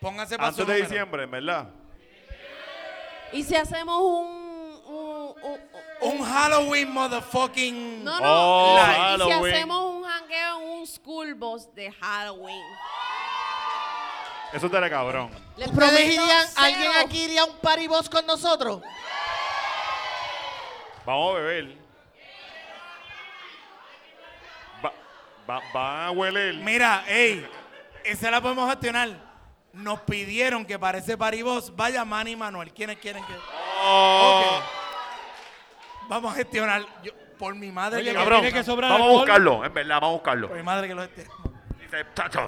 Pónganse 0.00 0.36
para 0.36 0.48
Antes 0.48 0.66
de 0.66 0.74
diciembre, 0.82 1.26
¿verdad? 1.26 1.68
Y 3.32 3.42
si 3.44 3.54
hacemos 3.54 4.00
un... 4.00 4.82
un- 4.86 5.42
un- 5.42 5.60
un- 6.00 6.22
Halloween 6.24 6.90
motherfucking. 6.92 8.04
no, 8.04 8.20
no. 8.20 8.26
Oh, 8.26 8.76
y 8.76 8.80
si 8.80 9.00
Halloween. 9.00 9.54
hacemos 9.54 9.84
un 9.94 10.04
hangueo 10.04 10.60
en 10.60 10.68
un 10.80 10.86
school 10.86 11.34
bus 11.34 11.72
de 11.74 11.90
Halloween. 11.92 12.62
Eso 14.52 14.66
estaría 14.66 14.88
cabrón. 14.90 15.30
Les 15.56 15.68
¿Ustedes 15.68 16.06
irían, 16.14 16.46
alguien 16.56 16.92
aquí 17.04 17.24
iría 17.24 17.42
a 17.42 17.44
un 17.46 17.56
party 17.58 17.86
boss 17.88 18.08
con 18.08 18.24
nosotros? 18.26 18.82
Vamos 21.04 21.34
a 21.36 21.38
beber. 21.40 21.76
Va, 24.84 24.92
va- 25.48 25.62
van 25.72 26.06
a 26.06 26.10
hueler. 26.12 26.54
Mira, 26.56 27.04
ey, 27.08 27.46
esa 28.04 28.30
la 28.30 28.40
podemos 28.40 28.68
gestionar. 28.70 29.10
Nos 29.72 30.00
pidieron 30.02 30.64
que 30.64 30.78
para 30.78 30.98
ese 30.98 31.18
paribos 31.18 31.74
vaya 31.74 32.04
Manny 32.04 32.32
y 32.32 32.36
Manuel. 32.36 32.72
¿Quiénes 32.72 32.96
quieren 32.98 33.24
que.? 33.24 33.32
Oh. 33.82 34.60
Vamos 36.08 36.32
a 36.32 36.36
gestionar. 36.36 36.82
Yo, 37.02 37.12
por 37.38 37.54
mi 37.54 37.70
madre 37.72 38.00
Oye, 38.00 38.10
que 38.10 38.16
cabrón. 38.16 38.40
Tiene 38.42 38.56
que 38.56 38.64
sobrar 38.64 38.90
vamos 38.90 39.00
a 39.06 39.10
alcohol. 39.10 39.20
buscarlo, 39.26 39.64
en 39.64 39.74
verdad, 39.74 39.94
vamos 40.00 40.08
a 40.08 40.12
buscarlo. 40.14 40.48
Por 40.48 40.56
mi 40.56 40.62
madre 40.62 40.88
que 40.88 40.94
lo 40.94 41.02
esté. 41.02 41.26
Dice, 41.80 42.06
chacho. 42.14 42.46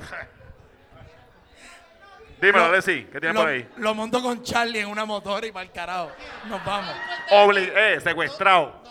Dímelo, 2.40 2.66
Alexi, 2.66 3.04
¿qué 3.10 3.18
tienes 3.18 3.34
lo, 3.34 3.40
por 3.40 3.48
ahí? 3.48 3.68
Lo 3.78 3.94
monto 3.94 4.20
con 4.22 4.42
Charlie 4.42 4.80
en 4.80 4.88
una 4.88 5.06
motora 5.06 5.46
y 5.46 5.52
para 5.52 5.64
el 5.64 5.72
carajo. 5.72 6.12
Nos 6.44 6.62
vamos. 6.64 6.94
Obli 7.30 7.70
eh, 7.74 7.98
secuestrado. 8.02 8.82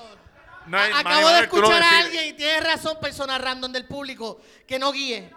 No 0.66 0.80
hay- 0.80 0.92
A- 0.92 1.00
Acabo 1.00 1.30
de 1.30 1.40
escuchar 1.42 1.84
a 1.84 2.00
alguien 2.00 2.26
y 2.30 2.34
tienes 2.34 2.64
razón, 2.64 2.98
persona 3.00 3.38
random 3.38 3.72
del 3.72 3.86
público, 3.86 4.42
que 4.68 4.80
no 4.80 4.92
guíe. 4.92 5.32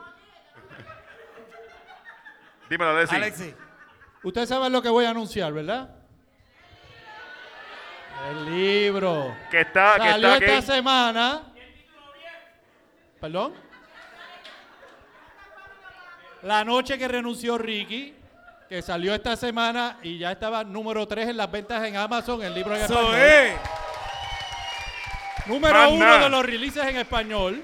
Dímelo, 2.71 2.91
Alexi. 2.93 3.15
Alexi. 3.15 3.55
Ustedes 4.23 4.49
saben 4.49 4.73
lo 4.73 4.81
que 4.83 4.89
voy 4.89 5.05
a 5.05 5.11
anunciar, 5.11 5.53
¿verdad? 5.53 5.91
El 8.31 8.45
libro. 8.47 9.35
Que 9.51 9.61
está, 9.63 9.95
que 9.97 10.11
Salió 10.11 10.35
está 10.35 10.45
esta 10.45 10.59
aquí. 10.59 10.67
semana. 10.67 11.43
¿Perdón? 13.21 13.55
La 16.43 16.65
noche 16.65 16.97
que 16.99 17.09
renunció 17.09 17.59
Ricky, 17.59 18.15
que 18.69 18.81
salió 18.83 19.15
esta 19.15 19.35
semana 19.37 19.99
y 20.03 20.19
ya 20.19 20.33
estaba 20.33 20.63
número 20.63 21.07
3 21.09 21.29
en 21.31 21.37
las 21.37 21.51
ventas 21.51 21.85
en 21.85 21.97
Amazon, 21.97 22.43
el 22.43 22.55
libro 22.55 22.77
en 22.77 22.83
español. 22.83 23.15
es. 23.17 23.55
Número 25.47 25.75
Más 25.75 25.91
uno 25.91 26.05
nada. 26.05 26.25
de 26.25 26.29
los 26.31 26.45
releases 26.45 26.85
en 26.87 26.97
español. 26.99 27.63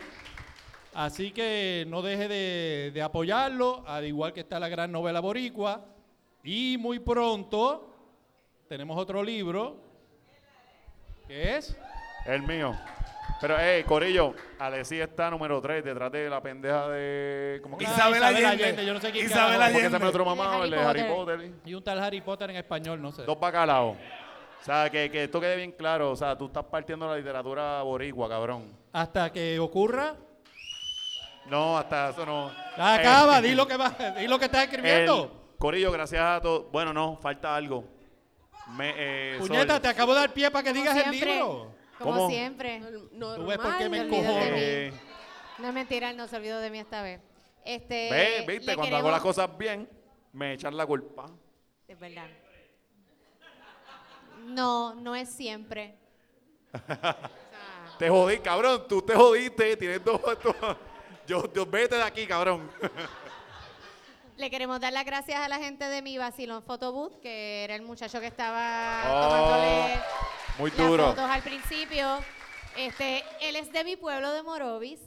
Así 0.94 1.32
que 1.32 1.84
no 1.88 2.02
deje 2.02 2.28
de, 2.28 2.90
de 2.94 3.02
apoyarlo, 3.02 3.84
al 3.86 4.05
igual 4.07 4.32
que 4.32 4.40
está 4.40 4.59
la 4.59 4.68
gran 4.68 4.90
novela 4.90 5.20
boricua. 5.20 5.84
Y 6.42 6.76
muy 6.78 6.98
pronto 7.00 7.90
tenemos 8.68 8.96
otro 8.98 9.22
libro, 9.22 9.76
que 11.26 11.56
es... 11.56 11.76
El 12.26 12.42
mío. 12.42 12.74
Pero, 13.40 13.58
eh, 13.58 13.84
Corillo, 13.86 14.34
Alexi 14.58 15.00
está 15.00 15.28
número 15.30 15.60
3 15.60 15.84
detrás 15.84 16.10
de 16.10 16.30
la 16.30 16.40
pendeja 16.40 16.88
de. 16.88 17.60
¿Cómo 17.62 17.76
que 17.76 17.84
llama? 17.84 17.96
Isabel 17.96 18.16
Isabel 18.16 18.36
Allende. 18.46 18.64
Allende, 18.64 18.86
yo 18.86 18.94
no 18.94 19.00
sé 19.00 19.10
quién 19.10 19.26
Isabel 19.26 19.58
carajo. 19.58 19.72
¿Cómo 19.72 19.74
que 19.74 19.84
se 19.84 19.90
llama 19.90 19.96
el 19.96 20.02
Allende. 20.02 20.08
otro 20.08 20.24
mamá? 20.24 20.64
El 20.64 20.70
de 20.70 20.78
Harry 20.80 21.02
Potter. 21.04 21.50
Y 21.66 21.74
un 21.74 21.84
tal 21.84 21.98
Harry 22.02 22.20
Potter 22.22 22.48
en 22.50 22.56
español, 22.56 23.02
no 23.02 23.12
sé. 23.12 23.24
Dos 23.24 23.38
bacalaos. 23.38 23.96
O 23.96 24.64
sea, 24.64 24.88
que, 24.88 25.10
que 25.10 25.24
esto 25.24 25.38
quede 25.40 25.56
bien 25.56 25.72
claro. 25.72 26.12
O 26.12 26.16
sea, 26.16 26.38
tú 26.38 26.46
estás 26.46 26.64
partiendo 26.64 27.06
la 27.06 27.16
literatura 27.16 27.82
boricua, 27.82 28.28
cabrón. 28.28 28.72
Hasta 28.92 29.30
que 29.30 29.58
ocurra. 29.58 30.14
No, 31.46 31.76
hasta 31.76 32.10
eso 32.10 32.24
no. 32.24 32.50
Acaba, 32.78 33.40
Eh, 33.40 33.42
di 33.42 33.54
lo 33.54 33.66
que 33.66 33.76
va, 33.76 33.90
di 34.18 34.26
lo 34.26 34.38
que 34.38 34.46
estás 34.46 34.62
el- 34.64 34.70
escribiendo. 34.70 35.54
Corillo, 35.58 35.92
gracias 35.92 36.22
a 36.22 36.40
todos. 36.40 36.70
Bueno, 36.72 36.94
no, 36.94 37.18
falta 37.20 37.54
algo. 37.54 37.84
Me, 38.68 38.94
eh, 38.96 39.36
Puñeta, 39.38 39.74
Sol, 39.74 39.82
te 39.82 39.88
acabo 39.88 40.14
de 40.14 40.20
dar 40.20 40.32
pie 40.32 40.50
para 40.50 40.62
que 40.62 40.70
Como 40.70 40.80
digas 40.80 40.96
el 40.96 41.02
siempre. 41.12 41.32
libro. 41.34 41.74
Como 41.98 42.12
¿Cómo? 42.14 42.28
siempre. 42.30 42.80
Normal, 42.80 43.36
Tú 43.36 43.46
ves 43.46 43.58
por 43.58 43.78
qué 43.78 43.88
me 43.88 44.00
olvídate 44.00 44.22
de 44.22 44.32
encojono. 44.32 44.56
mí. 44.56 44.62
eh, 44.62 44.92
No 45.58 45.68
es 45.68 45.74
mentira, 45.74 46.10
él 46.10 46.16
no 46.16 46.26
se 46.26 46.36
olvidó 46.36 46.58
de 46.60 46.70
mí 46.70 46.78
esta 46.80 47.02
vez. 47.02 47.20
Este, 47.64 48.10
ve, 48.10 48.44
viste, 48.46 48.72
le 48.72 48.76
cuando 48.76 48.96
hago 48.96 49.10
las 49.10 49.20
cosas 49.22 49.56
bien, 49.56 49.88
me 50.32 50.52
echan 50.54 50.76
la 50.76 50.84
culpa. 50.86 51.26
Es 51.88 51.98
verdad. 51.98 52.26
No, 54.46 54.94
no 54.94 55.14
es 55.14 55.28
siempre. 55.30 55.94
Te 57.98 58.08
jodí, 58.10 58.38
cabrón. 58.38 58.86
Tú 58.88 59.00
te 59.02 59.14
jodiste. 59.14 59.76
Tienes 59.76 60.04
dos. 60.04 60.20
dos- 60.22 60.76
yo, 61.26 61.50
yo, 61.52 61.64
vete 61.64 61.94
de 61.96 62.02
aquí, 62.02 62.26
cabrón. 62.26 62.68
le 64.37 64.51
queremos 64.51 64.80
dar 64.80 64.93
las 64.93 65.05
gracias 65.05 65.41
a 65.41 65.49
la 65.49 65.59
gente 65.59 65.85
de 65.85 66.03
mi 66.03 66.18
Vacilón 66.18 66.62
Photobooth, 66.62 67.20
que 67.20 67.64
era 67.64 67.74
el 67.74 67.82
muchacho 67.82 68.20
que 68.20 68.26
estaba 68.26 69.03
Oh, 69.07 69.28
tomándole 69.28 70.01
Muy 70.59 70.70
las 70.70 71.07
fotos 71.07 71.30
al 71.30 71.43
principio. 71.43 72.18
Este, 72.76 73.22
él 73.41 73.55
es 73.57 73.72
de 73.72 73.85
mi 73.85 73.97
pueblo 73.97 74.32
de 74.32 74.43
Morovis. 74.43 75.01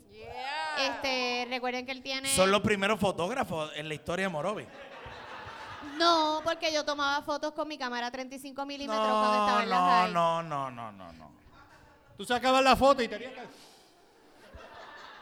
Este, 0.78 1.46
recuerden 1.50 1.86
que 1.86 1.92
él 1.92 2.02
tiene. 2.02 2.30
Son 2.30 2.52
los 2.52 2.62
primeros 2.62 3.00
fotógrafos 3.00 3.72
en 3.76 3.88
la 3.88 3.94
historia 3.94 4.26
de 4.26 4.30
Morovi. 4.30 4.66
No, 5.98 6.42
porque 6.44 6.72
yo 6.72 6.86
tomaba 6.86 7.22
fotos 7.24 7.54
con 7.54 7.68
mi 7.68 7.78
cámara 7.78 8.12
35 8.12 8.66
milímetros 8.66 9.06
cuando 9.08 9.46
estaba 9.46 9.64
en 9.64 9.70
la 9.70 9.76
no, 9.78 9.86
high. 9.86 10.14
no, 10.14 10.44
no, 10.44 10.72
no, 10.72 10.92
no, 10.92 11.14
no. 11.14 11.32
Tú 12.18 12.26
sacabas 12.26 12.64
la 12.64 12.76
foto 12.76 13.04
y 13.04 13.08
tenías 13.08 13.34
que 13.34 13.42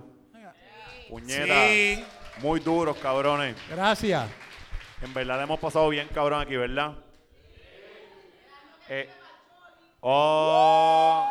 Puñeta. 1.09 1.67
Sí. 1.67 2.05
Muy 2.41 2.61
duros, 2.61 2.97
cabrones. 2.99 3.57
Gracias. 3.69 4.31
En 5.03 5.13
verdad 5.13 5.39
le 5.39 5.43
hemos 5.43 5.59
pasado 5.59 5.89
bien, 5.89 6.09
cabrón, 6.09 6.43
aquí, 6.43 6.57
¿verdad? 6.57 6.95
Eh, 8.89 9.09
oh. 10.01 11.27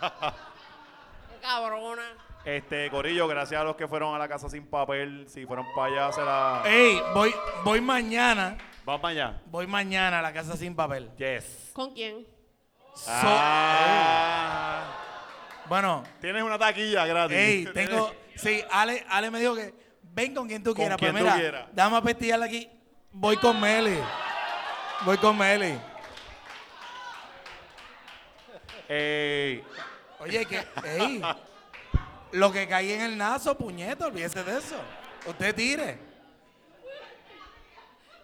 Qué 0.00 1.40
cabrona. 1.40 2.25
Este, 2.46 2.88
Corillo, 2.90 3.26
gracias 3.26 3.60
a 3.60 3.64
los 3.64 3.74
que 3.74 3.88
fueron 3.88 4.14
a 4.14 4.18
la 4.18 4.28
casa 4.28 4.48
sin 4.48 4.66
papel. 4.66 5.26
Si 5.28 5.44
fueron 5.46 5.66
para 5.74 6.04
allá, 6.06 6.12
se 6.12 6.20
la. 6.24 6.62
Ey, 6.64 7.02
voy, 7.12 7.34
voy 7.64 7.80
mañana, 7.80 8.56
Vamos 8.84 9.00
para 9.00 9.10
allá. 9.12 9.42
voy 9.46 9.66
mañana 9.66 10.20
a 10.20 10.22
la 10.22 10.32
casa 10.32 10.56
sin 10.56 10.76
papel. 10.76 11.10
Yes. 11.16 11.70
¿Con 11.72 11.92
quién? 11.92 12.24
So- 12.94 13.10
Ah. 13.10 14.84
Bueno, 15.68 16.04
Tienes 16.20 16.44
una 16.44 16.56
taquilla 16.56 17.04
gratis. 17.04 17.36
Ey, 17.36 17.64
tengo. 17.74 18.14
Sí, 18.36 18.62
Ale, 18.70 19.04
Ale 19.10 19.30
me 19.32 19.40
dijo 19.40 19.56
que 19.56 19.74
ven 20.02 20.32
con 20.32 20.46
quien 20.46 20.62
tú 20.62 20.70
Con 20.70 20.76
quieras. 20.84 20.98
quien 20.98 21.10
pues 21.12 21.24
tú 21.24 21.28
mira, 21.28 21.40
quieras. 21.40 21.66
dame 21.72 21.96
a 21.96 22.00
pestillarle 22.02 22.46
aquí. 22.46 22.70
Voy 23.10 23.36
con 23.38 23.60
Meli. 23.60 23.98
Voy 25.04 25.16
con 25.18 25.36
Meli. 25.36 25.76
Ey, 28.88 29.64
Oye, 30.20 30.46
que. 30.46 30.64
Ey. 30.84 31.20
Lo 32.32 32.52
que 32.52 32.66
cae 32.68 32.94
en 32.94 33.00
el 33.02 33.16
nazo, 33.18 33.56
puñeto, 33.56 34.06
olvídese 34.06 34.42
de 34.44 34.58
eso. 34.58 34.76
Usted 35.26 35.54
tire. 35.54 36.06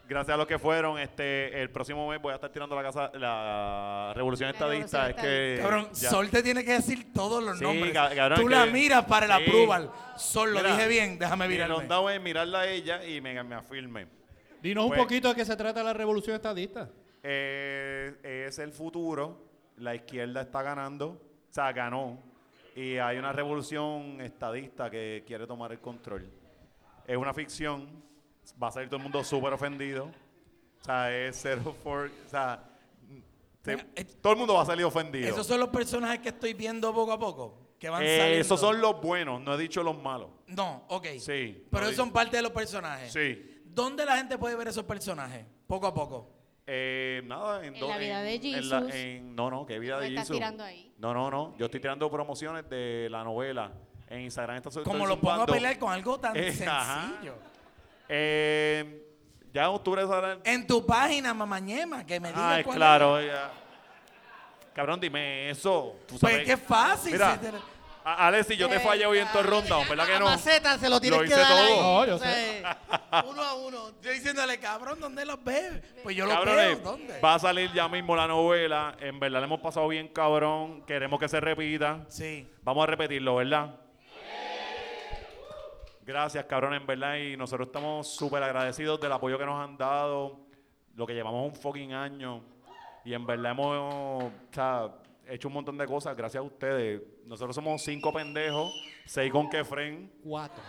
gracias 0.08 0.34
a 0.34 0.36
los 0.36 0.46
que 0.46 0.58
fueron, 0.58 0.98
este, 0.98 1.62
el 1.62 1.70
próximo 1.70 2.06
mes 2.10 2.20
voy 2.20 2.32
a 2.32 2.34
estar 2.34 2.50
tirando 2.50 2.76
la 2.76 2.82
casa, 2.82 3.10
la 3.14 4.12
revolución 4.14 4.48
La 4.48 4.52
estadista. 4.52 5.08
Es 5.08 5.16
que 5.16 5.58
Cabrón, 5.62 5.88
ya- 5.94 6.10
Sol 6.10 6.28
te 6.28 6.42
tiene 6.42 6.62
que 6.66 6.72
decir 6.72 7.14
todos 7.14 7.42
los 7.42 7.56
Sí, 7.58 7.64
nombres. 7.64 7.94
ca- 7.94 8.14
cabrón, 8.14 8.40
Tú 8.42 8.46
que- 8.48 8.54
la 8.54 8.66
miras 8.66 9.06
para 9.06 9.24
el 9.24 9.32
Sí. 9.44 9.48
approval. 9.48 9.90
Sol, 10.18 10.52
lo 10.52 10.58
Mira, 10.60 10.76
dije 10.76 10.88
bien, 10.88 11.18
déjame 11.18 11.46
Mi 11.48 11.54
mirarme. 11.54 11.76
rondado 11.76 12.10
es 12.10 12.20
mirarla 12.20 12.60
a 12.60 12.66
ella 12.68 13.02
y 13.06 13.22
me, 13.22 13.42
me 13.42 13.54
afirme. 13.54 14.06
Dinos 14.60 14.84
un 14.84 14.90
Pues- 14.90 15.00
poquito 15.00 15.28
de 15.30 15.34
qué 15.34 15.46
se 15.46 15.56
trata 15.56 15.82
la 15.82 15.94
revolución 15.94 16.36
estadista. 16.36 16.90
Eh, 17.22 18.46
es 18.48 18.58
el 18.58 18.72
futuro, 18.72 19.46
la 19.78 19.94
izquierda 19.94 20.42
está 20.42 20.60
ganando, 20.62 21.06
o 21.08 21.52
sea, 21.52 21.72
ganó, 21.72 22.18
y 22.74 22.96
hay 22.98 23.18
una 23.18 23.32
revolución 23.32 24.20
estadista 24.20 24.90
que 24.90 25.24
quiere 25.26 25.46
tomar 25.46 25.72
el 25.72 25.80
control. 25.80 26.30
Es 27.06 27.16
una 27.16 27.34
ficción, 27.34 28.02
va 28.62 28.68
a 28.68 28.72
salir 28.72 28.88
todo 28.88 28.98
el 28.98 29.02
mundo 29.02 29.22
súper 29.24 29.52
ofendido, 29.52 30.04
o 30.80 30.84
sea, 30.84 31.14
es 31.14 31.38
cero 31.40 31.74
for, 31.82 32.10
o 32.26 32.28
sea, 32.28 32.64
eh, 33.64 34.04
todo 34.20 34.32
el 34.32 34.38
mundo 34.38 34.54
va 34.54 34.62
a 34.62 34.66
salir 34.66 34.84
ofendido. 34.84 35.28
Esos 35.28 35.46
son 35.46 35.60
los 35.60 35.68
personajes 35.68 36.20
que 36.20 36.30
estoy 36.30 36.54
viendo 36.54 36.92
poco 36.92 37.12
a 37.12 37.18
poco. 37.18 37.58
Que 37.78 37.88
van 37.88 38.02
Eh, 38.02 38.38
esos 38.38 38.60
son 38.60 38.80
los 38.80 39.00
buenos, 39.00 39.40
no 39.40 39.54
he 39.54 39.58
dicho 39.58 39.82
los 39.82 40.00
malos. 40.00 40.30
No, 40.46 40.84
ok. 40.88 41.06
Sí, 41.18 41.66
Pero 41.70 41.84
no 41.84 41.90
esos 41.90 41.96
son 41.96 42.12
parte 42.12 42.36
de 42.36 42.42
los 42.42 42.52
personajes. 42.52 43.12
Sí. 43.12 43.62
¿Dónde 43.64 44.04
la 44.04 44.16
gente 44.16 44.38
puede 44.38 44.54
ver 44.54 44.68
esos 44.68 44.84
personajes? 44.84 45.44
Poco 45.66 45.86
a 45.86 45.94
poco. 45.94 46.41
Eh, 46.66 47.22
nada, 47.24 47.64
en, 47.64 47.74
En 47.74 47.80
do- 47.80 47.88
la 47.88 47.98
vida 47.98 48.22
de 48.22 48.34
en 48.36 48.68
la- 48.70 48.78
Jesus. 48.80 48.94
en- 48.94 49.34
no, 49.34 49.50
no, 49.50 49.66
que 49.66 49.78
vida 49.78 49.96
¿Me 49.96 50.02
de 50.02 50.08
estás 50.10 50.22
Jesus. 50.28 50.36
tirando 50.36 50.62
ahí? 50.64 50.92
No, 50.98 51.12
no, 51.12 51.30
no. 51.30 51.56
Yo 51.58 51.66
estoy 51.66 51.80
tirando 51.80 52.08
promociones 52.10 52.68
de 52.68 53.08
la 53.10 53.24
novela. 53.24 53.72
En 54.08 54.20
Instagram 54.20 54.56
está 54.58 54.82
Como 54.82 55.06
lo 55.06 55.18
pongo 55.18 55.42
a 55.42 55.46
pelear 55.46 55.78
con 55.78 55.90
algo 55.92 56.20
tan 56.20 56.36
Eh, 56.36 56.52
sencillo. 56.52 57.34
Eh, 58.08 59.06
ya 59.52 59.62
en 59.62 59.68
octubre 59.68 60.06
sale. 60.06 60.38
En 60.44 60.66
tu 60.66 60.84
página, 60.86 61.32
mamañema, 61.34 62.04
que 62.06 62.20
me 62.20 62.28
digas 62.28 62.44
Ay, 62.44 62.64
cuál 62.64 62.76
claro. 62.76 63.20
ya. 63.22 63.50
Cabrón, 64.74 65.00
dime 65.00 65.50
eso. 65.50 65.96
Tú 66.06 66.14
es. 66.14 66.20
Pues 66.20 66.32
sabes- 66.32 66.46
qué 66.46 66.56
fácil. 66.56 67.12
Mira, 67.12 67.32
si 67.34 67.38
te- 67.40 67.52
a- 68.04 68.26
Alexi, 68.28 68.56
yo 68.56 68.68
te 68.68 68.80
fallé 68.80 69.06
hoy 69.06 69.18
en 69.18 69.28
todo 69.28 69.40
el 69.40 69.46
rundown, 69.48 69.88
¿verdad 69.88 70.06
que 70.06 70.14
A 70.14 70.18
no? 70.18 70.24
maceta 70.26 70.78
se 70.78 70.88
lo 70.88 71.00
tienes 71.00 71.18
Lo 71.20 71.24
que 71.26 71.30
hice 71.32 71.40
dar 71.40 71.52
ahí. 71.52 71.68
todo. 71.74 71.82
No, 71.82 72.06
yo 72.06 72.14
O 72.16 72.18
sea, 72.18 72.78
Uno 73.28 73.42
a 73.42 73.54
uno. 73.54 73.90
Yo 74.02 74.10
diciéndole, 74.10 74.58
cabrón, 74.58 74.98
¿dónde 75.00 75.24
los 75.24 75.42
ves? 75.44 75.80
Pues 76.02 76.16
yo 76.16 76.26
los 76.26 76.34
Cabrones, 76.34 76.66
veo. 76.82 76.90
¿Dónde? 76.92 77.20
va 77.20 77.34
a 77.34 77.38
salir 77.38 77.72
ya 77.72 77.88
mismo 77.88 78.16
la 78.16 78.26
novela. 78.26 78.96
En 79.00 79.20
verdad 79.20 79.40
le 79.40 79.46
hemos 79.46 79.60
pasado 79.60 79.86
bien, 79.88 80.08
cabrón. 80.08 80.82
Queremos 80.86 81.20
que 81.20 81.28
se 81.28 81.40
repita. 81.40 82.04
Sí. 82.08 82.48
Vamos 82.62 82.82
a 82.84 82.86
repetirlo, 82.86 83.36
¿verdad? 83.36 83.76
Gracias, 86.04 86.44
cabrón, 86.46 86.74
en 86.74 86.86
verdad. 86.86 87.16
Y 87.16 87.36
nosotros 87.36 87.68
estamos 87.68 88.08
súper 88.14 88.42
agradecidos 88.42 89.00
del 89.00 89.12
apoyo 89.12 89.38
que 89.38 89.46
nos 89.46 89.62
han 89.62 89.76
dado. 89.76 90.40
Lo 90.96 91.06
que 91.06 91.14
llevamos 91.14 91.46
un 91.46 91.54
fucking 91.54 91.92
año. 91.94 92.42
Y 93.04 93.14
en 93.14 93.24
verdad 93.26 93.52
hemos 93.52 93.76
o 94.24 94.30
sea, 94.52 94.88
hecho 95.34 95.48
un 95.48 95.54
montón 95.54 95.78
de 95.78 95.86
cosas 95.86 96.16
gracias 96.16 96.40
a 96.40 96.42
ustedes. 96.44 97.02
Nosotros 97.24 97.54
somos 97.54 97.82
cinco 97.82 98.12
pendejos, 98.12 98.72
seis 99.06 99.32
con 99.32 99.48
Kefren. 99.48 100.12
Cuatro. 100.22 100.62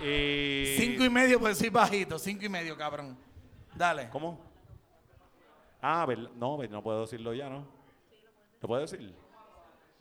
Y... 0.00 0.74
Cinco 0.76 1.04
y 1.04 1.10
medio, 1.10 1.40
pues 1.40 1.58
sí, 1.58 1.68
bajito. 1.68 2.18
Cinco 2.18 2.44
y 2.44 2.48
medio, 2.48 2.76
cabrón. 2.76 3.16
Dale. 3.74 4.08
¿Cómo? 4.10 4.40
Ah, 5.82 6.06
no, 6.36 6.58
no 6.62 6.82
puedo 6.82 7.02
decirlo 7.02 7.34
ya, 7.34 7.48
¿no? 7.48 7.66
¿Lo 8.60 8.68
puedo 8.68 8.80
decir? 8.80 9.14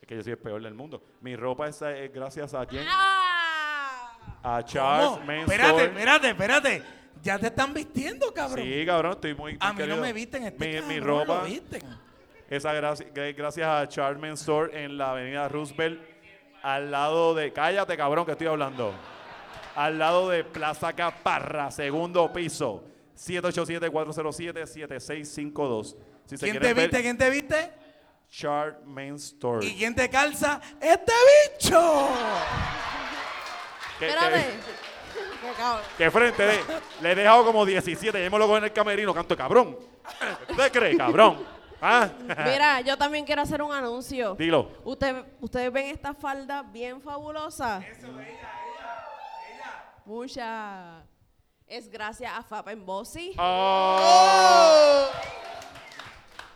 Es 0.02 0.08
que 0.08 0.16
yo 0.16 0.24
soy 0.24 0.32
el 0.34 0.38
peor 0.38 0.62
del 0.62 0.74
mundo. 0.74 1.04
Mi 1.22 1.36
ropa 1.36 1.68
es, 1.68 1.82
es 1.82 2.14
gracias 2.14 2.54
a 2.54 2.66
quién? 2.66 2.86
¡Ah! 2.88 4.20
A 4.44 4.64
Charles 4.64 5.10
¿Cómo? 5.10 5.26
Men's 5.26 5.52
Espérate, 5.52 5.84
espérate, 5.84 6.30
espérate. 6.30 6.84
Ya 7.22 7.40
te 7.40 7.48
están 7.48 7.74
vistiendo, 7.74 8.34
cabrón. 8.34 8.66
Sí, 8.66 8.86
cabrón, 8.86 9.14
estoy 9.14 9.34
muy, 9.34 9.58
a 9.60 9.72
mí 9.72 9.78
querido. 9.78 9.96
no 9.96 10.02
me 10.02 10.14
visten 10.14 10.44
este 10.44 10.82
Mi, 10.82 10.88
mi 10.88 11.00
ropa, 11.00 11.40
lo 11.40 11.46
visten. 11.46 11.82
Esa 12.50 12.74
gracia- 12.74 13.08
gra- 13.14 13.36
gracias 13.36 13.68
a 13.68 13.88
Charles 13.88 14.42
Store 14.42 14.84
en 14.84 14.98
la 14.98 15.12
avenida 15.12 15.48
Roosevelt, 15.50 16.02
al 16.62 16.92
lado 16.92 17.34
de... 17.36 17.52
Cállate, 17.54 17.96
cabrón, 17.98 18.26
que 18.26 18.32
estoy 18.34 18.48
hablando. 18.48 18.94
Al 19.76 19.98
lado 20.00 20.30
de 20.30 20.44
Plaza 20.44 20.94
Caparra, 20.94 21.72
segundo 21.72 22.32
piso. 22.32 22.84
787-407-7652. 23.18 25.96
Si 26.26 26.38
¿Quién 26.38 26.60
te 26.60 26.74
ver, 26.74 26.90
viste? 26.90 27.02
¿Quién 27.02 27.18
te 27.18 27.30
viste? 27.30 27.72
Charles 28.30 29.24
Store. 29.24 29.66
¿Y 29.66 29.76
quién 29.76 29.94
te 29.96 30.10
calza? 30.10 30.60
¡Este 30.82 31.12
bicho! 31.60 32.10
Que- 34.00 34.08
Espérate. 34.10 34.40
que- 34.40 34.84
Qué 35.98 36.10
frente 36.10 36.42
de, 36.44 36.60
le 37.02 37.12
he 37.12 37.16
dejado 37.16 37.44
como 37.46 37.66
17, 37.66 38.24
ya 38.24 38.30
me 38.30 38.40
lo 38.40 38.58
en 38.58 38.64
el 38.64 38.72
camerino, 38.74 39.14
canto 39.14 39.36
cabrón. 39.38 39.78
¿Tú 40.48 40.56
te 40.56 40.72
crees, 40.72 40.98
cabrón? 40.98 41.46
¿Ah? 41.86 42.10
Mira, 42.46 42.80
yo 42.80 42.98
también 42.98 43.26
quiero 43.26 43.42
hacer 43.42 43.62
un 43.62 43.74
anuncio. 43.74 44.36
Dilo. 44.36 44.70
Usted, 44.86 45.26
ustedes 45.42 45.72
ven 45.72 45.88
esta 45.88 46.14
falda 46.14 46.64
bien 46.64 47.02
fabulosa. 47.02 47.84
Mucha. 50.06 51.04
Es 51.68 51.90
gracias 51.90 52.32
a 52.34 52.42
Fap 52.42 52.74
Bossy. 52.86 53.36
Oh. 53.38 55.08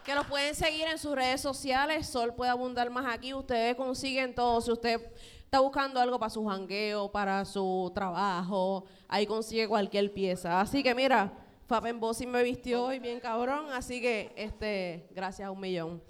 Que 0.05 0.15
los 0.15 0.25
pueden 0.27 0.55
seguir 0.55 0.87
en 0.87 0.97
sus 0.97 1.13
redes 1.13 1.41
sociales. 1.41 2.07
Sol 2.07 2.33
puede 2.33 2.51
abundar 2.51 2.89
más 2.89 3.13
aquí. 3.13 3.33
Ustedes 3.33 3.75
consiguen 3.75 4.33
todo. 4.33 4.61
Si 4.61 4.71
usted 4.71 5.11
está 5.43 5.59
buscando 5.59 5.99
algo 5.99 6.17
para 6.17 6.29
su 6.29 6.45
jangueo, 6.47 7.11
para 7.11 7.43
su 7.43 7.91
trabajo, 7.93 8.85
ahí 9.09 9.27
consigue 9.27 9.67
cualquier 9.67 10.13
pieza. 10.13 10.61
Así 10.61 10.81
que 10.81 10.95
mira, 10.95 11.33
Bossy 11.67 12.25
me 12.25 12.43
vistió 12.43 12.85
hoy 12.85 12.99
bien 12.99 13.19
cabrón. 13.19 13.71
Así 13.71 14.01
que 14.01 14.31
este, 14.35 15.07
gracias 15.11 15.47
a 15.47 15.51
un 15.51 15.59
millón. 15.59 16.01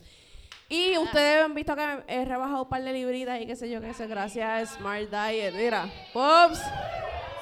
Y 0.69 0.97
ustedes 0.97 1.43
han 1.43 1.53
visto 1.53 1.75
que 1.75 2.03
he 2.07 2.25
rebajado 2.25 2.63
un 2.63 2.69
par 2.69 2.83
de 2.83 2.91
libritas 2.91 3.39
y 3.41 3.47
qué 3.47 3.55
sé 3.55 3.69
yo 3.69 3.79
qué 3.79 3.93
sé, 3.93 4.05
gracias 4.07 4.71
a 4.71 4.75
Smart 4.75 5.09
Diet. 5.09 5.53
Mira, 5.53 5.89
Pops. 6.11 6.59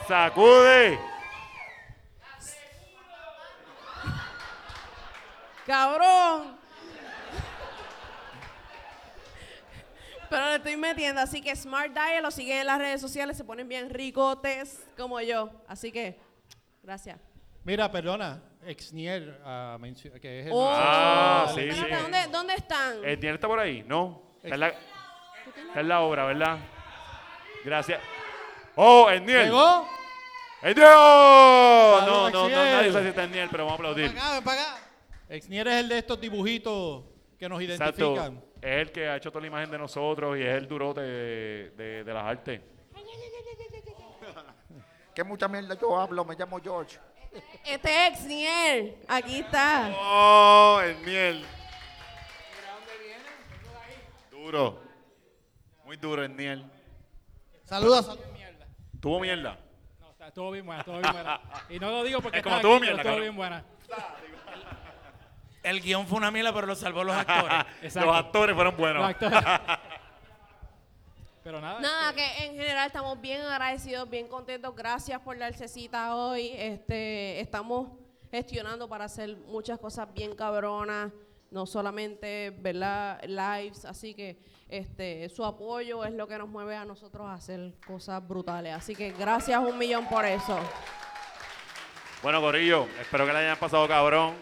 ¡Sacude! 0.07 0.99
¡Cabrón! 5.65 6.55
Pero 10.29 10.49
le 10.49 10.55
estoy 10.57 10.77
metiendo, 10.77 11.21
así 11.21 11.41
que 11.41 11.55
Smart 11.55 11.91
Diet 11.91 12.21
lo 12.21 12.29
siguen 12.29 12.59
en 12.59 12.67
las 12.67 12.77
redes 12.77 13.01
sociales, 13.01 13.37
se 13.37 13.43
ponen 13.43 13.67
bien 13.67 13.89
ricotes 13.89 14.83
como 14.95 15.19
yo. 15.21 15.49
Así 15.67 15.91
que, 15.91 16.19
gracias. 16.83 17.34
Mira, 17.65 17.91
perdona, 17.91 18.41
Exnier, 18.65 19.41
ah, 19.43 19.77
mencio- 19.79 20.13
que 20.19 20.39
es 20.41 20.45
el... 20.47 20.51
Oh. 20.53 20.69
Ah, 20.71 21.51
sí, 21.53 21.61
Espérate, 21.61 21.95
sí. 21.95 22.01
¿dónde, 22.01 22.27
¿dónde 22.31 22.53
están? 22.55 23.03
¿El 23.03 23.15
dinero 23.19 23.35
está 23.35 23.47
por 23.47 23.59
ahí? 23.59 23.83
No. 23.87 24.21
Está 24.41 24.53
en 24.55 24.59
la, 24.59 24.67
está 24.69 25.79
en 25.81 25.87
la 25.87 26.01
obra, 26.01 26.25
¿verdad? 26.25 26.59
Gracias. 27.63 27.99
¡Oh, 28.75 29.09
el 29.09 29.25
Niel! 29.25 29.45
¿Llegó? 29.45 29.87
¡El 30.61 30.75
Niel! 30.75 30.87
No, 30.87 32.01
no, 32.05 32.29
no, 32.29 32.49
nadie 32.49 32.91
sabe 32.91 33.03
si 33.03 33.09
está 33.09 33.23
el 33.23 33.31
Niel, 33.31 33.47
pero 33.51 33.65
vamos 33.65 33.79
a 33.79 33.83
Ven 33.83 33.91
aplaudir. 33.91 34.15
para 34.15 34.25
acá, 34.27 34.33
ven 34.35 34.43
para 34.43 34.61
acá. 34.61 34.77
Exnier 35.29 35.67
es 35.67 35.73
el 35.75 35.89
de 35.89 35.97
estos 35.97 36.21
dibujitos 36.21 37.03
que 37.39 37.49
nos 37.49 37.61
Exacto. 37.61 38.13
identifican. 38.13 38.43
Es 38.61 38.81
el 38.81 38.91
que 38.91 39.07
ha 39.07 39.15
hecho 39.17 39.31
toda 39.31 39.41
la 39.41 39.47
imagen 39.47 39.71
de 39.71 39.77
nosotros 39.79 40.37
y 40.37 40.41
es 40.41 40.55
el 40.55 40.67
durote 40.67 41.01
de, 41.01 41.71
de- 41.71 42.03
de 42.03 42.13
las 42.13 42.23
artes. 42.23 42.61
Que 45.15 45.23
mucha 45.23 45.47
mierda 45.47 45.75
yo 45.79 45.97
hablo, 45.97 46.25
me 46.25 46.35
llamo 46.35 46.59
George. 46.61 46.97
Este 47.65 48.07
es 48.07 48.19
Xniel, 48.19 48.95
aquí 49.07 49.39
está. 49.39 49.89
¡Oh, 49.99 50.79
el 50.83 51.03
Niel! 51.05 51.45
Duro. 54.31 54.81
Muy 55.83 55.97
duro 55.97 56.23
el 56.23 56.35
Niel. 56.35 56.63
Saludos, 57.65 58.05
saludos. 58.05 58.25
¿Tuvo 58.99 59.19
mierda? 59.19 59.57
No, 59.99 60.11
está 60.11 60.31
todo 60.31 60.51
bien 60.51 60.65
buena, 60.65 60.83
todo 60.83 60.99
bien 60.99 61.11
buena. 61.13 61.41
Y 61.69 61.79
no 61.79 61.89
lo 61.91 62.03
digo 62.03 62.21
porque 62.21 62.37
Es 62.37 62.43
como 62.43 62.55
aquí, 62.55 62.67
mierda, 62.81 63.03
cabrón. 63.03 63.21
bien 63.21 63.35
buena. 63.35 63.63
El 65.63 65.81
guion 65.81 66.05
fue 66.05 66.17
una 66.19 66.29
mierda, 66.29 66.53
pero 66.53 66.67
lo 66.67 66.75
salvó 66.75 67.03
los 67.03 67.15
actores. 67.15 67.65
Exacto. 67.81 68.07
Los 68.11 68.17
actores 68.17 68.55
fueron 68.55 68.77
buenos. 68.77 69.01
Los 69.01 69.09
actores. 69.09 69.39
Pero 71.45 71.61
nada. 71.61 71.79
Nada, 71.79 72.09
este, 72.09 72.21
que 72.23 72.45
en 72.47 72.55
general 72.55 72.87
estamos 72.87 73.21
bien 73.21 73.39
agradecidos, 73.43 74.09
bien 74.09 74.27
contentos. 74.27 74.75
Gracias 74.75 75.21
por 75.21 75.37
darse 75.37 75.67
cita 75.67 76.15
hoy. 76.15 76.51
Este, 76.57 77.39
estamos 77.39 77.89
gestionando 78.31 78.89
para 78.89 79.05
hacer 79.05 79.37
muchas 79.45 79.77
cosas 79.77 80.11
bien 80.11 80.35
cabronas. 80.35 81.11
no 81.51 81.67
solamente 81.67 82.49
¿verdad? 82.49 83.21
lives, 83.25 83.85
así 83.85 84.15
que 84.15 84.39
este, 84.67 85.29
su 85.29 85.45
apoyo 85.45 86.03
es 86.03 86.13
lo 86.13 86.27
que 86.27 86.35
nos 86.39 86.49
mueve 86.49 86.75
a 86.75 86.83
nosotros 86.83 87.27
a 87.27 87.35
hacer 87.35 87.75
cosas 87.85 88.27
brutales. 88.27 88.73
Así 88.73 88.95
que 88.95 89.11
gracias 89.11 89.59
un 89.59 89.77
millón 89.77 90.07
por 90.07 90.25
eso. 90.25 90.57
Bueno, 92.23 92.41
Corillo, 92.41 92.87
espero 92.99 93.23
que 93.27 93.33
le 93.33 93.37
hayan 93.37 93.57
pasado 93.57 93.87
cabrón. 93.87 94.33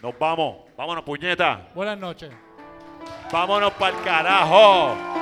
Nos 0.00 0.16
vamos. 0.16 0.58
Vámonos, 0.76 1.02
puñeta. 1.02 1.70
Buenas 1.74 1.98
noches. 1.98 2.30
Vámonos 3.32 3.72
para 3.72 3.98
el 3.98 4.04
carajo. 4.04 5.19